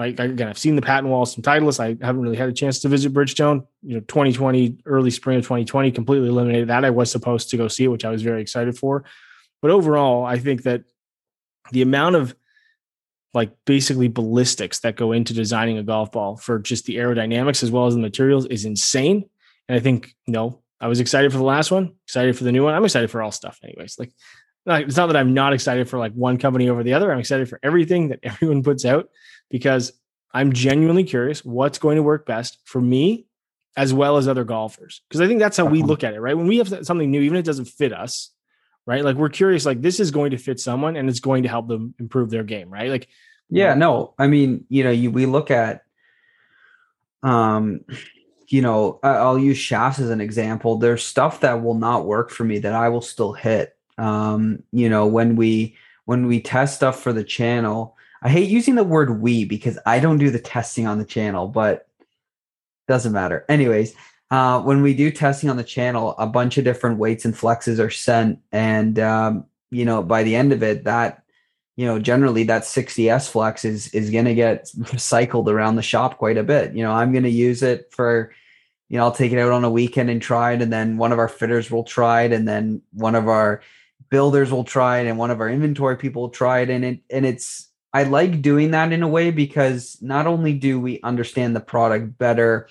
Like 0.00 0.18
again, 0.18 0.48
I've 0.48 0.58
seen 0.58 0.76
the 0.76 0.82
patent 0.82 1.08
walls 1.08 1.34
from 1.34 1.42
Titleist. 1.42 1.78
I 1.78 2.04
haven't 2.04 2.22
really 2.22 2.36
had 2.36 2.48
a 2.48 2.54
chance 2.54 2.78
to 2.80 2.88
visit 2.88 3.12
Bridgestone. 3.12 3.66
You 3.82 3.96
know, 3.96 4.00
2020, 4.00 4.78
early 4.86 5.10
spring 5.10 5.36
of 5.36 5.44
2020, 5.44 5.90
completely 5.92 6.28
eliminated 6.28 6.68
that. 6.68 6.86
I 6.86 6.90
was 6.90 7.10
supposed 7.10 7.50
to 7.50 7.58
go 7.58 7.68
see 7.68 7.84
it, 7.84 7.88
which 7.88 8.06
I 8.06 8.10
was 8.10 8.22
very 8.22 8.40
excited 8.40 8.78
for. 8.78 9.04
But 9.60 9.70
overall, 9.70 10.24
I 10.24 10.38
think 10.38 10.62
that 10.62 10.84
the 11.70 11.82
amount 11.82 12.16
of 12.16 12.34
like 13.34 13.52
basically 13.66 14.08
ballistics 14.08 14.80
that 14.80 14.96
go 14.96 15.12
into 15.12 15.34
designing 15.34 15.76
a 15.76 15.82
golf 15.82 16.12
ball 16.12 16.38
for 16.38 16.58
just 16.58 16.86
the 16.86 16.96
aerodynamics 16.96 17.62
as 17.62 17.70
well 17.70 17.86
as 17.86 17.94
the 17.94 18.00
materials 18.00 18.46
is 18.46 18.64
insane. 18.64 19.28
And 19.68 19.76
I 19.76 19.80
think, 19.80 20.14
you 20.26 20.32
know, 20.32 20.62
I 20.80 20.88
was 20.88 20.98
excited 20.98 21.30
for 21.30 21.36
the 21.38 21.44
last 21.44 21.70
one, 21.70 21.94
excited 22.06 22.38
for 22.38 22.44
the 22.44 22.52
new 22.52 22.64
one. 22.64 22.72
I'm 22.72 22.84
excited 22.84 23.10
for 23.10 23.20
all 23.20 23.30
stuff, 23.30 23.58
anyways. 23.62 23.98
Like, 23.98 24.12
it's 24.66 24.96
not 24.96 25.06
that 25.06 25.16
I'm 25.16 25.34
not 25.34 25.52
excited 25.52 25.88
for 25.88 25.98
like 25.98 26.12
one 26.12 26.38
company 26.38 26.68
over 26.68 26.82
the 26.82 26.94
other. 26.94 27.12
I'm 27.12 27.18
excited 27.18 27.48
for 27.48 27.60
everything 27.62 28.08
that 28.08 28.20
everyone 28.24 28.62
puts 28.62 28.84
out 28.84 29.08
because 29.50 29.92
I'm 30.32 30.52
genuinely 30.52 31.04
curious 31.04 31.44
what's 31.44 31.78
going 31.78 31.96
to 31.96 32.02
work 32.02 32.26
best 32.26 32.58
for 32.64 32.80
me 32.80 33.26
as 33.76 33.92
well 33.92 34.16
as 34.16 34.28
other 34.28 34.44
golfers. 34.44 35.02
Because 35.08 35.20
I 35.20 35.26
think 35.26 35.40
that's 35.40 35.56
how 35.56 35.64
we 35.64 35.80
uh-huh. 35.80 35.88
look 35.88 36.04
at 36.04 36.14
it, 36.14 36.20
right? 36.20 36.36
When 36.36 36.46
we 36.46 36.58
have 36.58 36.86
something 36.86 37.10
new, 37.10 37.20
even 37.20 37.36
if 37.36 37.40
it 37.40 37.46
doesn't 37.46 37.66
fit 37.66 37.92
us, 37.92 38.30
right? 38.86 39.04
Like 39.04 39.16
we're 39.16 39.28
curious, 39.28 39.66
like 39.66 39.82
this 39.82 40.00
is 40.00 40.10
going 40.10 40.30
to 40.32 40.38
fit 40.38 40.60
someone 40.60 40.96
and 40.96 41.08
it's 41.08 41.20
going 41.20 41.42
to 41.44 41.48
help 41.48 41.68
them 41.68 41.94
improve 41.98 42.30
their 42.30 42.44
game, 42.44 42.70
right? 42.70 42.90
Like, 42.90 43.08
yeah, 43.48 43.74
no, 43.74 44.14
I 44.18 44.28
mean, 44.28 44.64
you 44.68 44.84
know, 44.84 44.90
you, 44.90 45.10
we 45.10 45.26
look 45.26 45.50
at, 45.50 45.82
um, 47.22 47.80
you 48.46 48.62
know, 48.62 49.00
I'll 49.02 49.38
use 49.38 49.58
shafts 49.58 49.98
as 49.98 50.10
an 50.10 50.20
example. 50.20 50.76
There's 50.76 51.02
stuff 51.02 51.40
that 51.40 51.62
will 51.62 51.74
not 51.74 52.06
work 52.06 52.30
for 52.30 52.44
me 52.44 52.60
that 52.60 52.72
I 52.72 52.88
will 52.88 53.00
still 53.00 53.32
hit. 53.32 53.76
Um, 53.98 54.62
you 54.72 54.88
know, 54.88 55.06
when 55.06 55.36
we 55.36 55.76
when 56.04 56.26
we 56.26 56.40
test 56.40 56.76
stuff 56.76 57.00
for 57.00 57.12
the 57.12 57.22
channel, 57.22 57.96
I 58.22 58.28
hate 58.28 58.50
using 58.50 58.74
the 58.74 58.84
word 58.84 59.20
we 59.20 59.44
because 59.44 59.78
I 59.86 59.98
don't 60.00 60.18
do 60.18 60.30
the 60.30 60.38
testing 60.38 60.86
on 60.86 60.98
the 60.98 61.04
channel, 61.04 61.48
but 61.48 61.88
doesn't 62.86 63.12
matter. 63.12 63.44
Anyways, 63.48 63.94
uh, 64.30 64.60
when 64.60 64.82
we 64.82 64.94
do 64.94 65.10
testing 65.10 65.48
on 65.48 65.56
the 65.56 65.64
channel, 65.64 66.14
a 66.18 66.26
bunch 66.26 66.58
of 66.58 66.64
different 66.64 66.98
weights 66.98 67.24
and 67.24 67.34
flexes 67.34 67.78
are 67.78 67.90
sent, 67.90 68.38
and 68.52 68.98
um, 68.98 69.44
you 69.70 69.84
know, 69.84 70.02
by 70.02 70.22
the 70.22 70.36
end 70.36 70.52
of 70.52 70.62
it, 70.62 70.84
that 70.84 71.22
you 71.76 71.86
know, 71.86 71.98
generally 71.98 72.42
that 72.44 72.62
60s 72.62 73.30
flex 73.30 73.64
is 73.64 73.88
is 73.94 74.10
going 74.10 74.26
to 74.26 74.34
get 74.34 74.68
cycled 74.98 75.48
around 75.48 75.76
the 75.76 75.82
shop 75.82 76.18
quite 76.18 76.36
a 76.36 76.42
bit. 76.42 76.74
You 76.74 76.82
know, 76.82 76.92
I'm 76.92 77.12
going 77.12 77.24
to 77.24 77.30
use 77.30 77.62
it 77.62 77.90
for, 77.90 78.32
you 78.90 78.98
know, 78.98 79.04
I'll 79.04 79.12
take 79.12 79.32
it 79.32 79.38
out 79.38 79.52
on 79.52 79.64
a 79.64 79.70
weekend 79.70 80.10
and 80.10 80.20
try 80.20 80.52
it, 80.52 80.62
and 80.62 80.72
then 80.72 80.98
one 80.98 81.12
of 81.12 81.18
our 81.18 81.28
fitters 81.28 81.70
will 81.70 81.84
try 81.84 82.22
it, 82.22 82.32
and 82.32 82.46
then 82.46 82.82
one 82.92 83.14
of 83.14 83.28
our 83.28 83.62
builders 84.10 84.52
will 84.52 84.64
try 84.64 84.98
it, 84.98 85.06
and 85.06 85.16
one 85.16 85.30
of 85.30 85.40
our 85.40 85.48
inventory 85.48 85.96
people 85.96 86.22
will 86.22 86.28
try 86.28 86.60
it, 86.60 86.68
and 86.70 86.84
it 86.84 87.00
and 87.08 87.24
it's 87.24 87.69
I 87.92 88.04
like 88.04 88.42
doing 88.42 88.70
that 88.70 88.92
in 88.92 89.02
a 89.02 89.08
way 89.08 89.30
because 89.30 89.98
not 90.00 90.26
only 90.26 90.54
do 90.54 90.78
we 90.80 91.00
understand 91.02 91.56
the 91.56 91.60
product 91.60 92.16
better, 92.18 92.68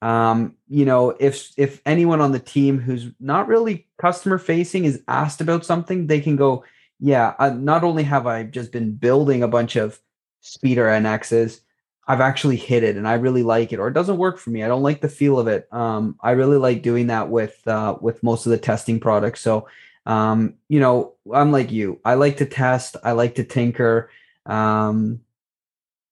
um, 0.00 0.54
you 0.68 0.84
know, 0.84 1.16
if 1.18 1.50
if 1.56 1.80
anyone 1.86 2.20
on 2.20 2.32
the 2.32 2.38
team 2.38 2.78
who's 2.78 3.06
not 3.20 3.48
really 3.48 3.86
customer 3.98 4.38
facing 4.38 4.84
is 4.84 5.02
asked 5.08 5.40
about 5.40 5.64
something, 5.64 6.06
they 6.06 6.20
can 6.20 6.36
go, 6.36 6.64
yeah. 7.00 7.34
Uh, 7.38 7.50
not 7.50 7.84
only 7.84 8.02
have 8.02 8.26
I 8.26 8.44
just 8.44 8.72
been 8.72 8.92
building 8.92 9.42
a 9.42 9.48
bunch 9.48 9.76
of 9.76 9.98
speeder 10.40 10.86
NXs. 10.86 11.60
I've 12.06 12.20
actually 12.20 12.56
hit 12.56 12.82
it 12.82 12.96
and 12.96 13.08
I 13.08 13.14
really 13.14 13.42
like 13.42 13.72
it, 13.72 13.78
or 13.78 13.88
it 13.88 13.94
doesn't 13.94 14.18
work 14.18 14.38
for 14.38 14.50
me. 14.50 14.62
I 14.62 14.68
don't 14.68 14.82
like 14.82 15.00
the 15.00 15.08
feel 15.08 15.38
of 15.38 15.48
it. 15.48 15.66
Um, 15.72 16.16
I 16.20 16.32
really 16.32 16.58
like 16.58 16.82
doing 16.82 17.06
that 17.06 17.30
with 17.30 17.66
uh, 17.66 17.96
with 18.00 18.22
most 18.22 18.44
of 18.44 18.50
the 18.50 18.58
testing 18.58 19.00
products. 19.00 19.40
So, 19.40 19.68
um, 20.04 20.54
you 20.68 20.80
know, 20.80 21.14
I'm 21.32 21.50
like 21.50 21.72
you. 21.72 22.00
I 22.04 22.14
like 22.14 22.36
to 22.38 22.46
test. 22.46 22.96
I 23.02 23.12
like 23.12 23.36
to 23.36 23.44
tinker. 23.44 24.10
Um, 24.46 25.20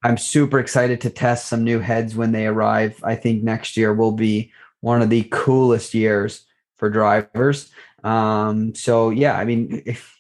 I'm 0.03 0.19
super 0.19 0.59
excited 0.59 1.01
to 1.03 1.11
test 1.11 1.49
some 1.49 1.63
new 1.63 1.79
heads 1.79 2.17
when 2.17 2.33
they 2.33 2.47
arrive. 2.47 2.99
I 3.05 3.15
think 3.15 3.43
next 3.43 3.77
year 3.77 3.95
will 3.95 4.13
be 4.13 4.53
one 4.81 5.01
of 5.01 5.11
the 5.11 5.29
coolest 5.31 5.95
years 5.95 6.45
for 6.77 6.91
drivers. 6.91 7.71
Um, 8.03 8.75
so 8.75 9.11
yeah, 9.11 9.39
I 9.39 9.45
mean, 9.45 9.83
if 9.87 10.19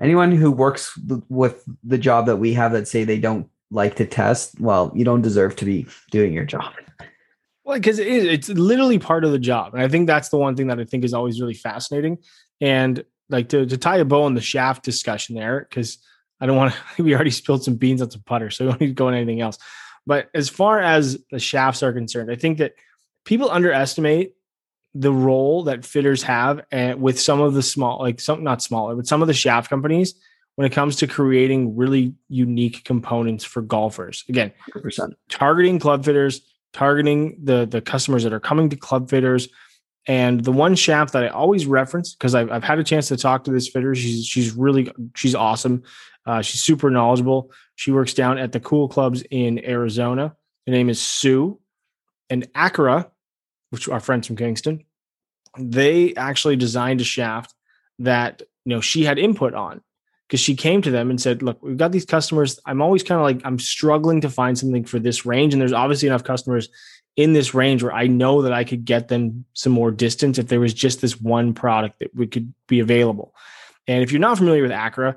anyone 0.00 0.32
who 0.32 0.50
works 0.50 0.98
with 1.28 1.62
the 1.84 1.98
job 1.98 2.26
that 2.26 2.36
we 2.36 2.54
have 2.54 2.72
that 2.72 2.88
say 2.88 3.04
they 3.04 3.18
don't 3.18 3.48
like 3.70 3.96
to 3.96 4.06
test, 4.06 4.58
well, 4.58 4.90
you 4.94 5.04
don't 5.04 5.20
deserve 5.20 5.56
to 5.56 5.66
be 5.66 5.86
doing 6.10 6.32
your 6.32 6.46
job. 6.46 6.72
Well, 7.64 7.76
because 7.76 7.98
it 7.98 8.06
is, 8.06 8.24
it's 8.24 8.48
literally 8.48 8.98
part 8.98 9.24
of 9.24 9.32
the 9.32 9.38
job. 9.38 9.74
And 9.74 9.82
I 9.82 9.88
think 9.88 10.06
that's 10.06 10.30
the 10.30 10.38
one 10.38 10.56
thing 10.56 10.68
that 10.68 10.80
I 10.80 10.84
think 10.84 11.04
is 11.04 11.12
always 11.12 11.38
really 11.38 11.52
fascinating. 11.52 12.16
And 12.62 13.04
like 13.28 13.50
to, 13.50 13.66
to 13.66 13.76
tie 13.76 13.98
a 13.98 14.06
bow 14.06 14.22
on 14.22 14.32
the 14.32 14.40
shaft 14.40 14.84
discussion 14.84 15.36
there, 15.36 15.66
because 15.68 15.98
I 16.40 16.46
don't 16.46 16.56
want 16.56 16.74
to, 16.96 17.02
we 17.02 17.14
already 17.14 17.30
spilled 17.30 17.64
some 17.64 17.76
beans 17.76 18.02
on 18.02 18.10
some 18.10 18.22
putter, 18.22 18.50
so 18.50 18.64
we 18.64 18.70
don't 18.70 18.80
need 18.80 18.86
to 18.88 18.94
go 18.94 19.08
on 19.08 19.14
anything 19.14 19.40
else. 19.40 19.58
But 20.06 20.30
as 20.34 20.48
far 20.48 20.80
as 20.80 21.18
the 21.30 21.38
shafts 21.38 21.82
are 21.82 21.92
concerned, 21.92 22.30
I 22.30 22.36
think 22.36 22.58
that 22.58 22.74
people 23.24 23.50
underestimate 23.50 24.32
the 24.94 25.12
role 25.12 25.64
that 25.64 25.84
fitters 25.84 26.22
have 26.22 26.64
and 26.72 26.92
eh, 26.92 26.94
with 26.94 27.20
some 27.20 27.40
of 27.40 27.54
the 27.54 27.62
small, 27.62 27.98
like 28.00 28.20
some, 28.20 28.42
not 28.42 28.62
smaller, 28.62 28.96
but 28.96 29.06
some 29.06 29.20
of 29.20 29.28
the 29.28 29.34
shaft 29.34 29.68
companies 29.68 30.14
when 30.56 30.66
it 30.66 30.72
comes 30.72 30.96
to 30.96 31.06
creating 31.06 31.76
really 31.76 32.14
unique 32.28 32.82
components 32.84 33.44
for 33.44 33.62
golfers. 33.62 34.24
Again, 34.28 34.50
100%. 34.74 35.12
targeting 35.28 35.78
club 35.78 36.04
fitters, 36.04 36.40
targeting 36.72 37.38
the 37.44 37.64
the 37.66 37.80
customers 37.80 38.24
that 38.24 38.32
are 38.32 38.40
coming 38.40 38.68
to 38.70 38.76
club 38.76 39.08
fitters. 39.08 39.48
And 40.08 40.42
the 40.42 40.52
one 40.52 40.74
shaft 40.74 41.12
that 41.12 41.22
I 41.22 41.28
always 41.28 41.66
reference 41.66 42.14
because 42.14 42.34
I've, 42.34 42.50
I've 42.50 42.64
had 42.64 42.78
a 42.78 42.84
chance 42.84 43.08
to 43.08 43.16
talk 43.16 43.44
to 43.44 43.52
this 43.52 43.68
fitter. 43.68 43.94
She's 43.94 44.26
she's 44.26 44.52
really 44.52 44.90
she's 45.14 45.34
awesome. 45.34 45.82
Uh, 46.24 46.40
she's 46.40 46.62
super 46.62 46.90
knowledgeable. 46.90 47.52
She 47.76 47.92
works 47.92 48.14
down 48.14 48.38
at 48.38 48.52
the 48.52 48.60
cool 48.60 48.88
clubs 48.88 49.22
in 49.30 49.62
Arizona. 49.64 50.34
Her 50.66 50.72
name 50.72 50.88
is 50.88 51.00
Sue. 51.00 51.60
And 52.30 52.50
ACCRA, 52.54 53.10
which 53.70 53.88
are 53.88 54.00
friends 54.00 54.26
from 54.26 54.36
Kingston, 54.36 54.84
they 55.58 56.14
actually 56.14 56.56
designed 56.56 57.02
a 57.02 57.04
shaft 57.04 57.54
that 57.98 58.42
you 58.64 58.74
know 58.74 58.80
she 58.80 59.04
had 59.04 59.18
input 59.18 59.52
on 59.52 59.82
because 60.26 60.40
she 60.40 60.56
came 60.56 60.80
to 60.82 60.90
them 60.90 61.10
and 61.10 61.20
said, 61.20 61.42
"Look, 61.42 61.62
we've 61.62 61.76
got 61.76 61.92
these 61.92 62.06
customers. 62.06 62.58
I'm 62.64 62.80
always 62.80 63.02
kind 63.02 63.18
of 63.18 63.24
like 63.24 63.42
I'm 63.44 63.58
struggling 63.58 64.22
to 64.22 64.30
find 64.30 64.58
something 64.58 64.84
for 64.84 64.98
this 64.98 65.26
range, 65.26 65.52
and 65.52 65.60
there's 65.60 65.74
obviously 65.74 66.08
enough 66.08 66.24
customers 66.24 66.70
in 67.18 67.32
this 67.32 67.52
range 67.52 67.82
where 67.82 67.92
I 67.92 68.06
know 68.06 68.42
that 68.42 68.52
I 68.52 68.62
could 68.62 68.84
get 68.84 69.08
them 69.08 69.44
some 69.52 69.72
more 69.72 69.90
distance 69.90 70.38
if 70.38 70.46
there 70.46 70.60
was 70.60 70.72
just 70.72 71.00
this 71.00 71.20
one 71.20 71.52
product 71.52 71.98
that 71.98 72.14
we 72.14 72.28
could 72.28 72.54
be 72.68 72.78
available." 72.78 73.34
And 73.88 74.02
if 74.02 74.12
you're 74.12 74.20
not 74.20 74.38
familiar 74.38 74.62
with 74.62 74.70
ACCRA, 74.70 75.16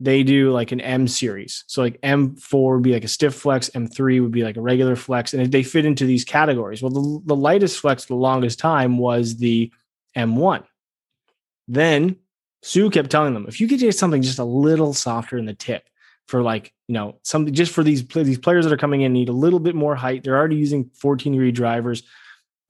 they 0.00 0.22
do 0.22 0.50
like 0.50 0.72
an 0.72 0.80
M 0.80 1.06
series. 1.06 1.64
So 1.66 1.82
like 1.82 2.00
M4 2.00 2.74
would 2.74 2.82
be 2.82 2.94
like 2.94 3.04
a 3.04 3.08
stiff 3.08 3.34
flex, 3.34 3.68
M3 3.70 4.22
would 4.22 4.32
be 4.32 4.42
like 4.42 4.56
a 4.56 4.60
regular 4.62 4.96
flex, 4.96 5.34
and 5.34 5.52
they 5.52 5.62
fit 5.62 5.84
into 5.84 6.06
these 6.06 6.24
categories. 6.24 6.82
Well, 6.82 6.90
the, 6.90 7.20
the 7.26 7.36
lightest 7.36 7.78
flex 7.78 8.04
for 8.04 8.14
the 8.14 8.20
longest 8.20 8.58
time 8.58 8.96
was 8.96 9.36
the 9.36 9.70
M1. 10.16 10.64
Then 11.68 12.16
Sue 12.62 12.90
kept 12.90 13.10
telling 13.10 13.34
them, 13.34 13.46
if 13.46 13.60
you 13.60 13.68
could 13.68 13.78
get 13.78 13.94
something 13.94 14.22
just 14.22 14.38
a 14.38 14.44
little 14.44 14.94
softer 14.94 15.36
in 15.36 15.44
the 15.44 15.54
tip 15.54 15.84
for 16.28 16.42
like, 16.42 16.72
you 16.88 16.94
know, 16.94 17.18
something 17.22 17.52
just 17.52 17.72
for 17.72 17.82
these, 17.82 18.06
these 18.06 18.38
players 18.38 18.64
that 18.64 18.72
are 18.72 18.78
coming 18.78 19.02
in 19.02 19.12
need 19.12 19.28
a 19.28 19.32
little 19.32 19.60
bit 19.60 19.74
more 19.74 19.94
height. 19.94 20.24
They're 20.24 20.36
already 20.36 20.56
using 20.56 20.90
14 20.94 21.32
degree 21.32 21.52
drivers. 21.52 22.02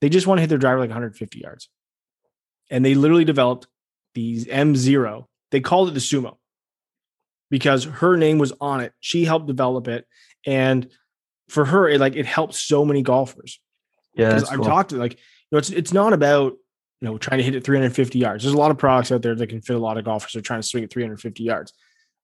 They 0.01 0.09
just 0.09 0.27
want 0.27 0.37
to 0.37 0.41
hit 0.41 0.47
their 0.47 0.57
driver 0.57 0.79
like 0.79 0.89
150 0.89 1.39
yards. 1.39 1.69
And 2.69 2.83
they 2.83 2.95
literally 2.95 3.25
developed 3.25 3.67
these 4.15 4.45
M0. 4.45 5.25
They 5.51 5.61
called 5.61 5.89
it 5.89 5.93
the 5.93 5.99
Sumo 5.99 6.37
because 7.49 7.85
her 7.85 8.17
name 8.17 8.37
was 8.37 8.53
on 8.59 8.81
it. 8.81 8.93
She 8.99 9.25
helped 9.25 9.47
develop 9.47 9.87
it. 9.87 10.07
And 10.45 10.89
for 11.49 11.65
her, 11.65 11.87
it 11.87 11.99
like 11.99 12.15
it 12.15 12.25
helped 12.25 12.55
so 12.55 12.83
many 12.83 13.01
golfers. 13.01 13.59
Yeah. 14.15 14.35
I've 14.35 14.57
cool. 14.57 14.65
talked 14.65 14.89
to 14.89 14.97
like, 14.97 15.13
you 15.13 15.19
know, 15.51 15.57
it's 15.59 15.69
it's 15.69 15.93
not 15.93 16.13
about 16.13 16.53
you 17.03 17.09
know, 17.09 17.17
trying 17.17 17.39
to 17.39 17.43
hit 17.43 17.53
it 17.53 17.65
350 17.65 18.17
yards. 18.17 18.45
There's 18.45 18.53
a 18.53 18.57
lot 18.57 18.71
of 18.71 18.77
products 18.77 19.11
out 19.11 19.21
there 19.21 19.35
that 19.35 19.47
can 19.47 19.59
fit 19.59 19.75
a 19.75 19.79
lot 19.79 19.97
of 19.97 20.05
golfers 20.05 20.31
that 20.31 20.39
are 20.39 20.41
trying 20.41 20.61
to 20.61 20.67
swing 20.67 20.85
at 20.85 20.89
350 20.89 21.43
yards. 21.43 21.73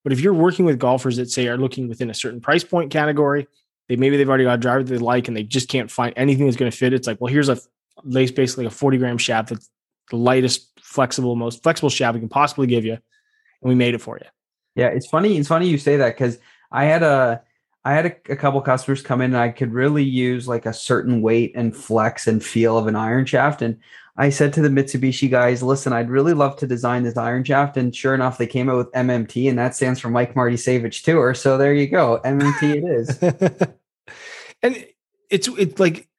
But 0.03 0.13
if 0.13 0.21
you're 0.21 0.33
working 0.33 0.65
with 0.65 0.79
golfers 0.79 1.17
that 1.17 1.29
say 1.29 1.47
are 1.47 1.57
looking 1.57 1.89
within 1.89 2.09
a 2.09 2.13
certain 2.13 2.41
price 2.41 2.63
point 2.63 2.91
category, 2.91 3.47
they 3.88 3.95
maybe 3.95 4.17
they've 4.17 4.29
already 4.29 4.45
got 4.45 4.55
a 4.55 4.57
driver 4.57 4.83
that 4.83 4.93
they 4.93 4.99
like 4.99 5.27
and 5.27 5.35
they 5.35 5.43
just 5.43 5.67
can't 5.67 5.91
find 5.91 6.13
anything 6.15 6.45
that's 6.45 6.57
going 6.57 6.71
to 6.71 6.77
fit. 6.77 6.93
It's 6.93 7.07
like, 7.07 7.19
well, 7.19 7.31
here's 7.31 7.49
a 7.49 7.57
lace 8.03 8.31
basically 8.31 8.65
a 8.65 8.69
40 8.69 8.97
gram 8.97 9.17
shaft 9.17 9.49
that's 9.49 9.69
the 10.09 10.17
lightest, 10.17 10.79
flexible, 10.81 11.35
most 11.35 11.63
flexible 11.63 11.89
shaft 11.89 12.15
we 12.15 12.19
can 12.19 12.29
possibly 12.29 12.67
give 12.67 12.85
you. 12.85 12.93
And 12.93 13.69
we 13.69 13.75
made 13.75 13.93
it 13.93 13.99
for 13.99 14.17
you. 14.17 14.27
Yeah, 14.75 14.88
it's 14.88 15.07
funny. 15.07 15.38
It's 15.38 15.49
funny 15.49 15.67
you 15.67 15.77
say 15.77 15.97
that 15.97 16.15
because 16.15 16.38
I 16.71 16.85
had 16.85 17.03
a 17.03 17.41
I 17.85 17.93
had 17.93 18.05
a, 18.05 18.33
a, 18.33 18.35
couple 18.35 18.59
customers 18.62 19.01
come 19.01 19.21
in 19.21 19.33
and 19.33 19.41
I 19.41 19.49
could 19.49 19.73
really 19.73 20.03
use 20.03 20.47
like 20.47 20.65
a 20.65 20.73
certain 20.73 21.21
weight 21.21 21.53
and 21.55 21.75
flex 21.75 22.27
and 22.27 22.43
feel 22.43 22.77
of 22.77 22.88
an 22.88 22.95
iron 22.95 23.25
shaft. 23.25 23.62
And 23.62 23.77
I 24.19 24.29
said 24.29 24.51
to 24.53 24.62
the 24.62 24.67
Mitsubishi 24.67 25.32
guys, 25.32 25.63
listen, 25.63 25.93
I'd 25.93 26.10
really 26.10 26.34
love 26.34 26.58
to 26.58 26.67
design 26.67 27.03
this 27.03 27.15
iron 27.15 27.45
shaft. 27.45 27.77
And 27.77 27.95
sure 27.95 28.13
enough, 28.13 28.38
they 28.38 28.47
came 28.47 28.69
out 28.69 28.75
with 28.75 28.91
MMT, 28.91 29.47
and 29.47 29.58
that 29.58 29.75
stands 29.75 30.01
for 30.01 30.10
Mike 30.10 30.36
Marty 30.36 30.58
Savage 30.58 31.03
Tour. 31.03 31.34
So 31.34 31.58
there 31.58 31.73
you 31.73 31.88
go. 31.88 32.19
MMT 32.25 32.75
it 32.75 32.84
is. 32.84 33.17
and 34.62 34.86
it's 35.29 35.47
it's 35.47 35.79
like 35.79 36.10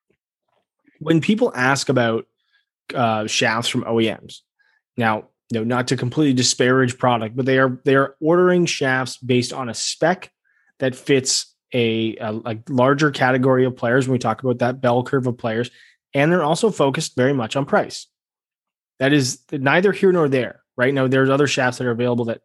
when 1.00 1.20
people 1.20 1.52
ask 1.54 1.90
about 1.90 2.26
uh, 2.94 3.26
shafts 3.26 3.68
from 3.68 3.84
OEMs. 3.84 4.38
Now, 4.96 5.28
you 5.50 5.60
know, 5.60 5.64
not 5.64 5.88
to 5.88 5.96
completely 5.98 6.32
disparage 6.32 6.96
product, 6.96 7.36
but 7.36 7.44
they 7.44 7.58
are 7.58 7.82
they 7.84 7.96
are 7.96 8.16
ordering 8.18 8.64
shafts 8.64 9.18
based 9.18 9.52
on 9.52 9.68
a 9.68 9.74
spec 9.74 10.32
that 10.78 10.94
fits 10.94 11.54
a, 11.74 12.16
a, 12.16 12.34
a 12.46 12.58
larger 12.70 13.10
category 13.10 13.66
of 13.66 13.76
players. 13.76 14.08
When 14.08 14.14
we 14.14 14.18
talk 14.18 14.42
about 14.42 14.60
that 14.60 14.80
bell 14.80 15.02
curve 15.02 15.26
of 15.26 15.36
players, 15.36 15.70
and 16.14 16.30
they're 16.30 16.44
also 16.44 16.70
focused 16.70 17.16
very 17.16 17.32
much 17.32 17.56
on 17.56 17.66
price. 17.66 18.06
That 18.98 19.12
is 19.12 19.40
neither 19.50 19.92
here 19.92 20.12
nor 20.12 20.28
there. 20.28 20.62
Right 20.76 20.94
now, 20.94 21.06
there's 21.06 21.30
other 21.30 21.46
shafts 21.46 21.78
that 21.78 21.86
are 21.86 21.92
available 21.92 22.26
that 22.26 22.40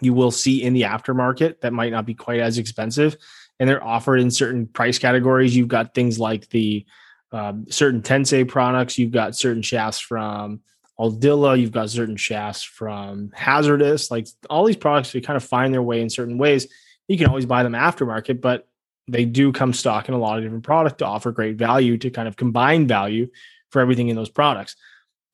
you 0.00 0.12
will 0.12 0.30
see 0.30 0.62
in 0.62 0.72
the 0.72 0.82
aftermarket 0.82 1.60
that 1.60 1.72
might 1.72 1.92
not 1.92 2.06
be 2.06 2.14
quite 2.14 2.40
as 2.40 2.58
expensive, 2.58 3.16
and 3.58 3.68
they're 3.68 3.84
offered 3.84 4.20
in 4.20 4.30
certain 4.30 4.66
price 4.66 4.98
categories. 4.98 5.56
You've 5.56 5.68
got 5.68 5.94
things 5.94 6.18
like 6.18 6.48
the 6.50 6.84
um, 7.32 7.66
certain 7.70 8.02
Tensei 8.02 8.46
products. 8.46 8.98
You've 8.98 9.12
got 9.12 9.36
certain 9.36 9.62
shafts 9.62 10.00
from 10.00 10.60
Aldila. 10.98 11.60
You've 11.60 11.72
got 11.72 11.90
certain 11.90 12.16
shafts 12.16 12.62
from 12.62 13.30
HZRDUS. 13.36 14.10
Like 14.10 14.28
all 14.48 14.64
these 14.64 14.76
products, 14.76 15.12
they 15.12 15.20
kind 15.20 15.36
of 15.36 15.44
find 15.44 15.72
their 15.72 15.82
way 15.82 16.00
in 16.00 16.10
certain 16.10 16.38
ways. 16.38 16.66
You 17.08 17.18
can 17.18 17.28
always 17.28 17.46
buy 17.46 17.62
them 17.62 17.72
aftermarket, 17.72 18.40
but 18.40 18.68
they 19.08 19.24
do 19.24 19.52
come 19.52 19.72
stock 19.72 20.08
in 20.08 20.14
a 20.14 20.18
lot 20.18 20.38
of 20.38 20.44
different 20.44 20.64
products 20.64 20.96
to 20.98 21.06
offer 21.06 21.30
great 21.30 21.56
value 21.56 21.96
to 21.98 22.10
kind 22.10 22.26
of 22.26 22.36
combine 22.36 22.86
value 22.86 23.28
for 23.70 23.80
everything 23.80 24.08
in 24.08 24.16
those 24.16 24.28
products. 24.28 24.76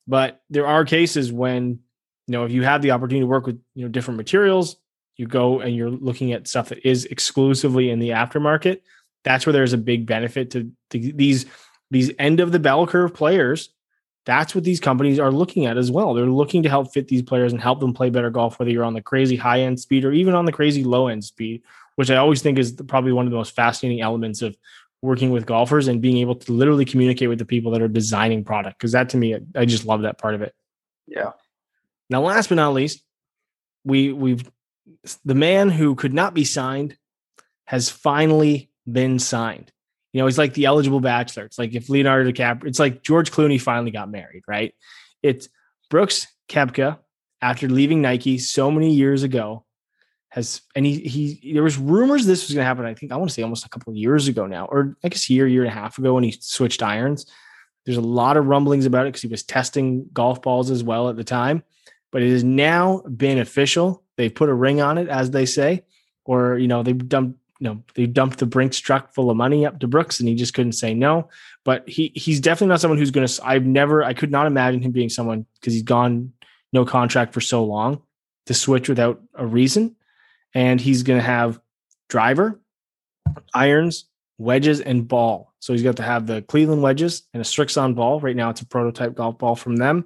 But 0.07 0.41
there 0.49 0.67
are 0.67 0.85
cases 0.85 1.31
when, 1.31 1.79
you 2.27 2.31
know, 2.31 2.45
if 2.45 2.51
you 2.51 2.63
have 2.63 2.81
the 2.81 2.91
opportunity 2.91 3.21
to 3.21 3.27
work 3.27 3.45
with, 3.45 3.59
you 3.73 3.83
know, 3.85 3.89
different 3.89 4.17
materials, 4.17 4.77
you 5.15 5.27
go 5.27 5.59
and 5.59 5.75
you're 5.75 5.89
looking 5.89 6.33
at 6.33 6.47
stuff 6.47 6.69
that 6.69 6.87
is 6.87 7.05
exclusively 7.05 7.89
in 7.89 7.99
the 7.99 8.09
aftermarket. 8.09 8.81
That's 9.23 9.45
where 9.45 9.53
there's 9.53 9.73
a 9.73 9.77
big 9.77 10.05
benefit 10.05 10.51
to, 10.51 10.71
to 10.89 10.99
these 11.13 11.45
these 11.91 12.11
end 12.17 12.39
of 12.39 12.51
the 12.51 12.59
bell 12.59 12.87
curve 12.87 13.13
players. 13.13 13.69
That's 14.25 14.55
what 14.55 14.63
these 14.63 14.79
companies 14.79 15.19
are 15.19 15.31
looking 15.31 15.65
at 15.65 15.77
as 15.77 15.91
well. 15.91 16.13
They're 16.13 16.25
looking 16.25 16.63
to 16.63 16.69
help 16.69 16.93
fit 16.93 17.07
these 17.07 17.21
players 17.21 17.51
and 17.51 17.61
help 17.61 17.79
them 17.79 17.93
play 17.93 18.09
better 18.09 18.29
golf, 18.29 18.57
whether 18.57 18.71
you're 18.71 18.83
on 18.83 18.93
the 18.93 19.01
crazy 19.01 19.35
high 19.35 19.61
end 19.61 19.79
speed 19.79 20.05
or 20.05 20.11
even 20.11 20.33
on 20.33 20.45
the 20.45 20.51
crazy 20.51 20.83
low 20.83 21.07
end 21.07 21.23
speed 21.23 21.61
which 21.95 22.09
I 22.09 22.17
always 22.17 22.41
think 22.41 22.57
is 22.57 22.71
probably 22.87 23.11
one 23.11 23.25
of 23.25 23.31
the 23.31 23.37
most 23.37 23.55
fascinating 23.55 24.01
elements 24.01 24.41
of 24.41 24.55
working 25.01 25.31
with 25.31 25.45
golfers 25.45 25.87
and 25.87 26.01
being 26.01 26.17
able 26.17 26.35
to 26.35 26.51
literally 26.51 26.85
communicate 26.85 27.29
with 27.29 27.39
the 27.39 27.45
people 27.45 27.71
that 27.71 27.81
are 27.81 27.87
designing 27.87 28.43
product. 28.43 28.79
Cause 28.79 28.93
that 28.93 29.09
to 29.09 29.17
me, 29.17 29.37
I 29.55 29.65
just 29.65 29.85
love 29.85 30.03
that 30.03 30.17
part 30.17 30.33
of 30.33 30.41
it. 30.41 30.55
Yeah. 31.07 31.31
Now, 32.09 32.21
last 32.21 32.49
but 32.49 32.55
not 32.55 32.73
least, 32.73 33.03
we 33.83 34.13
we've 34.13 34.49
the 35.25 35.35
man 35.35 35.69
who 35.69 35.95
could 35.95 36.13
not 36.13 36.33
be 36.33 36.45
signed 36.45 36.97
has 37.65 37.89
finally 37.89 38.69
been 38.89 39.19
signed. 39.19 39.71
You 40.11 40.19
know, 40.19 40.27
he's 40.27 40.37
like 40.37 40.53
the 40.53 40.65
eligible 40.65 40.99
bachelor. 40.99 41.45
It's 41.45 41.57
like 41.57 41.73
if 41.73 41.89
Leonardo 41.89 42.31
DiCaprio, 42.31 42.67
it's 42.67 42.79
like 42.79 43.01
George 43.01 43.31
Clooney 43.31 43.59
finally 43.59 43.91
got 43.91 44.11
married, 44.11 44.43
right? 44.47 44.73
It's 45.21 45.49
Brooks 45.89 46.27
Koepka 46.49 46.99
after 47.41 47.67
leaving 47.67 48.01
Nike 48.01 48.37
so 48.37 48.69
many 48.69 48.93
years 48.93 49.23
ago 49.23 49.65
has 50.33 50.61
and 50.75 50.83
he 50.83 50.99
he 51.01 51.53
there 51.53 51.61
was 51.61 51.77
rumors 51.77 52.25
this 52.25 52.47
was 52.47 52.55
going 52.55 52.63
to 52.63 52.65
happen. 52.65 52.85
I 52.85 52.95
think 52.95 53.11
I 53.11 53.17
want 53.17 53.29
to 53.29 53.33
say 53.33 53.43
almost 53.43 53.67
a 53.67 53.69
couple 53.69 53.91
of 53.91 53.97
years 53.97 54.27
ago 54.27 54.47
now, 54.47 54.65
or 54.65 54.97
I 55.03 55.09
guess 55.09 55.29
a 55.29 55.33
year, 55.33 55.47
year 55.47 55.61
and 55.61 55.71
a 55.71 55.73
half 55.75 55.99
ago 55.99 56.15
when 56.15 56.23
he 56.23 56.31
switched 56.39 56.81
irons. 56.81 57.27
There's 57.85 57.97
a 57.97 58.01
lot 58.01 58.35
of 58.35 58.47
rumblings 58.47 58.87
about 58.87 59.05
it 59.05 59.09
because 59.09 59.21
he 59.21 59.27
was 59.27 59.43
testing 59.43 60.07
golf 60.11 60.41
balls 60.41 60.71
as 60.71 60.83
well 60.83 61.07
at 61.09 61.17
the 61.17 61.23
time. 61.23 61.61
But 62.11 62.23
it 62.23 62.31
has 62.31 62.43
now 62.43 63.01
been 63.01 63.37
official. 63.37 64.03
They've 64.17 64.33
put 64.33 64.49
a 64.49 64.53
ring 64.55 64.81
on 64.81 64.97
it, 64.97 65.07
as 65.07 65.29
they 65.29 65.45
say, 65.45 65.83
or 66.25 66.57
you 66.57 66.67
know 66.67 66.81
they've 66.81 67.07
done 67.07 67.35
you 67.59 67.69
know, 67.69 67.83
they 67.93 68.07
dumped 68.07 68.39
the 68.39 68.45
Brinks 68.47 68.79
truck 68.79 69.13
full 69.13 69.29
of 69.29 69.37
money 69.37 69.65
up 69.65 69.79
to 69.79 69.87
Brooks 69.87 70.19
and 70.19 70.27
he 70.27 70.35
just 70.35 70.53
couldn't 70.53 70.73
say 70.73 70.93
no. 70.93 71.29
But 71.63 71.87
he 71.87 72.11
he's 72.15 72.41
definitely 72.41 72.69
not 72.69 72.81
someone 72.81 72.97
who's 72.97 73.11
going 73.11 73.25
to, 73.25 73.45
I've 73.45 73.65
never, 73.65 74.03
I 74.03 74.13
could 74.13 74.31
not 74.31 74.47
imagine 74.47 74.81
him 74.81 74.91
being 74.91 75.07
someone 75.07 75.45
because 75.53 75.73
he's 75.73 75.83
gone 75.83 76.33
no 76.73 76.83
contract 76.83 77.33
for 77.33 77.39
so 77.39 77.63
long 77.63 78.01
to 78.47 78.53
switch 78.53 78.89
without 78.89 79.21
a 79.35 79.45
reason. 79.45 79.95
And 80.53 80.79
he's 80.79 81.03
going 81.03 81.19
to 81.19 81.25
have 81.25 81.59
driver, 82.09 82.61
irons, 83.53 84.05
wedges, 84.37 84.81
and 84.81 85.07
ball. 85.07 85.53
So 85.59 85.73
he's 85.73 85.83
got 85.83 85.97
to 85.97 86.03
have 86.03 86.27
the 86.27 86.41
Cleveland 86.43 86.81
wedges 86.81 87.23
and 87.33 87.41
a 87.41 87.45
Srixon 87.45 87.95
ball. 87.95 88.19
Right 88.19 88.35
now, 88.35 88.49
it's 88.49 88.61
a 88.61 88.65
prototype 88.65 89.15
golf 89.15 89.37
ball 89.37 89.55
from 89.55 89.77
them. 89.77 90.05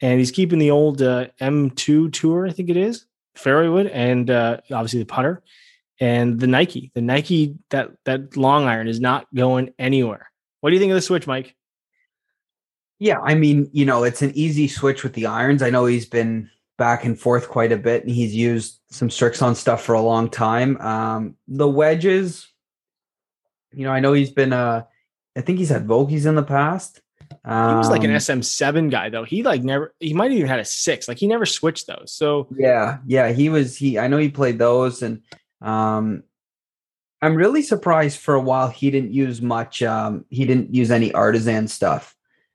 And 0.00 0.18
he's 0.18 0.30
keeping 0.30 0.58
the 0.58 0.70
old 0.70 1.02
uh, 1.02 1.28
M2 1.40 2.12
Tour, 2.12 2.46
I 2.46 2.52
think 2.52 2.68
it 2.68 2.76
is, 2.76 3.06
fairway 3.34 3.68
wood, 3.68 3.86
and 3.86 4.30
uh, 4.30 4.58
obviously 4.70 5.00
the 5.00 5.06
putter 5.06 5.42
and 6.00 6.38
the 6.38 6.46
Nike. 6.46 6.90
The 6.94 7.00
Nike 7.00 7.56
that 7.70 7.90
that 8.04 8.36
long 8.36 8.66
iron 8.66 8.88
is 8.88 9.00
not 9.00 9.26
going 9.34 9.72
anywhere. 9.78 10.30
What 10.60 10.70
do 10.70 10.74
you 10.74 10.80
think 10.80 10.90
of 10.90 10.96
the 10.96 11.02
switch, 11.02 11.26
Mike? 11.26 11.54
Yeah, 12.98 13.20
I 13.20 13.34
mean, 13.34 13.68
you 13.72 13.84
know, 13.84 14.04
it's 14.04 14.22
an 14.22 14.32
easy 14.34 14.68
switch 14.68 15.02
with 15.02 15.12
the 15.12 15.26
irons. 15.26 15.62
I 15.62 15.70
know 15.70 15.84
he's 15.84 16.06
been 16.06 16.50
back 16.76 17.04
and 17.04 17.18
forth 17.18 17.48
quite 17.48 17.72
a 17.72 17.76
bit, 17.76 18.02
and 18.02 18.10
he's 18.10 18.34
used 18.34 18.80
some 18.90 19.08
Srixon 19.08 19.56
stuff 19.56 19.82
for 19.82 19.94
a 19.94 20.00
long 20.00 20.28
time. 20.28 20.76
Um, 20.80 21.36
the 21.48 21.68
wedges, 21.68 22.48
you 23.72 23.84
know, 23.84 23.92
I 23.92 24.00
know 24.00 24.12
he's 24.12 24.30
been 24.30 24.52
uh 24.52 24.84
I 25.36 25.42
think 25.42 25.58
he's 25.58 25.68
had 25.68 25.86
Vokeys 25.86 26.26
in 26.26 26.34
the 26.34 26.42
past. 26.42 27.02
Um, 27.44 27.70
he 27.70 27.76
was 27.76 27.90
like 27.90 28.04
an 28.04 28.10
um, 28.10 28.16
SM7 28.16 28.90
guy 28.90 29.10
though. 29.10 29.24
He 29.24 29.42
like 29.42 29.62
never 29.62 29.94
he 30.00 30.14
might 30.14 30.32
even 30.32 30.48
had 30.48 30.60
a 30.60 30.64
six. 30.64 31.08
Like 31.08 31.18
he 31.18 31.26
never 31.26 31.46
switched 31.46 31.86
those. 31.86 32.12
So 32.12 32.48
yeah, 32.56 32.98
yeah, 33.06 33.32
he 33.32 33.48
was 33.48 33.76
he 33.76 33.98
I 33.98 34.08
know 34.08 34.16
he 34.16 34.28
played 34.28 34.58
those 34.58 35.02
and 35.02 35.22
um 35.60 36.22
I'm 37.22 37.34
really 37.34 37.62
surprised 37.62 38.18
for 38.18 38.34
a 38.34 38.40
while 38.40 38.68
he 38.68 38.90
didn't 38.90 39.12
use 39.12 39.42
much 39.42 39.82
um 39.82 40.24
he 40.30 40.44
didn't 40.44 40.74
use 40.74 40.90
any 40.90 41.12
artisan 41.12 41.68
stuff. 41.68 42.14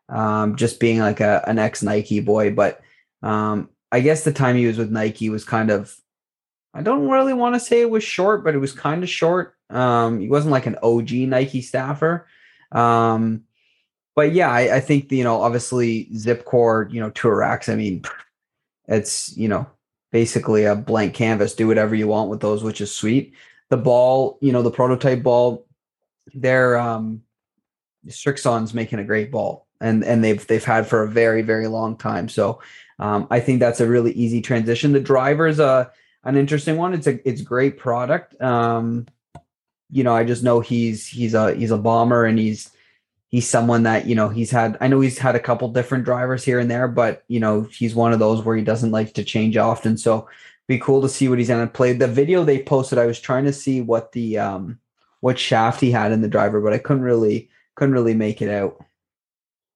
Um 0.10 0.56
just 0.56 0.80
being 0.80 1.00
like 1.00 1.20
a 1.20 1.44
an 1.48 1.60
ex 1.60 1.84
Nike 1.84 2.20
boy, 2.20 2.52
but 2.52 2.82
um 3.22 3.70
I 3.92 4.00
guess 4.00 4.24
the 4.24 4.32
time 4.32 4.56
he 4.56 4.68
was 4.68 4.78
with 4.78 4.92
Nike 4.92 5.30
was 5.30 5.44
kind 5.44 5.70
of 5.70 5.96
I 6.74 6.82
don't 6.82 7.10
really 7.10 7.34
want 7.34 7.56
to 7.56 7.60
say 7.60 7.82
it 7.82 7.89
was 7.89 8.04
short, 8.04 8.44
but 8.44 8.56
it 8.56 8.60
was 8.60 8.72
kind 8.72 9.04
of 9.04 9.10
short. 9.10 9.56
Um, 9.70 10.20
he 10.22 10.30
wasn't 10.30 10.54
like 10.54 10.68
an 10.68 10.78
OG 10.82 11.12
Nike 11.12 11.62
staffer. 11.62 12.28
Um, 12.72 13.44
but 14.16 14.34
yeah, 14.34 14.50
I, 14.50 14.78
I 14.78 14.80
think 14.80 15.12
you 15.12 15.24
know, 15.24 15.42
obviously 15.42 16.06
Zipcore, 16.14 16.92
you 16.92 17.02
know, 17.02 17.12
Racks. 17.30 17.70
I 17.70 17.76
mean, 17.76 18.04
it's 18.88 19.36
you 19.38 19.48
know 19.48 19.68
basically 20.12 20.66
a 20.66 20.76
blank 20.76 21.14
canvas. 21.14 21.56
Do 21.56 21.68
whatever 21.68 21.96
you 21.96 22.08
want 22.08 22.30
with 22.30 22.39
those, 22.39 22.64
which 22.64 22.82
is 22.82 22.96
sweet. 22.96 23.34
The 23.70 23.78
ball, 23.78 24.38
you 24.42 24.52
know, 24.52 24.62
the 24.62 24.72
prototype 24.72 25.24
ball, 25.24 25.66
they're 26.34 26.78
um, 26.78 27.22
Srixon's 28.08 28.74
making 28.74 29.00
a 29.00 29.04
great 29.06 29.32
ball, 29.32 29.68
and 29.80 30.04
and 30.04 30.24
they've 30.24 30.46
they've 30.48 30.64
had 30.64 30.88
for 30.88 31.04
a 31.04 31.08
very 31.08 31.42
very 31.42 31.68
long 31.68 31.98
time. 31.98 32.30
So 32.30 32.62
um, 33.02 33.28
I 33.32 33.39
think 33.39 33.60
that's 33.60 33.80
a 33.80 33.88
really 33.88 34.12
easy 34.12 34.41
transition. 34.41 34.93
The 34.93 34.99
driver's 34.99 35.60
a 35.60 35.91
an 36.24 36.38
interesting 36.38 36.78
one. 36.78 36.93
It's 36.93 37.08
a 37.08 37.28
it's 37.28 37.41
great 37.41 37.78
product. 37.80 38.39
Um, 38.39 39.08
you 39.89 40.04
know, 40.04 40.16
I 40.16 40.24
just 40.24 40.43
know 40.43 40.60
he's 40.60 41.08
he's 41.08 41.34
a 41.34 41.56
he's 41.56 41.72
a 41.72 41.78
bomber 41.80 42.26
and 42.26 42.38
he's 42.38 42.70
he's 43.30 43.49
someone 43.49 43.84
that 43.84 44.06
you 44.06 44.14
know 44.14 44.30
he's 44.30 44.52
had. 44.52 44.78
I 44.80 44.88
know 44.88 45.02
he's 45.02 45.18
had 45.18 45.36
a 45.36 45.39
couple 45.39 45.68
different 45.70 46.06
drivers 46.06 46.45
here 46.45 46.60
and 46.60 46.70
there, 46.70 46.88
but 46.88 47.24
you 47.28 47.39
know 47.39 47.64
he's 47.64 47.95
one 47.95 48.14
of 48.14 48.20
those 48.20 48.45
where 48.45 48.56
he 48.56 48.64
doesn't 48.64 48.91
like 48.91 49.16
to 49.16 49.24
change 49.24 49.58
often. 49.58 49.97
So 49.97 50.30
be 50.68 50.78
cool 50.78 51.02
to 51.02 51.10
see 51.10 51.28
what 51.28 51.39
he's 51.39 51.47
gonna 51.47 51.66
play. 51.66 51.93
The 51.93 52.08
video 52.08 52.43
they 52.43 52.62
posted, 52.62 52.99
I 52.99 53.08
was 53.08 53.20
trying 53.20 53.45
to 53.45 53.54
see 53.54 53.82
what 53.82 54.12
the 54.12 54.38
um 54.38 54.80
what 55.22 55.39
shaft 55.39 55.82
he 55.82 55.89
had 55.89 56.12
in 56.12 56.22
the 56.22 56.28
driver, 56.28 56.62
but 56.62 56.74
I 56.74 56.78
couldn't 56.78 57.04
really 57.04 57.49
couldn't 57.74 57.95
really 57.95 58.14
make 58.14 58.43
it 58.43 58.49
out. 58.49 58.86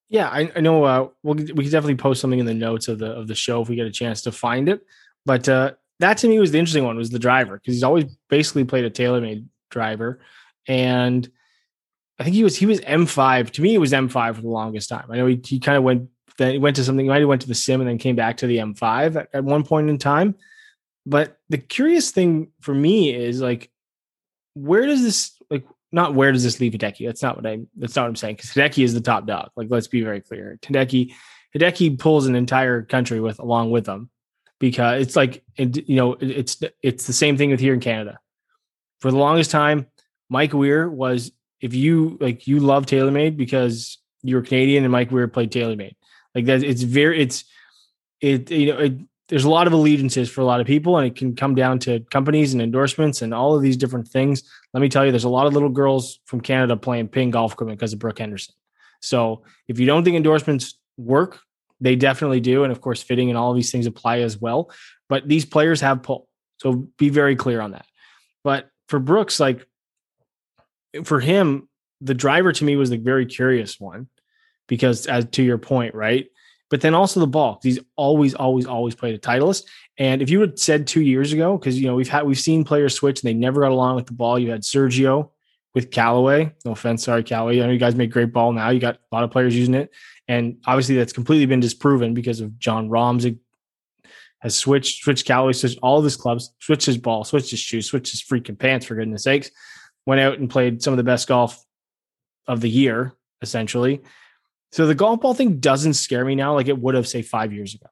Yeah, 0.09 0.29
I, 0.29 0.51
I 0.55 0.59
know. 0.61 0.83
Uh, 0.83 1.07
we'll, 1.23 1.35
we 1.35 1.45
can 1.45 1.71
definitely 1.71 1.95
post 1.95 2.21
something 2.21 2.39
in 2.39 2.45
the 2.45 2.53
notes 2.53 2.87
of 2.87 2.99
the 2.99 3.07
of 3.07 3.27
the 3.27 3.35
show 3.35 3.61
if 3.61 3.69
we 3.69 3.75
get 3.75 3.87
a 3.87 3.91
chance 3.91 4.21
to 4.23 4.31
find 4.31 4.69
it. 4.69 4.81
But 5.25 5.49
uh, 5.49 5.73
that 5.99 6.17
to 6.19 6.27
me 6.27 6.39
was 6.39 6.51
the 6.51 6.59
interesting 6.59 6.83
one 6.83 6.97
was 6.97 7.09
the 7.09 7.19
driver 7.19 7.57
because 7.57 7.73
he's 7.73 7.83
always 7.83 8.05
basically 8.29 8.65
played 8.65 8.85
a 8.85 8.91
TaylorMade 8.91 9.47
driver, 9.71 10.21
and 10.67 11.27
I 12.19 12.23
think 12.23 12.35
he 12.35 12.43
was 12.43 12.55
he 12.55 12.65
was 12.65 12.81
M5. 12.81 13.51
To 13.51 13.61
me, 13.61 13.73
it 13.73 13.79
was 13.79 13.93
M5 13.93 14.35
for 14.35 14.41
the 14.41 14.47
longest 14.47 14.89
time. 14.89 15.05
I 15.09 15.17
know 15.17 15.25
he, 15.25 15.41
he 15.43 15.59
kind 15.59 15.77
of 15.77 15.83
went 15.83 16.09
then 16.37 16.51
he 16.51 16.57
went 16.57 16.75
to 16.75 16.83
something. 16.83 17.05
He 17.05 17.09
might 17.09 17.19
have 17.19 17.29
went 17.29 17.41
to 17.41 17.47
the 17.47 17.55
sim 17.55 17.81
and 17.81 17.89
then 17.89 17.97
came 17.97 18.15
back 18.15 18.37
to 18.37 18.47
the 18.47 18.57
M5 18.57 19.15
at, 19.15 19.29
at 19.33 19.43
one 19.43 19.63
point 19.63 19.89
in 19.89 19.97
time. 19.97 20.35
But 21.05 21.37
the 21.49 21.57
curious 21.57 22.11
thing 22.11 22.51
for 22.61 22.73
me 22.73 23.13
is 23.13 23.41
like, 23.41 23.69
where 24.53 24.85
does 24.85 25.03
this 25.03 25.34
not 25.95 26.13
where 26.13 26.33
does 26.33 26.43
this 26.43 26.59
leave 26.59 26.73
Hideki? 26.73 27.05
That's 27.07 27.23
not 27.23 27.37
what 27.37 27.47
I 27.47 27.59
that's 27.77 27.95
not 27.95 28.03
what 28.03 28.09
I'm 28.09 28.15
saying 28.17 28.35
because 28.35 28.51
Hideki 28.51 28.83
is 28.83 28.93
the 28.93 29.01
top 29.01 29.25
dog. 29.25 29.49
Like 29.55 29.67
let's 29.71 29.87
be 29.87 30.01
very 30.01 30.19
clear. 30.19 30.59
Hideki 30.61 31.13
Hideki 31.55 31.97
pulls 31.97 32.27
an 32.27 32.35
entire 32.35 32.81
country 32.81 33.21
with 33.21 33.39
along 33.39 33.71
with 33.71 33.85
them 33.85 34.09
because 34.59 35.01
it's 35.01 35.15
like 35.15 35.41
it, 35.55 35.87
you 35.87 35.95
know 35.95 36.17
it's 36.19 36.61
it's 36.83 37.07
the 37.07 37.13
same 37.13 37.37
thing 37.37 37.49
with 37.49 37.61
here 37.61 37.73
in 37.73 37.79
Canada. 37.79 38.19
For 38.99 39.09
the 39.09 39.17
longest 39.17 39.51
time, 39.51 39.87
Mike 40.29 40.53
Weir 40.53 40.89
was 40.89 41.31
if 41.61 41.73
you 41.73 42.17
like 42.19 42.45
you 42.45 42.59
love 42.59 42.85
TaylorMade 42.85 43.37
because 43.37 43.97
you're 44.21 44.41
Canadian 44.41 44.83
and 44.83 44.91
Mike 44.91 45.11
Weir 45.11 45.29
played 45.29 45.51
TaylorMade. 45.51 45.95
Like 46.35 46.45
that, 46.45 46.61
it's 46.61 46.83
very 46.83 47.21
it's 47.21 47.45
it 48.19 48.51
you 48.51 48.73
know 48.73 48.79
it, 48.79 48.99
there's 49.27 49.43
a 49.43 49.49
lot 49.49 49.65
of 49.65 49.73
allegiances 49.73 50.29
for 50.29 50.41
a 50.41 50.45
lot 50.45 50.61
of 50.61 50.67
people, 50.67 50.97
and 50.97 51.07
it 51.07 51.15
can 51.15 51.35
come 51.35 51.55
down 51.55 51.79
to 51.79 52.01
companies 52.11 52.53
and 52.53 52.61
endorsements 52.61 53.21
and 53.21 53.33
all 53.33 53.55
of 53.55 53.61
these 53.61 53.77
different 53.77 54.07
things. 54.07 54.43
Let 54.73 54.81
me 54.81 54.89
tell 54.89 55.05
you, 55.05 55.11
there's 55.11 55.23
a 55.23 55.29
lot 55.29 55.47
of 55.47 55.53
little 55.53 55.69
girls 55.69 56.19
from 56.25 56.41
Canada 56.41 56.77
playing 56.77 57.07
ping 57.07 57.31
golf 57.31 57.53
equipment 57.53 57.79
because 57.79 57.93
of 57.93 57.99
Brooke 57.99 58.19
Henderson. 58.19 58.53
So 59.01 59.43
if 59.67 59.79
you 59.79 59.85
don't 59.85 60.03
think 60.03 60.15
endorsements 60.15 60.77
work, 60.97 61.39
they 61.81 61.95
definitely 61.95 62.39
do. 62.39 62.63
And 62.63 62.71
of 62.71 62.81
course, 62.81 63.01
fitting 63.01 63.29
and 63.29 63.37
all 63.37 63.51
of 63.51 63.55
these 63.55 63.71
things 63.71 63.85
apply 63.85 64.19
as 64.19 64.39
well. 64.39 64.71
But 65.09 65.27
these 65.27 65.45
players 65.45 65.81
have 65.81 66.03
pull. 66.03 66.27
So 66.57 66.87
be 66.97 67.09
very 67.09 67.35
clear 67.35 67.61
on 67.61 67.71
that. 67.71 67.85
But 68.43 68.69
for 68.87 68.99
Brooks, 68.99 69.39
like 69.39 69.65
for 71.03 71.19
him, 71.19 71.67
the 71.99 72.13
driver 72.13 72.51
to 72.51 72.63
me 72.63 72.75
was 72.75 72.89
the 72.89 72.97
very 72.97 73.25
curious 73.25 73.79
one 73.79 74.07
because 74.67 75.07
as 75.07 75.25
to 75.31 75.43
your 75.43 75.57
point, 75.57 75.95
right? 75.95 76.27
But 76.69 76.81
then 76.81 76.95
also 76.95 77.19
the 77.19 77.27
ball. 77.27 77.59
He's 77.61 77.79
always, 77.95 78.33
always, 78.33 78.65
always 78.65 78.95
played 78.95 79.15
a 79.15 79.19
Titleist. 79.19 79.65
And 79.97 80.21
if 80.21 80.29
you 80.29 80.41
had 80.41 80.57
said 80.57 80.87
two 80.87 81.01
years 81.01 81.31
ago, 81.31 81.57
because 81.57 81.79
you 81.79 81.87
know 81.87 81.95
we've 81.95 82.09
had 82.09 82.25
we've 82.25 82.39
seen 82.39 82.63
players 82.63 82.95
switch 82.95 83.21
and 83.21 83.29
they 83.29 83.33
never 83.33 83.61
got 83.61 83.71
along 83.71 83.95
with 83.95 84.07
the 84.07 84.13
ball. 84.13 84.39
You 84.39 84.51
had 84.51 84.61
Sergio 84.61 85.29
with 85.75 85.91
Callaway. 85.91 86.53
No 86.65 86.71
offense, 86.71 87.03
sorry, 87.03 87.23
Callaway. 87.23 87.61
I 87.61 87.67
know 87.67 87.71
you 87.71 87.79
guys 87.79 87.95
make 87.95 88.11
great 88.11 88.33
ball 88.33 88.51
now. 88.51 88.69
You 88.69 88.79
got 88.79 88.95
a 88.95 89.15
lot 89.15 89.23
of 89.23 89.31
players 89.31 89.55
using 89.55 89.75
it. 89.75 89.91
And 90.27 90.57
obviously 90.65 90.95
that's 90.95 91.13
completely 91.13 91.45
been 91.45 91.59
disproven 91.59 92.13
because 92.13 92.41
of 92.41 92.57
Jon 92.57 92.89
Rahm's 92.89 93.25
has 94.45 94.55
switched, 94.55 95.03
switched 95.03 95.25
Callaway, 95.25 95.53
switched 95.53 95.79
all 95.81 95.97
of 95.97 96.03
his 96.03 96.15
clubs, 96.15 96.53
switched 96.59 96.85
his 96.85 96.97
ball, 96.97 97.23
switched 97.23 97.49
his 97.49 97.59
shoes, 97.59 97.87
switched 97.87 98.11
his 98.11 98.21
freaking 98.21 98.57
pants, 98.57 98.85
for 98.85 98.93
goodness 98.93 99.23
sakes. 99.23 99.49
Went 100.05 100.21
out 100.21 100.37
and 100.37 100.49
played 100.49 100.83
some 100.83 100.93
of 100.93 100.97
the 100.97 101.03
best 101.03 101.27
golf 101.27 101.65
of 102.47 102.61
the 102.61 102.69
year, 102.69 103.13
essentially. 103.41 104.01
So 104.75 104.85
the 104.85 104.93
golf 104.93 105.21
ball 105.21 105.33
thing 105.33 105.61
doesn't 105.61 105.93
scare 105.93 106.25
me 106.25 106.35
now 106.35 106.53
like 106.53 106.67
it 106.67 106.77
would 106.77 106.95
have, 106.95 107.07
say, 107.07 107.21
five 107.21 107.53
years 107.53 107.73
ago. 107.75 107.85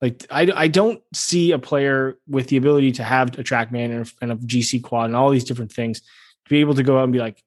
Like 0.00 0.24
I, 0.30 0.48
I 0.54 0.68
don't 0.68 1.02
see 1.12 1.50
a 1.50 1.58
player 1.58 2.16
with 2.28 2.46
the 2.46 2.58
ability 2.58 2.92
to 2.92 3.02
have 3.02 3.36
a 3.36 3.42
TrackMan 3.42 3.86
and 3.86 4.06
a, 4.06 4.10
and 4.22 4.30
a 4.30 4.36
GC 4.36 4.84
quad 4.84 5.06
and 5.06 5.16
all 5.16 5.30
these 5.30 5.42
different 5.42 5.72
things 5.72 6.00
to 6.00 6.48
be 6.48 6.60
able 6.60 6.76
to 6.76 6.84
go 6.84 6.96
out 6.96 7.02
and 7.02 7.12
be 7.12 7.18
like, 7.18 7.42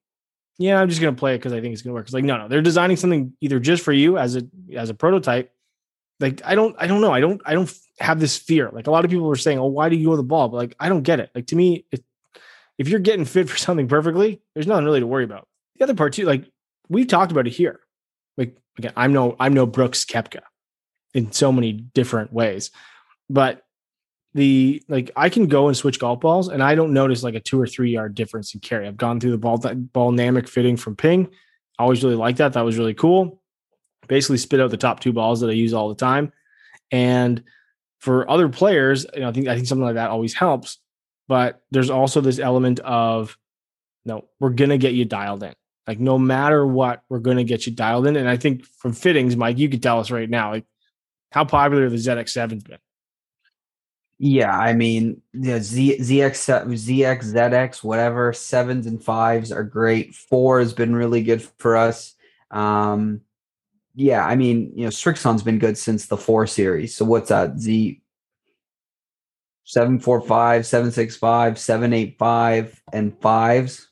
yeah, 0.58 0.78
I'm 0.78 0.90
just 0.90 1.00
gonna 1.00 1.16
play 1.16 1.36
it 1.36 1.38
because 1.38 1.54
I 1.54 1.62
think 1.62 1.72
it's 1.72 1.84
gonna 1.84 1.94
work. 1.94 2.04
It's 2.04 2.14
like, 2.14 2.26
no, 2.26 2.36
no, 2.36 2.50
they're 2.50 2.62
designing 2.62 2.98
something 2.98 3.32
either 3.40 3.62
just 3.62 3.82
for 3.82 3.94
you 3.94 4.18
as 4.18 4.36
a 4.36 4.44
as 4.76 4.90
a 4.90 4.94
prototype. 4.94 5.50
Like, 6.20 6.42
I 6.44 6.56
don't, 6.56 6.76
I 6.78 6.88
don't 6.88 7.00
know. 7.00 7.14
I 7.14 7.22
don't, 7.22 7.42
I 7.46 7.54
don't 7.54 7.74
have 8.00 8.20
this 8.20 8.38
fear. 8.38 8.70
Like 8.74 8.88
a 8.88 8.92
lot 8.92 9.06
of 9.06 9.10
people 9.10 9.26
were 9.26 9.38
saying, 9.38 9.58
oh, 9.58 9.68
why 9.68 9.88
do 9.88 9.96
you 9.96 10.10
go 10.10 10.18
the 10.18 10.24
ball? 10.24 10.50
But 10.50 10.58
like, 10.58 10.76
I 10.82 10.90
don't 10.90 11.04
get 11.04 11.22
it. 11.22 11.32
Like 11.34 11.48
to 11.48 11.56
me, 11.56 11.86
it, 11.94 12.04
if 12.78 12.90
you're 12.90 13.00
getting 13.00 13.24
fit 13.24 13.50
for 13.50 13.58
something 13.58 13.88
perfectly, 13.88 14.42
there's 14.54 14.68
nothing 14.68 14.84
really 14.84 15.00
to 15.00 15.08
worry 15.08 15.24
about. 15.24 15.48
The 15.78 15.86
other 15.86 15.96
part 15.96 16.12
too, 16.12 16.26
like 16.26 16.44
we've 16.90 17.08
talked 17.08 17.32
about 17.32 17.48
it 17.48 17.52
here. 17.52 17.80
Like 18.38 18.58
again, 18.78 18.94
I'm 18.96 19.14
no, 19.14 19.36
I'm 19.40 19.54
no 19.54 19.66
Brooks 19.66 20.06
Koepka 20.06 20.42
in 21.14 21.32
so 21.32 21.52
many 21.52 21.72
different 21.72 22.34
ways, 22.34 22.72
but 23.30 23.64
the 24.34 24.84
like 24.90 25.12
I 25.16 25.30
can 25.30 25.48
go 25.48 25.68
and 25.68 25.78
switch 25.78 26.00
golf 26.00 26.20
balls 26.20 26.48
and 26.48 26.64
I 26.64 26.76
don't 26.76 26.94
notice 26.94 27.24
like 27.24 27.36
a 27.36 27.40
two 27.40 27.62
or 27.62 27.68
three 27.68 27.92
yard 27.92 28.16
difference 28.16 28.54
in 28.54 28.62
carry. 28.62 28.88
I've 28.88 28.98
gone 28.98 29.20
through 29.20 29.32
the 29.32 29.38
ball 29.38 29.58
ball 29.58 30.12
dynamic 30.12 30.48
fitting 30.48 30.76
from 30.76 30.96
Ping. 30.96 31.30
I 31.78 31.84
always 31.84 32.04
really 32.04 32.16
like 32.16 32.38
that. 32.38 32.54
That 32.54 32.66
was 32.66 32.78
really 32.78 32.94
cool. 32.94 33.42
Basically 34.08 34.38
spit 34.38 34.60
out 34.60 34.72
the 34.72 34.78
top 34.78 35.00
two 35.00 35.14
balls 35.14 35.42
that 35.42 35.50
I 35.50 35.54
use 35.54 35.74
all 35.74 35.90
the 35.90 35.96
time. 35.96 36.32
And 36.92 37.44
for 38.00 38.30
other 38.30 38.50
players, 38.50 39.06
you 39.14 39.22
know, 39.22 39.30
I 39.30 39.32
think 39.32 39.48
I 39.48 39.56
think 39.56 39.68
something 39.68 39.86
like 39.86 39.96
that 39.96 40.10
always 40.10 40.34
helps. 40.34 40.80
But 41.28 41.62
there's 41.72 41.90
also 41.90 42.20
this 42.20 42.40
element 42.40 42.80
of 42.80 43.38
no, 44.04 44.26
we're 44.40 44.50
gonna 44.50 44.78
get 44.78 44.94
you 44.94 45.06
dialed 45.06 45.44
in. 45.44 45.54
Like 45.88 46.00
no 46.00 46.18
matter 46.18 46.66
what, 46.66 47.04
we're 47.10 47.20
gonna 47.20 47.44
get 47.44 47.66
you 47.66 47.74
dialed 47.74 48.08
in. 48.08 48.16
And 48.16 48.30
I 48.30 48.38
think 48.38 48.66
from 48.66 48.94
fittings, 48.94 49.36
Mike, 49.36 49.58
you 49.58 49.70
could 49.70 49.84
tell 49.84 50.00
us 50.00 50.12
right 50.12 50.30
now, 50.30 50.52
like 50.52 50.66
how 51.32 51.46
popular 51.46 51.90
the 51.90 51.98
ZX7's 51.98 52.64
been 52.64 52.78
Yeah, 54.20 54.56
I 54.58 54.74
mean, 54.74 55.22
the 55.34 55.60
Z, 55.60 55.98
ZX, 56.00 56.66
ZX, 56.68 57.34
ZX, 57.34 57.84
whatever, 57.84 58.32
sevens 58.34 58.86
and 58.86 59.04
fives 59.04 59.52
are 59.52 59.64
great. 59.64 60.16
Four 60.16 60.60
has 60.60 60.74
been 60.74 60.96
really 60.96 61.24
good 61.24 61.42
for 61.58 61.76
us. 61.76 62.16
Um, 62.52 63.22
yeah, 63.96 64.26
I 64.26 64.36
mean, 64.36 64.72
you 64.76 64.84
know, 64.84 64.90
Srixon's 64.90 65.44
been 65.44 65.60
good 65.60 65.78
since 65.78 66.08
the 66.08 66.18
four 66.18 66.48
series. 66.48 66.96
So 66.96 67.06
what's 67.06 67.30
that? 67.30 67.60
Z 67.60 68.02
seven 69.66 70.00
four 70.00 70.22
five, 70.22 70.66
seven 70.66 70.92
six 70.92 71.16
five, 71.16 71.58
seven 71.58 71.94
eight 71.94 72.18
five, 72.18 72.82
and 72.92 73.20
fives. 73.22 73.90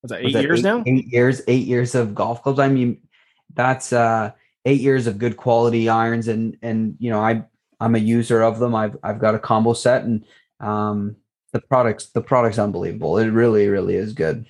What's 0.00 0.12
that? 0.12 0.24
Eight 0.24 0.32
that 0.32 0.42
years 0.42 0.60
eight, 0.60 0.64
now. 0.64 0.82
Eight 0.86 1.06
years. 1.06 1.42
Eight 1.48 1.66
years 1.66 1.94
of 1.94 2.14
golf 2.14 2.42
clubs. 2.42 2.58
I 2.58 2.68
mean, 2.68 3.00
that's 3.54 3.92
uh 3.92 4.32
eight 4.64 4.80
years 4.80 5.06
of 5.06 5.18
good 5.18 5.36
quality 5.36 5.88
irons, 5.88 6.28
and 6.28 6.56
and 6.62 6.96
you 6.98 7.10
know, 7.10 7.20
I 7.20 7.44
I'm 7.80 7.94
a 7.94 7.98
user 7.98 8.42
of 8.42 8.58
them. 8.58 8.74
I've 8.74 8.96
I've 9.02 9.18
got 9.18 9.34
a 9.34 9.38
combo 9.38 9.72
set, 9.72 10.04
and 10.04 10.24
um 10.60 11.16
the 11.52 11.60
products 11.60 12.06
the 12.06 12.20
product's 12.20 12.58
unbelievable. 12.58 13.18
It 13.18 13.30
really 13.30 13.68
really 13.68 13.96
is 13.96 14.12
good. 14.12 14.46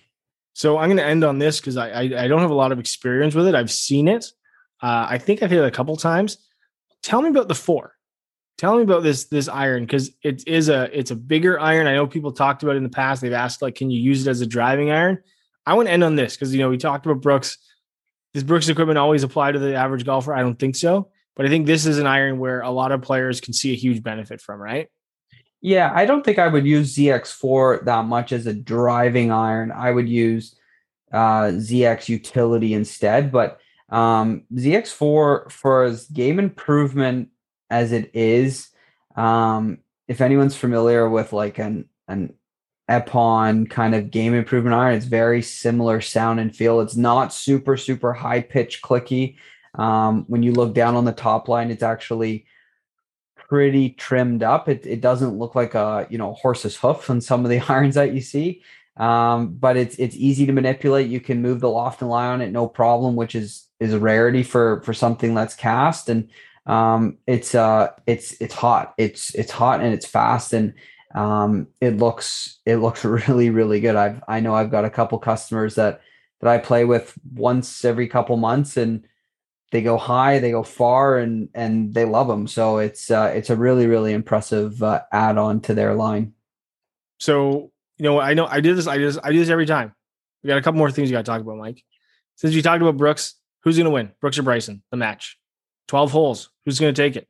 So 0.52 0.78
I'm 0.78 0.88
going 0.88 0.98
to 0.98 1.04
end 1.04 1.24
on 1.24 1.38
this 1.38 1.60
because 1.60 1.76
I, 1.76 1.88
I, 1.88 2.00
I 2.24 2.28
don't 2.28 2.40
have 2.40 2.50
a 2.50 2.54
lot 2.54 2.72
of 2.72 2.78
experience 2.78 3.34
with 3.34 3.46
it. 3.46 3.54
I've 3.54 3.70
seen 3.70 4.08
it. 4.08 4.26
Uh, 4.82 5.06
I 5.08 5.16
think 5.16 5.42
I've 5.42 5.50
hit 5.50 5.60
it 5.60 5.64
a 5.64 5.70
couple 5.70 5.96
times. 5.96 6.38
Tell 7.02 7.22
me 7.22 7.30
about 7.30 7.48
the 7.48 7.54
four. 7.54 7.94
Tell 8.58 8.76
me 8.76 8.82
about 8.82 9.02
this 9.02 9.24
this 9.24 9.48
iron 9.48 9.84
because 9.86 10.10
it 10.22 10.46
is 10.46 10.68
a 10.68 10.90
it's 10.96 11.12
a 11.12 11.16
bigger 11.16 11.58
iron. 11.58 11.86
I 11.86 11.94
know 11.94 12.06
people 12.06 12.30
talked 12.30 12.62
about 12.62 12.74
it 12.74 12.78
in 12.78 12.82
the 12.82 12.90
past. 12.90 13.22
They've 13.22 13.32
asked 13.32 13.62
like, 13.62 13.74
can 13.74 13.90
you 13.90 13.98
use 13.98 14.26
it 14.26 14.30
as 14.30 14.42
a 14.42 14.46
driving 14.46 14.90
iron? 14.90 15.22
I 15.66 15.74
want 15.74 15.88
to 15.88 15.92
end 15.92 16.04
on 16.04 16.16
this 16.16 16.34
because 16.34 16.52
you 16.54 16.60
know 16.60 16.70
we 16.70 16.78
talked 16.78 17.06
about 17.06 17.20
Brooks. 17.20 17.58
Does 18.34 18.44
Brooks 18.44 18.68
equipment 18.68 18.98
always 18.98 19.22
apply 19.22 19.52
to 19.52 19.58
the 19.58 19.74
average 19.74 20.04
golfer? 20.04 20.34
I 20.34 20.42
don't 20.42 20.58
think 20.58 20.76
so. 20.76 21.10
But 21.36 21.46
I 21.46 21.48
think 21.48 21.66
this 21.66 21.86
is 21.86 21.98
an 21.98 22.06
iron 22.06 22.38
where 22.38 22.60
a 22.60 22.70
lot 22.70 22.92
of 22.92 23.02
players 23.02 23.40
can 23.40 23.54
see 23.54 23.72
a 23.72 23.76
huge 23.76 24.02
benefit 24.02 24.40
from, 24.40 24.60
right? 24.60 24.88
Yeah, 25.62 25.92
I 25.94 26.06
don't 26.06 26.24
think 26.24 26.38
I 26.38 26.48
would 26.48 26.66
use 26.66 26.96
ZX4 26.96 27.84
that 27.84 28.04
much 28.06 28.32
as 28.32 28.46
a 28.46 28.54
driving 28.54 29.30
iron. 29.30 29.72
I 29.72 29.90
would 29.90 30.08
use 30.08 30.56
uh, 31.12 31.52
ZX 31.52 32.08
utility 32.08 32.74
instead. 32.74 33.30
But 33.30 33.58
um, 33.90 34.44
ZX4 34.54 35.50
for 35.50 35.84
as 35.84 36.06
game 36.06 36.38
improvement 36.38 37.28
as 37.68 37.92
it 37.92 38.10
is, 38.14 38.68
um, 39.16 39.78
if 40.08 40.20
anyone's 40.20 40.56
familiar 40.56 41.08
with 41.08 41.32
like 41.32 41.58
an 41.58 41.88
an 42.08 42.34
Epon 42.90 43.70
kind 43.70 43.94
of 43.94 44.10
game 44.10 44.34
improvement 44.34 44.74
iron, 44.74 44.96
it's 44.96 45.06
very 45.06 45.42
similar 45.42 46.00
sound 46.00 46.40
and 46.40 46.54
feel. 46.54 46.80
It's 46.80 46.96
not 46.96 47.32
super 47.32 47.76
super 47.76 48.12
high 48.12 48.40
pitch 48.40 48.82
clicky. 48.82 49.36
Um, 49.76 50.24
when 50.26 50.42
you 50.42 50.52
look 50.52 50.74
down 50.74 50.96
on 50.96 51.04
the 51.04 51.12
top 51.12 51.48
line, 51.48 51.70
it's 51.70 51.84
actually 51.84 52.46
pretty 53.36 53.90
trimmed 53.90 54.42
up. 54.42 54.68
It 54.68 54.84
it 54.86 55.00
doesn't 55.00 55.38
look 55.38 55.54
like 55.54 55.74
a 55.74 56.06
you 56.10 56.18
know 56.18 56.34
horse's 56.34 56.76
hoof 56.76 57.08
on 57.08 57.20
some 57.20 57.44
of 57.44 57.50
the 57.50 57.60
irons 57.68 57.94
that 57.94 58.12
you 58.12 58.20
see. 58.20 58.62
Um, 58.96 59.54
but 59.54 59.76
it's 59.76 59.96
it's 59.96 60.16
easy 60.16 60.44
to 60.46 60.52
manipulate. 60.52 61.08
You 61.08 61.20
can 61.20 61.40
move 61.40 61.60
the 61.60 61.70
loft 61.70 62.02
and 62.02 62.10
lie 62.10 62.26
on 62.26 62.40
it 62.42 62.50
no 62.50 62.66
problem, 62.66 63.16
which 63.16 63.34
is 63.34 63.66
is 63.78 63.94
a 63.94 64.00
rarity 64.00 64.42
for 64.42 64.82
for 64.82 64.92
something 64.92 65.34
that's 65.34 65.54
cast. 65.54 66.08
And 66.08 66.28
um, 66.66 67.18
it's 67.26 67.54
uh 67.54 67.92
it's 68.06 68.32
it's 68.40 68.54
hot. 68.54 68.94
It's 68.98 69.34
it's 69.36 69.52
hot 69.52 69.80
and 69.80 69.94
it's 69.94 70.06
fast 70.06 70.52
and 70.52 70.74
um, 71.14 71.68
it 71.80 71.96
looks 71.96 72.58
it 72.66 72.76
looks 72.76 73.04
really 73.04 73.50
really 73.50 73.80
good. 73.80 73.96
I've 73.96 74.22
I 74.28 74.40
know 74.40 74.54
I've 74.54 74.70
got 74.70 74.84
a 74.84 74.90
couple 74.90 75.18
customers 75.18 75.74
that 75.76 76.00
that 76.40 76.50
I 76.50 76.58
play 76.58 76.84
with 76.84 77.14
once 77.34 77.84
every 77.84 78.08
couple 78.08 78.36
months 78.36 78.76
and 78.76 79.04
they 79.70 79.82
go 79.82 79.96
high, 79.96 80.38
they 80.38 80.50
go 80.50 80.62
far, 80.62 81.18
and 81.18 81.48
and 81.54 81.94
they 81.94 82.04
love 82.04 82.28
them. 82.28 82.46
So 82.46 82.78
it's 82.78 83.10
uh, 83.10 83.32
it's 83.34 83.50
a 83.50 83.56
really 83.56 83.86
really 83.86 84.12
impressive 84.12 84.82
uh, 84.82 85.02
add 85.12 85.38
on 85.38 85.60
to 85.62 85.74
their 85.74 85.94
line. 85.94 86.32
So 87.18 87.70
you 87.96 88.04
know, 88.04 88.20
I 88.20 88.34
know 88.34 88.46
I 88.46 88.60
do 88.60 88.74
this. 88.74 88.86
I 88.86 88.98
just 88.98 89.18
I 89.22 89.30
do 89.30 89.38
this 89.38 89.48
every 89.48 89.66
time. 89.66 89.94
We 90.42 90.48
got 90.48 90.58
a 90.58 90.62
couple 90.62 90.78
more 90.78 90.90
things 90.90 91.10
you 91.10 91.16
got 91.16 91.24
to 91.24 91.30
talk 91.30 91.40
about, 91.40 91.58
Mike. 91.58 91.84
Since 92.36 92.54
you 92.54 92.62
talked 92.62 92.82
about 92.82 92.96
Brooks, 92.96 93.34
who's 93.62 93.76
going 93.76 93.84
to 93.84 93.90
win? 93.90 94.12
Brooks 94.20 94.38
or 94.38 94.42
Bryson? 94.42 94.82
The 94.90 94.96
match, 94.96 95.38
twelve 95.86 96.10
holes. 96.10 96.50
Who's 96.64 96.80
going 96.80 96.94
to 96.94 97.00
take 97.00 97.16
it? 97.16 97.28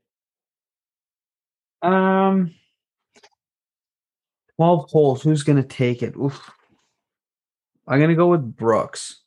Um, 1.82 2.54
twelve 4.60 4.90
holes. 4.90 5.22
Who's 5.22 5.42
going 5.42 5.56
to 5.56 5.66
take 5.66 6.02
it? 6.02 6.14
Oof. 6.16 6.50
I'm 7.88 7.98
going 7.98 8.10
to 8.10 8.14
go 8.16 8.26
with 8.26 8.56
Brooks. 8.56 9.22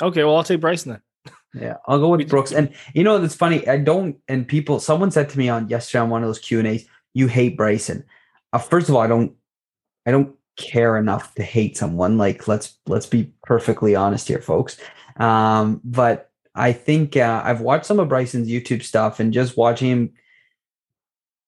Okay, 0.00 0.24
well 0.24 0.36
I'll 0.36 0.42
take 0.42 0.62
Bryson 0.62 0.92
then. 0.92 1.32
Yeah, 1.52 1.76
I'll 1.86 1.98
go 1.98 2.08
with 2.08 2.26
Brooks. 2.30 2.50
And 2.50 2.72
you 2.94 3.04
know, 3.04 3.22
it's 3.22 3.34
funny. 3.34 3.68
I 3.68 3.76
don't. 3.76 4.16
And 4.26 4.48
people, 4.48 4.80
someone 4.80 5.10
said 5.10 5.28
to 5.28 5.38
me 5.38 5.50
on 5.50 5.68
yesterday 5.68 6.00
on 6.00 6.08
one 6.08 6.22
of 6.22 6.28
those 6.28 6.38
Q 6.38 6.60
and 6.60 6.68
A's, 6.68 6.86
"You 7.12 7.26
hate 7.26 7.58
Bryson." 7.58 8.04
Uh, 8.54 8.58
first 8.58 8.88
of 8.88 8.94
all, 8.94 9.02
I 9.02 9.06
don't. 9.06 9.34
I 10.06 10.12
don't 10.12 10.34
care 10.56 10.96
enough 10.96 11.34
to 11.34 11.42
hate 11.42 11.76
someone. 11.76 12.16
Like 12.16 12.48
let's 12.48 12.78
let's 12.86 13.06
be 13.06 13.34
perfectly 13.44 13.94
honest 13.94 14.28
here, 14.28 14.40
folks. 14.40 14.78
Um, 15.16 15.82
but 15.84 16.30
I 16.54 16.72
think 16.72 17.18
uh, 17.18 17.42
I've 17.44 17.60
watched 17.60 17.84
some 17.84 17.98
of 17.98 18.08
Bryson's 18.08 18.48
YouTube 18.48 18.82
stuff 18.82 19.20
and 19.20 19.32
just 19.32 19.58
watching 19.58 19.90
him 19.90 20.12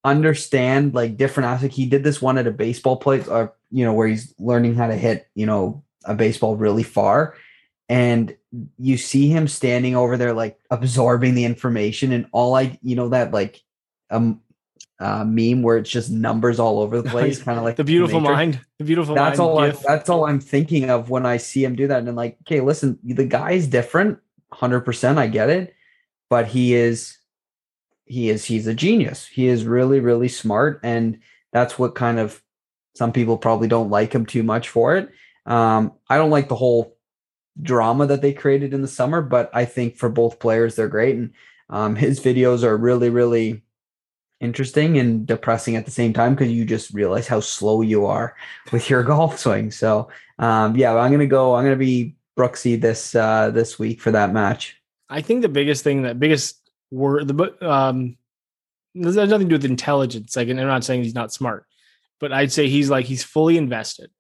understand 0.05 0.94
like 0.94 1.16
different 1.16 1.48
aspects. 1.48 1.76
He 1.76 1.86
did 1.86 2.05
this 2.05 2.20
one 2.20 2.38
at 2.38 2.46
a 2.46 2.50
baseball 2.50 2.96
place, 2.96 3.28
or 3.28 3.42
uh, 3.42 3.48
you 3.70 3.84
know, 3.84 3.92
where 3.92 4.09
he's 4.09 4.34
learning 4.38 4.74
how 4.74 4.88
to 4.88 4.96
hit, 4.96 5.28
you 5.34 5.46
know, 5.46 5.82
a 6.05 6.14
baseball 6.14 6.57
really 6.57 6.82
far. 6.82 7.34
And 7.88 8.36
you 8.78 8.96
see 8.96 9.28
him 9.28 9.48
standing 9.48 9.96
over 9.96 10.16
there, 10.16 10.32
like 10.32 10.59
absorbing 10.70 11.34
the 11.34 11.44
information, 11.44 12.12
and 12.12 12.26
all 12.32 12.55
I, 12.55 12.78
you 12.82 12.96
know, 12.96 13.09
that 13.11 13.32
like 13.32 13.62
um 14.11 14.40
uh, 15.03 15.24
meme 15.24 15.62
where 15.62 15.78
it's 15.78 15.90
just 15.90 16.11
numbers 16.11 16.61
all 16.61 16.78
over 16.78 17.03
the 17.03 17.11
place, 17.11 17.42
kind 17.42 17.59
of 17.59 17.64
like 17.64 17.76
the 17.76 17.84
beautiful 17.84 18.20
mind. 18.20 18.61
The 18.78 18.84
beautiful 18.84 19.14
that's 19.14 19.38
mind. 19.38 19.50
all. 19.50 19.59
I, 19.59 19.70
that's 19.70 20.09
all 20.09 20.26
I'm 20.26 20.40
thinking 20.40 20.90
of 20.90 21.11
when 21.11 21.26
I 21.26 21.38
see 21.38 21.64
him 21.64 21.74
do 21.74 21.88
that. 21.88 21.98
And 21.98 22.09
I'm 22.09 22.14
like, 22.14 22.38
okay, 22.42 22.61
listen, 22.61 22.98
the 23.03 23.24
guy 23.24 23.53
is 23.53 23.66
different, 23.66 24.20
hundred 24.53 24.82
percent. 24.82 25.18
I 25.18 25.26
get 25.26 25.50
it, 25.50 25.74
but 26.30 26.46
he 26.46 26.74
is, 26.74 27.18
he 28.05 28.30
is, 28.30 28.44
he's 28.44 28.66
a 28.66 28.74
genius. 28.74 29.26
He 29.26 29.48
is 29.48 29.64
really, 29.64 30.00
really 30.00 30.28
smart, 30.28 30.80
and 30.82 31.20
that's 31.53 31.78
what 31.78 31.94
kind 31.94 32.18
of 32.18 32.42
some 32.94 33.12
people 33.12 33.38
probably 33.38 33.68
don't 33.68 33.90
like 33.90 34.12
him 34.14 34.26
too 34.26 34.42
much 34.42 34.68
for 34.68 34.96
it. 34.96 35.11
Um, 35.46 35.92
I 36.09 36.18
don't 36.18 36.30
like 36.30 36.48
the 36.48 36.57
whole 36.57 36.96
drama 37.61 38.07
that 38.07 38.22
they 38.22 38.32
created 38.32 38.74
in 38.74 38.82
the 38.82 38.88
summer, 38.88 39.22
but 39.22 39.50
I 39.53 39.64
think 39.64 39.96
for 39.96 40.09
both 40.09 40.38
players, 40.38 40.76
they're 40.76 40.88
great. 40.88 41.16
And 41.16 41.32
um, 41.68 41.96
his 41.96 42.20
videos 42.20 42.62
are 42.64 42.76
really, 42.76 43.11
really 43.11 43.62
interesting 44.40 44.98
and 44.98 45.26
depressing 45.26 45.76
at 45.76 45.84
the 45.84 45.90
same 45.90 46.12
time 46.12 46.34
because 46.34 46.53
you 46.53 46.64
just 46.64 46.92
realize 46.92 47.28
how 47.28 47.40
slow 47.40 47.80
you 47.80 48.07
are 48.07 48.34
with 48.72 48.90
your 48.90 49.03
golf 49.05 49.38
swing. 49.38 49.70
So 49.70 50.09
um, 50.38 50.76
yeah, 50.76 50.94
I'm 50.94 51.11
gonna 51.11 51.26
go. 51.26 51.55
I'm 51.55 51.64
gonna 51.64 51.76
be 51.76 52.16
Brooksy 52.36 52.80
this 52.80 53.14
uh, 53.14 53.50
this 53.50 53.78
week 53.78 54.00
for 54.00 54.11
that 54.11 54.32
match. 54.32 54.76
I 55.09 55.22
think 55.22 55.42
the 55.42 55.48
biggest 55.48 55.84
thing, 55.84 56.03
that 56.03 56.18
biggest 56.18 56.62
word, 56.93 57.26
the 57.26 57.68
um, 57.68 58.16
there's 58.95 59.16
nothing 59.16 59.40
to 59.40 59.45
do 59.47 59.55
with 59.55 59.64
intelligence. 59.64 60.36
Like, 60.36 60.49
and 60.49 60.61
I'm 60.61 60.66
not 60.66 60.84
saying 60.84 61.03
he's 61.03 61.14
not 61.14 61.32
smart, 61.32 61.66
but 62.20 62.32
I'd 62.32 62.53
say 62.53 62.68
he's 62.68 62.90
like 62.90 63.07
he's 63.07 63.24
fully 63.24 63.57
invested. 63.57 64.11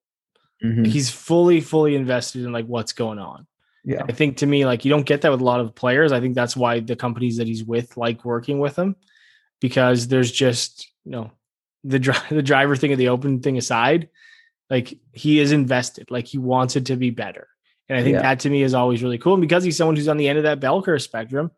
Mm-hmm. 0.64 0.84
He's 0.84 1.10
fully, 1.10 1.60
fully 1.60 1.94
invested 1.94 2.44
in 2.44 2.52
like 2.52 2.66
what's 2.66 2.92
going 2.92 3.18
on. 3.18 3.46
Yeah. 3.84 4.02
I 4.08 4.12
think 4.12 4.38
to 4.38 4.46
me, 4.46 4.64
like 4.64 4.84
you 4.84 4.90
don't 4.90 5.06
get 5.06 5.22
that 5.22 5.32
with 5.32 5.40
a 5.40 5.44
lot 5.44 5.60
of 5.60 5.74
players. 5.74 6.12
I 6.12 6.20
think 6.20 6.34
that's 6.34 6.56
why 6.56 6.80
the 6.80 6.96
companies 6.96 7.36
that 7.38 7.48
he's 7.48 7.64
with 7.64 7.96
like 7.96 8.24
working 8.24 8.58
with 8.60 8.76
him 8.76 8.96
because 9.60 10.08
there's 10.08 10.30
just 10.30 10.90
you 11.04 11.12
know 11.12 11.30
the 11.84 11.98
the 12.30 12.42
driver 12.42 12.76
thing 12.76 12.92
and 12.92 13.00
the 13.00 13.08
open 13.08 13.40
thing 13.40 13.58
aside, 13.58 14.08
like 14.70 14.98
he 15.12 15.40
is 15.40 15.52
invested, 15.52 16.10
like 16.10 16.26
he 16.26 16.38
wants 16.38 16.76
it 16.76 16.86
to 16.86 16.96
be 16.96 17.10
better, 17.10 17.48
and 17.88 17.98
I 17.98 18.02
think 18.02 18.16
yeah. 18.16 18.22
that 18.22 18.40
to 18.40 18.50
me 18.50 18.62
is 18.62 18.74
always 18.74 19.02
really 19.02 19.18
cool. 19.18 19.34
And 19.34 19.40
because 19.40 19.64
he's 19.64 19.76
someone 19.76 19.96
who's 19.96 20.08
on 20.08 20.16
the 20.16 20.28
end 20.28 20.38
of 20.38 20.44
that 20.44 20.60
bell 20.60 20.82
curve 20.82 21.02
spectrum, 21.02 21.50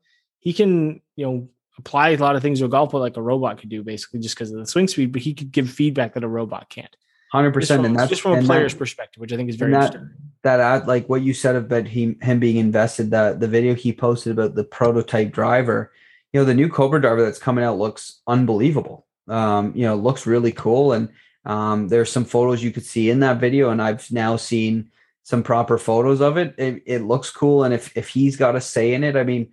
he 0.44 0.52
can 0.52 1.00
you 1.16 1.26
know 1.26 1.48
apply 1.78 2.10
a 2.10 2.16
lot 2.18 2.36
of 2.36 2.42
things 2.42 2.60
to 2.60 2.66
a 2.66 2.68
golf 2.68 2.92
ball 2.92 3.00
like 3.00 3.16
a 3.16 3.22
robot 3.22 3.58
could 3.58 3.68
do, 3.68 3.82
basically 3.82 4.20
just 4.20 4.36
because 4.36 4.52
of 4.52 4.58
the 4.58 4.66
swing 4.66 4.86
speed. 4.86 5.10
But 5.10 5.22
he 5.22 5.34
could 5.34 5.50
give 5.50 5.68
feedback 5.68 6.14
that 6.14 6.22
a 6.22 6.28
robot 6.28 6.70
can't. 6.70 6.96
Hundred 7.32 7.52
percent, 7.52 7.84
and 7.84 7.96
that's 7.96 8.10
just 8.10 8.22
from 8.22 8.38
a 8.38 8.42
player's 8.42 8.74
that, 8.74 8.78
perspective, 8.78 9.20
which 9.20 9.32
I 9.32 9.36
think 9.36 9.50
is 9.50 9.56
very 9.56 9.72
that, 9.72 9.86
interesting. 9.86 10.10
That 10.42 10.60
ad, 10.60 10.86
like 10.86 11.08
what 11.08 11.22
you 11.22 11.34
said 11.34 11.56
about 11.56 11.88
him, 11.88 12.16
him 12.20 12.38
being 12.38 12.58
invested, 12.58 13.10
that 13.10 13.40
the 13.40 13.48
video 13.48 13.74
he 13.74 13.92
posted 13.92 14.38
about 14.38 14.54
the 14.54 14.62
prototype 14.62 15.32
driver, 15.32 15.90
you 16.32 16.38
know, 16.38 16.44
the 16.44 16.54
new 16.54 16.68
Cobra 16.68 17.00
driver 17.00 17.24
that's 17.24 17.40
coming 17.40 17.64
out 17.64 17.76
looks 17.76 18.20
unbelievable. 18.28 19.06
Um, 19.26 19.72
you 19.74 19.84
know, 19.84 19.96
looks 19.96 20.26
really 20.26 20.52
cool. 20.52 20.92
And 20.92 21.08
um, 21.44 21.88
there's 21.88 22.12
some 22.12 22.24
photos 22.24 22.62
you 22.62 22.70
could 22.70 22.84
see 22.84 23.10
in 23.10 23.20
that 23.20 23.40
video, 23.40 23.70
and 23.70 23.82
I've 23.82 24.08
now 24.12 24.36
seen 24.36 24.92
some 25.24 25.42
proper 25.42 25.76
photos 25.76 26.20
of 26.20 26.36
it. 26.36 26.54
It, 26.56 26.82
it 26.86 27.02
looks 27.02 27.30
cool. 27.30 27.64
And 27.64 27.74
if 27.74 27.96
if 27.96 28.10
he's 28.10 28.36
got 28.36 28.54
a 28.54 28.60
say 28.60 28.94
in 28.94 29.02
it, 29.02 29.16
I 29.16 29.24
mean, 29.24 29.50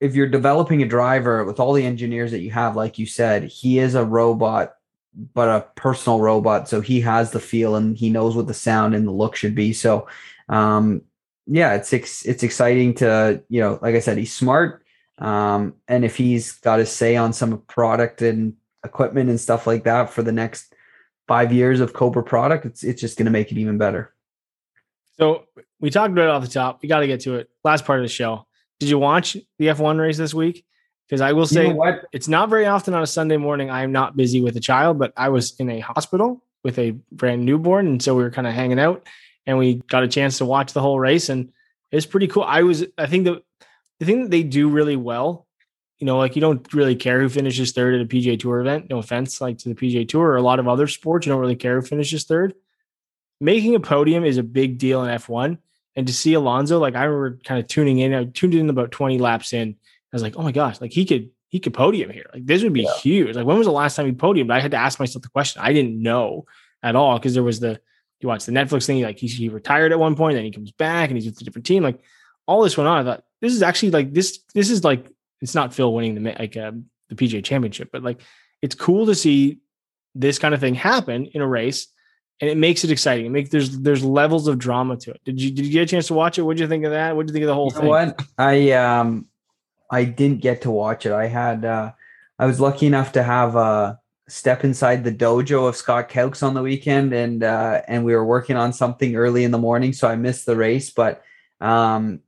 if 0.00 0.14
you're 0.14 0.28
developing 0.28 0.82
a 0.82 0.86
driver 0.86 1.44
with 1.44 1.58
all 1.60 1.72
the 1.72 1.84
engineers 1.84 2.30
that 2.30 2.40
you 2.40 2.50
have, 2.50 2.76
like 2.76 2.98
you 2.98 3.06
said, 3.06 3.44
he 3.44 3.78
is 3.78 3.94
a 3.94 4.04
robot, 4.04 4.74
but 5.34 5.48
a 5.48 5.66
personal 5.74 6.20
robot. 6.20 6.68
So 6.68 6.80
he 6.80 7.00
has 7.00 7.30
the 7.30 7.40
feel 7.40 7.74
and 7.74 7.96
he 7.96 8.10
knows 8.10 8.36
what 8.36 8.46
the 8.46 8.54
sound 8.54 8.94
and 8.94 9.06
the 9.06 9.12
look 9.12 9.34
should 9.34 9.54
be. 9.54 9.72
So 9.72 10.08
um, 10.48 11.02
yeah, 11.46 11.74
it's 11.74 11.92
it's 11.92 12.42
exciting 12.42 12.94
to, 12.94 13.42
you 13.48 13.60
know, 13.60 13.78
like 13.82 13.94
I 13.94 14.00
said, 14.00 14.18
he's 14.18 14.32
smart 14.32 14.84
um, 15.18 15.74
and 15.88 16.04
if 16.04 16.16
he's 16.16 16.52
got 16.52 16.78
his 16.78 16.90
say 16.90 17.16
on 17.16 17.32
some 17.32 17.58
product 17.62 18.22
and 18.22 18.54
equipment 18.84 19.28
and 19.30 19.40
stuff 19.40 19.66
like 19.66 19.84
that 19.84 20.10
for 20.10 20.22
the 20.22 20.32
next 20.32 20.74
five 21.26 21.52
years 21.52 21.80
of 21.80 21.92
Cobra 21.92 22.22
product, 22.22 22.66
it's 22.66 22.84
it's 22.84 23.00
just 23.00 23.18
going 23.18 23.26
to 23.26 23.32
make 23.32 23.50
it 23.50 23.58
even 23.58 23.78
better. 23.78 24.14
So 25.18 25.46
we 25.80 25.90
talked 25.90 26.12
about 26.12 26.24
it 26.24 26.30
off 26.30 26.42
the 26.42 26.48
top. 26.48 26.80
We 26.82 26.88
got 26.88 27.00
to 27.00 27.08
get 27.08 27.20
to 27.22 27.36
it. 27.36 27.50
Last 27.64 27.84
part 27.84 27.98
of 27.98 28.04
the 28.04 28.08
show. 28.08 28.46
Did 28.78 28.88
you 28.88 28.98
watch 28.98 29.36
the 29.58 29.66
F1 29.66 29.98
race 29.98 30.16
this 30.16 30.34
week? 30.34 30.64
Because 31.06 31.20
I 31.20 31.32
will 31.32 31.46
say 31.46 31.64
You 31.64 31.68
know 31.70 31.76
what? 31.76 32.04
it's 32.12 32.28
not 32.28 32.50
very 32.50 32.66
often 32.66 32.94
on 32.94 33.02
a 33.02 33.06
Sunday 33.06 33.36
morning. 33.38 33.70
I 33.70 33.82
am 33.82 33.92
not 33.92 34.16
busy 34.16 34.40
with 34.40 34.56
a 34.56 34.60
child, 34.60 34.98
but 34.98 35.12
I 35.16 35.30
was 35.30 35.58
in 35.58 35.70
a 35.70 35.80
hospital 35.80 36.42
with 36.62 36.78
a 36.78 36.90
brand 37.12 37.44
newborn, 37.44 37.86
and 37.86 38.02
so 38.02 38.14
we 38.14 38.22
were 38.22 38.30
kind 38.30 38.46
of 38.46 38.52
hanging 38.52 38.78
out, 38.78 39.06
and 39.46 39.56
we 39.58 39.76
got 39.88 40.02
a 40.02 40.08
chance 40.08 40.38
to 40.38 40.44
watch 40.44 40.72
the 40.72 40.80
whole 40.82 41.00
race, 41.00 41.28
and 41.28 41.50
it's 41.90 42.04
pretty 42.06 42.26
cool. 42.26 42.42
I 42.42 42.62
was, 42.62 42.84
I 42.98 43.06
think 43.06 43.24
the 43.24 43.42
the 44.00 44.06
thing 44.06 44.22
that 44.22 44.30
they 44.30 44.42
do 44.42 44.68
really 44.68 44.96
well, 44.96 45.46
you 45.98 46.06
know, 46.06 46.18
like 46.18 46.36
you 46.36 46.40
don't 46.40 46.72
really 46.74 46.94
care 46.94 47.20
who 47.20 47.28
finishes 47.28 47.72
third 47.72 47.94
at 47.94 48.00
a 48.02 48.04
PGA 48.04 48.38
Tour 48.38 48.60
event. 48.60 48.90
No 48.90 48.98
offense, 48.98 49.40
like 49.40 49.58
to 49.58 49.68
the 49.70 49.74
PGA 49.74 50.06
Tour 50.08 50.26
or 50.26 50.36
a 50.36 50.42
lot 50.42 50.60
of 50.60 50.68
other 50.68 50.86
sports, 50.86 51.26
you 51.26 51.32
don't 51.32 51.40
really 51.40 51.56
care 51.56 51.80
who 51.80 51.86
finishes 51.86 52.24
third. 52.24 52.54
Making 53.40 53.74
a 53.76 53.80
podium 53.80 54.24
is 54.24 54.36
a 54.36 54.42
big 54.42 54.78
deal 54.78 55.02
in 55.04 55.10
F1. 55.16 55.58
And 55.98 56.06
to 56.06 56.12
see 56.12 56.34
Alonso, 56.34 56.78
like 56.78 56.94
I 56.94 57.02
remember 57.04 57.40
kind 57.44 57.60
of 57.60 57.66
tuning 57.66 57.98
in, 57.98 58.14
I 58.14 58.24
tuned 58.24 58.54
in 58.54 58.70
about 58.70 58.92
20 58.92 59.18
laps 59.18 59.52
in. 59.52 59.70
I 59.70 59.74
was 60.12 60.22
like, 60.22 60.36
oh 60.36 60.42
my 60.42 60.52
gosh, 60.52 60.80
like 60.80 60.92
he 60.92 61.04
could 61.04 61.30
he 61.48 61.58
could 61.58 61.74
podium 61.74 62.10
here. 62.10 62.30
Like 62.32 62.46
this 62.46 62.62
would 62.62 62.72
be 62.72 62.82
Yeah. 62.82 62.94
huge. 63.02 63.34
Like 63.34 63.44
when 63.44 63.58
was 63.58 63.66
the 63.66 63.72
last 63.72 63.96
time 63.96 64.06
he 64.06 64.12
podiumed? 64.12 64.52
I 64.52 64.60
had 64.60 64.70
to 64.70 64.76
ask 64.76 65.00
myself 65.00 65.22
the 65.24 65.28
question. 65.28 65.60
I 65.60 65.72
didn't 65.72 66.00
know 66.00 66.46
at 66.84 66.94
all 66.94 67.18
because 67.18 67.34
there 67.34 67.42
was 67.42 67.58
the 67.58 67.80
you 68.20 68.28
watch 68.28 68.46
the 68.46 68.52
Netflix 68.52 68.86
thing, 68.86 69.02
like 69.02 69.18
he, 69.18 69.26
he 69.26 69.48
retired 69.48 69.90
at 69.90 69.98
one 69.98 70.14
point, 70.14 70.36
then 70.36 70.44
he 70.44 70.52
comes 70.52 70.70
back 70.70 71.10
and 71.10 71.16
he's 71.16 71.26
with 71.26 71.40
a 71.40 71.44
different 71.44 71.66
team. 71.66 71.82
Like 71.82 72.00
all 72.46 72.62
this 72.62 72.76
went 72.76 72.86
on. 72.86 72.98
I 72.98 73.10
thought 73.10 73.24
this 73.40 73.52
is 73.52 73.62
actually 73.62 73.90
like 73.90 74.12
this. 74.14 74.38
This 74.54 74.70
is 74.70 74.84
like 74.84 75.04
it's 75.40 75.54
not 75.56 75.74
Phil 75.74 75.92
winning 75.92 76.14
the 76.14 76.32
like 76.38 76.56
um, 76.56 76.86
the 77.08 77.16
PGA 77.16 77.42
Championship, 77.42 77.90
but 77.90 78.04
like 78.04 78.20
it's 78.62 78.76
cool 78.76 79.06
to 79.06 79.16
see 79.16 79.58
this 80.14 80.38
kind 80.38 80.54
of 80.54 80.60
thing 80.60 80.74
happen 80.76 81.26
in 81.26 81.40
a 81.40 81.46
race, 81.46 81.88
and 82.40 82.48
it 82.48 82.56
makes 82.56 82.84
it 82.84 82.90
exciting. 82.90 83.26
It 83.26 83.30
makes 83.30 83.50
there's 83.50 83.78
there's 83.78 84.04
levels 84.04 84.46
of 84.46 84.58
drama 84.58 84.96
to 84.98 85.10
it. 85.10 85.20
Did 85.24 85.40
you 85.40 85.50
did 85.50 85.66
you 85.66 85.72
get 85.72 85.82
a 85.82 85.86
chance 85.86 86.06
to 86.08 86.14
watch 86.14 86.38
it? 86.38 86.42
What 86.42 86.56
did 86.56 86.62
you 86.62 86.68
think 86.68 86.84
of 86.84 86.92
that? 86.92 87.16
What 87.16 87.26
did 87.26 87.30
you 87.30 87.34
think 87.34 87.44
of 87.44 87.48
the 87.48 87.54
whole 87.54 87.72
You 87.72 87.80
thing? 87.80 87.88
what? 87.88 88.22
I 88.38 88.72
um 88.72 89.26
I 89.90 90.04
didn't 90.04 90.40
get 90.40 90.62
to 90.62 90.70
watch 90.70 91.06
it. 91.06 91.12
I 91.12 91.26
had 91.26 91.64
uh 91.64 91.92
I 92.38 92.46
was 92.46 92.60
lucky 92.60 92.86
enough 92.86 93.12
to 93.12 93.22
have 93.22 93.56
uh 93.56 93.96
step 94.28 94.62
inside 94.62 95.04
the 95.04 95.12
dojo 95.12 95.68
of 95.68 95.74
Scott 95.76 96.08
Kelks 96.10 96.42
on 96.42 96.54
the 96.54 96.62
weekend 96.62 97.12
and 97.12 97.42
uh 97.42 97.82
and 97.88 98.04
we 98.04 98.14
were 98.14 98.24
working 98.24 98.56
on 98.56 98.72
something 98.72 99.16
early 99.16 99.44
in 99.44 99.50
the 99.50 99.58
morning, 99.58 99.92
so 99.92 100.06
I 100.06 100.16
missed 100.16 100.46
the 100.46 100.56
race, 100.56 100.90
but 100.90 101.22
um 101.60 102.20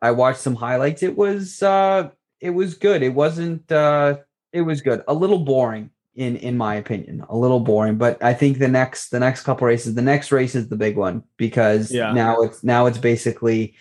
I 0.00 0.10
watched 0.10 0.40
some 0.40 0.56
highlights. 0.56 1.02
It 1.04 1.16
was 1.16 1.62
uh 1.62 2.10
it 2.40 2.50
was 2.50 2.74
good. 2.74 3.02
It 3.02 3.14
wasn't 3.14 3.70
uh 3.70 4.16
it 4.52 4.62
was 4.62 4.80
good. 4.80 5.04
A 5.06 5.14
little 5.14 5.38
boring 5.38 5.90
in 6.14 6.36
in 6.36 6.56
my 6.56 6.74
opinion. 6.76 7.24
A 7.28 7.36
little 7.36 7.60
boring, 7.60 7.96
but 7.96 8.22
I 8.22 8.34
think 8.34 8.58
the 8.58 8.68
next 8.68 9.10
the 9.10 9.20
next 9.20 9.42
couple 9.42 9.66
races, 9.66 9.94
the 9.94 10.02
next 10.02 10.32
race 10.32 10.54
is 10.54 10.68
the 10.68 10.76
big 10.76 10.96
one 10.96 11.22
because 11.36 11.90
Yeah. 11.90 12.12
now 12.12 12.40
it's 12.42 12.62
now 12.62 12.86
it's 12.86 12.98
basically 12.98 13.74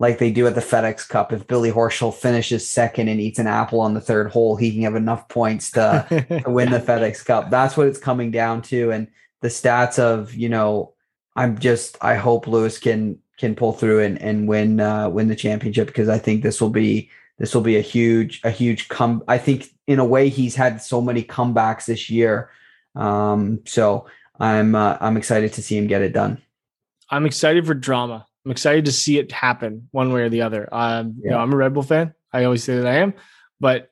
like 0.00 0.18
they 0.18 0.30
do 0.30 0.46
at 0.46 0.54
the 0.54 0.60
FedEx 0.60 1.08
Cup. 1.08 1.32
If 1.32 1.48
Billy 1.48 1.72
Horschel 1.72 2.14
finishes 2.14 2.68
second 2.68 3.08
and 3.08 3.20
eats 3.20 3.40
an 3.40 3.48
apple 3.48 3.80
on 3.80 3.94
the 3.94 4.00
third 4.00 4.30
hole, 4.30 4.54
he 4.54 4.72
can 4.72 4.82
have 4.82 4.94
enough 4.94 5.28
points 5.28 5.72
to, 5.72 6.06
to 6.44 6.50
win 6.50 6.70
the 6.70 6.78
FedEx 6.78 7.24
Cup. 7.24 7.50
That's 7.50 7.76
what 7.76 7.88
it's 7.88 7.98
coming 7.98 8.30
down 8.30 8.62
to. 8.62 8.92
And 8.92 9.08
the 9.42 9.48
stats 9.48 9.98
of, 9.98 10.32
you 10.34 10.48
know, 10.48 10.94
I'm 11.34 11.58
just 11.58 11.98
I 12.00 12.14
hope 12.14 12.46
Lewis 12.46 12.78
can 12.78 13.18
can 13.38 13.54
pull 13.54 13.72
through 13.72 14.00
and, 14.00 14.20
and 14.20 14.48
win 14.48 14.80
uh 14.80 15.08
win 15.08 15.28
the 15.28 15.36
championship 15.36 15.86
because 15.88 16.08
I 16.08 16.18
think 16.18 16.42
this 16.42 16.60
will 16.60 16.70
be 16.70 17.10
this 17.38 17.54
will 17.54 17.62
be 17.62 17.76
a 17.76 17.80
huge 17.82 18.40
a 18.44 18.50
huge 18.50 18.88
come 18.88 19.22
I 19.28 19.38
think 19.38 19.68
in 19.86 19.98
a 19.98 20.04
way 20.04 20.28
he's 20.28 20.54
had 20.54 20.82
so 20.82 21.00
many 21.00 21.22
comebacks 21.22 21.86
this 21.86 22.10
year. 22.10 22.50
Um 22.94 23.60
so 23.66 24.06
I'm 24.40 24.74
uh, 24.74 24.96
I'm 25.00 25.16
excited 25.16 25.52
to 25.54 25.62
see 25.62 25.76
him 25.76 25.86
get 25.88 26.02
it 26.02 26.12
done. 26.12 26.40
I'm 27.10 27.26
excited 27.26 27.66
for 27.66 27.74
drama. 27.74 28.26
I'm 28.44 28.52
excited 28.52 28.84
to 28.84 28.92
see 28.92 29.18
it 29.18 29.32
happen 29.32 29.88
one 29.90 30.12
way 30.12 30.22
or 30.22 30.28
the 30.28 30.42
other. 30.42 30.68
Um, 30.72 31.14
you 31.22 31.30
know, 31.30 31.38
I'm 31.38 31.52
a 31.52 31.56
Red 31.56 31.74
Bull 31.74 31.82
fan. 31.82 32.14
I 32.32 32.44
always 32.44 32.62
say 32.62 32.76
that 32.76 32.86
I 32.86 32.96
am, 32.98 33.14
but 33.58 33.90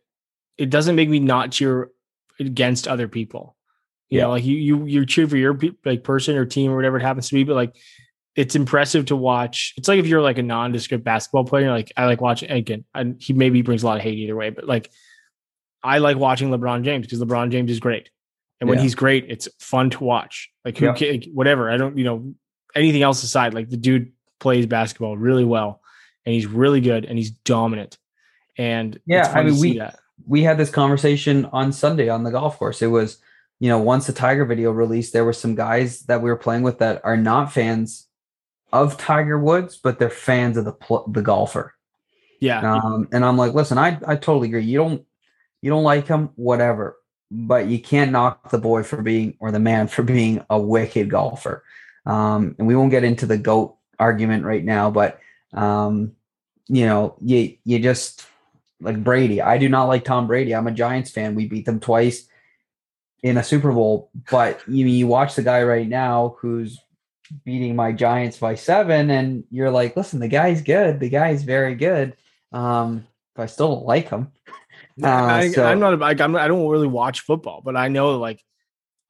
it 0.56 0.70
doesn't 0.70 0.94
make 0.94 1.08
me 1.08 1.18
not 1.18 1.50
cheer 1.50 1.90
against 2.38 2.86
other 2.86 3.08
people. 3.08 3.56
You 4.08 4.18
Yeah. 4.18 4.24
know, 4.24 4.30
like 4.30 4.44
you 4.44 4.56
you 4.56 4.84
you 4.84 5.04
cheer 5.06 5.26
for 5.26 5.36
your 5.36 5.54
pe- 5.54 5.70
like 5.84 6.04
person 6.04 6.36
or 6.36 6.46
team 6.46 6.70
or 6.70 6.76
whatever 6.76 6.96
it 6.98 7.02
happens 7.02 7.28
to 7.28 7.34
be, 7.34 7.42
but 7.44 7.56
like 7.56 7.74
it's 8.36 8.54
impressive 8.54 9.06
to 9.06 9.16
watch. 9.16 9.72
It's 9.76 9.88
like 9.88 9.98
if 9.98 10.06
you're 10.06 10.20
like 10.22 10.38
a 10.38 10.42
nondescript 10.42 11.02
basketball 11.02 11.44
player, 11.44 11.70
like 11.70 11.90
I 11.96 12.04
like 12.06 12.20
watching 12.20 12.50
again. 12.50 12.84
And 12.94 13.20
he 13.20 13.32
maybe 13.32 13.62
brings 13.62 13.82
a 13.82 13.86
lot 13.86 13.96
of 13.96 14.02
hate 14.02 14.18
either 14.18 14.36
way, 14.36 14.50
but 14.50 14.66
like 14.66 14.90
I 15.82 15.98
like 15.98 16.16
watching 16.18 16.50
LeBron 16.50 16.84
James 16.84 17.06
because 17.06 17.20
LeBron 17.20 17.50
James 17.50 17.70
is 17.70 17.80
great, 17.80 18.10
and 18.60 18.68
when 18.68 18.78
Yeah. 18.78 18.82
he's 18.82 18.94
great, 18.94 19.26
it's 19.28 19.48
fun 19.58 19.90
to 19.90 20.04
watch. 20.04 20.50
Like 20.64 20.76
who 20.78 20.86
Yeah. 20.86 21.18
whatever. 21.32 21.70
I 21.70 21.76
don't 21.76 21.96
you 21.96 22.04
know 22.04 22.34
anything 22.74 23.02
else 23.02 23.22
aside, 23.22 23.54
like 23.54 23.70
the 23.70 23.76
dude 23.76 24.12
plays 24.38 24.66
basketball 24.66 25.16
really 25.16 25.44
well, 25.44 25.80
and 26.26 26.34
he's 26.34 26.46
really 26.46 26.80
good 26.80 27.04
and 27.06 27.16
he's 27.18 27.30
dominant. 27.30 27.96
And 28.58 28.98
Yeah, 29.06 29.32
I 29.34 29.42
mean, 29.42 29.58
we- 29.58 29.78
that. 29.78 29.98
we 30.26 30.42
had 30.42 30.58
this 30.58 30.70
conversation 30.70 31.46
on 31.52 31.72
Sunday 31.72 32.08
on 32.08 32.24
the 32.24 32.30
golf 32.30 32.58
course. 32.58 32.82
It 32.82 32.88
was, 32.88 33.18
you 33.60 33.68
know, 33.68 33.78
once 33.78 34.06
the 34.06 34.12
Tiger 34.12 34.44
video 34.44 34.72
released, 34.72 35.12
there 35.12 35.24
were 35.24 35.32
some 35.32 35.54
guys 35.54 36.00
that 36.02 36.20
we 36.22 36.28
were 36.30 36.36
playing 36.36 36.62
with 36.62 36.78
that 36.78 37.00
are 37.04 37.16
not 37.16 37.52
fans 37.52 38.05
of 38.72 38.96
Tiger 38.96 39.38
Woods, 39.38 39.76
but 39.76 39.98
they're 39.98 40.10
fans 40.10 40.56
of 40.56 40.64
the 40.64 40.72
pl- 40.72 41.08
the 41.08 41.22
golfer. 41.22 41.74
Yeah, 42.40 42.60
Um, 42.60 43.08
and 43.12 43.24
I'm 43.24 43.36
like, 43.38 43.54
listen, 43.54 43.78
I 43.78 43.98
I 44.06 44.16
totally 44.16 44.48
agree. 44.48 44.64
You 44.64 44.78
don't 44.78 45.04
you 45.62 45.70
don't 45.70 45.84
like 45.84 46.06
him, 46.06 46.30
whatever, 46.36 46.96
but 47.30 47.66
you 47.66 47.80
can't 47.80 48.12
knock 48.12 48.50
the 48.50 48.58
boy 48.58 48.82
for 48.82 49.00
being 49.02 49.36
or 49.40 49.50
the 49.50 49.58
man 49.58 49.88
for 49.88 50.02
being 50.02 50.44
a 50.50 50.58
wicked 50.60 51.08
golfer. 51.10 51.64
Um, 52.04 52.54
and 52.58 52.68
we 52.68 52.76
won't 52.76 52.90
get 52.90 53.04
into 53.04 53.26
the 53.26 53.38
goat 53.38 53.76
argument 53.98 54.44
right 54.44 54.64
now, 54.64 54.90
but 54.90 55.18
um, 55.54 56.12
you 56.68 56.86
know, 56.86 57.16
you 57.22 57.56
you 57.64 57.78
just 57.78 58.26
like 58.80 59.02
Brady. 59.02 59.40
I 59.40 59.58
do 59.58 59.68
not 59.68 59.84
like 59.84 60.04
Tom 60.04 60.26
Brady. 60.26 60.54
I'm 60.54 60.66
a 60.66 60.72
Giants 60.72 61.10
fan. 61.10 61.34
We 61.34 61.46
beat 61.46 61.64
them 61.64 61.80
twice 61.80 62.28
in 63.22 63.38
a 63.38 63.42
Super 63.42 63.72
Bowl, 63.72 64.10
but 64.30 64.60
you 64.68 64.86
you 64.86 65.06
watch 65.06 65.34
the 65.34 65.42
guy 65.42 65.62
right 65.62 65.88
now 65.88 66.36
who's 66.40 66.78
beating 67.44 67.76
my 67.76 67.92
Giants 67.92 68.38
by 68.38 68.54
seven, 68.54 69.10
and 69.10 69.44
you're 69.50 69.70
like, 69.70 69.96
listen, 69.96 70.20
the 70.20 70.28
guy's 70.28 70.62
good. 70.62 71.00
The 71.00 71.08
guy's 71.08 71.42
very 71.42 71.74
good. 71.74 72.16
Um, 72.52 73.06
but 73.34 73.42
I 73.42 73.46
still 73.46 73.74
don't 73.74 73.86
like 73.86 74.08
him. 74.08 74.32
Uh, 75.02 75.08
I, 75.08 75.50
so- 75.50 75.66
I'm 75.66 75.78
not. 75.78 75.98
Like, 75.98 76.22
I'm. 76.22 76.34
I 76.36 76.48
don't 76.48 76.68
really 76.68 76.86
watch 76.86 77.20
football, 77.20 77.60
but 77.62 77.76
I 77.76 77.88
know 77.88 78.18
like 78.18 78.42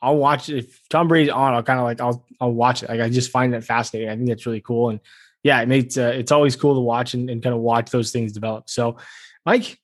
I'll 0.03 0.17
watch 0.17 0.49
it. 0.49 0.59
if 0.59 0.89
Tom 0.89 1.07
Brady's 1.07 1.31
on. 1.31 1.55
I'll 1.55 1.63
kind 1.63 1.79
of 1.79 1.85
like 1.85 2.01
I'll 2.01 2.27
I'll 2.41 2.53
watch 2.53 2.83
it. 2.83 2.89
Like 2.89 3.01
I 3.01 3.09
just 3.09 3.31
find 3.31 3.53
that 3.55 3.63
fascinating. 3.63 4.09
I 4.11 4.17
think 4.17 4.29
that's 4.29 4.47
really 4.47 4.61
cool, 4.61 4.89
and 4.91 4.99
yeah, 5.45 5.61
it 5.61 5.69
makes 5.69 5.97
uh, 5.97 6.13
it's 6.13 6.33
always 6.33 6.57
cool 6.57 6.75
to 6.75 6.81
watch 6.81 7.15
and, 7.15 7.31
and 7.31 7.41
kind 7.41 7.55
of 7.55 7.61
watch 7.61 7.91
those 7.91 8.11
things 8.11 8.33
develop. 8.33 8.69
So, 8.69 8.97
Mike, 9.45 9.79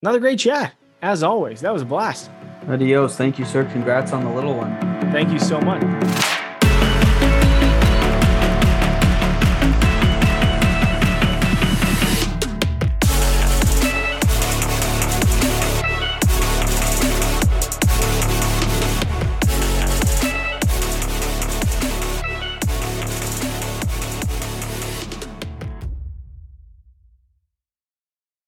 another 0.00 0.20
great 0.20 0.38
chat 0.38 0.74
as 1.02 1.24
always. 1.24 1.60
That 1.60 1.72
was 1.72 1.82
a 1.82 1.86
blast. 1.86 2.30
Adios. 2.68 3.16
Thank 3.16 3.36
you, 3.40 3.44
sir. 3.44 3.64
Congrats 3.64 4.12
on 4.12 4.24
the 4.24 4.30
little 4.30 4.54
one. 4.54 4.78
Thank 5.10 5.30
you 5.32 5.40
so 5.40 5.60
much. 5.60 5.82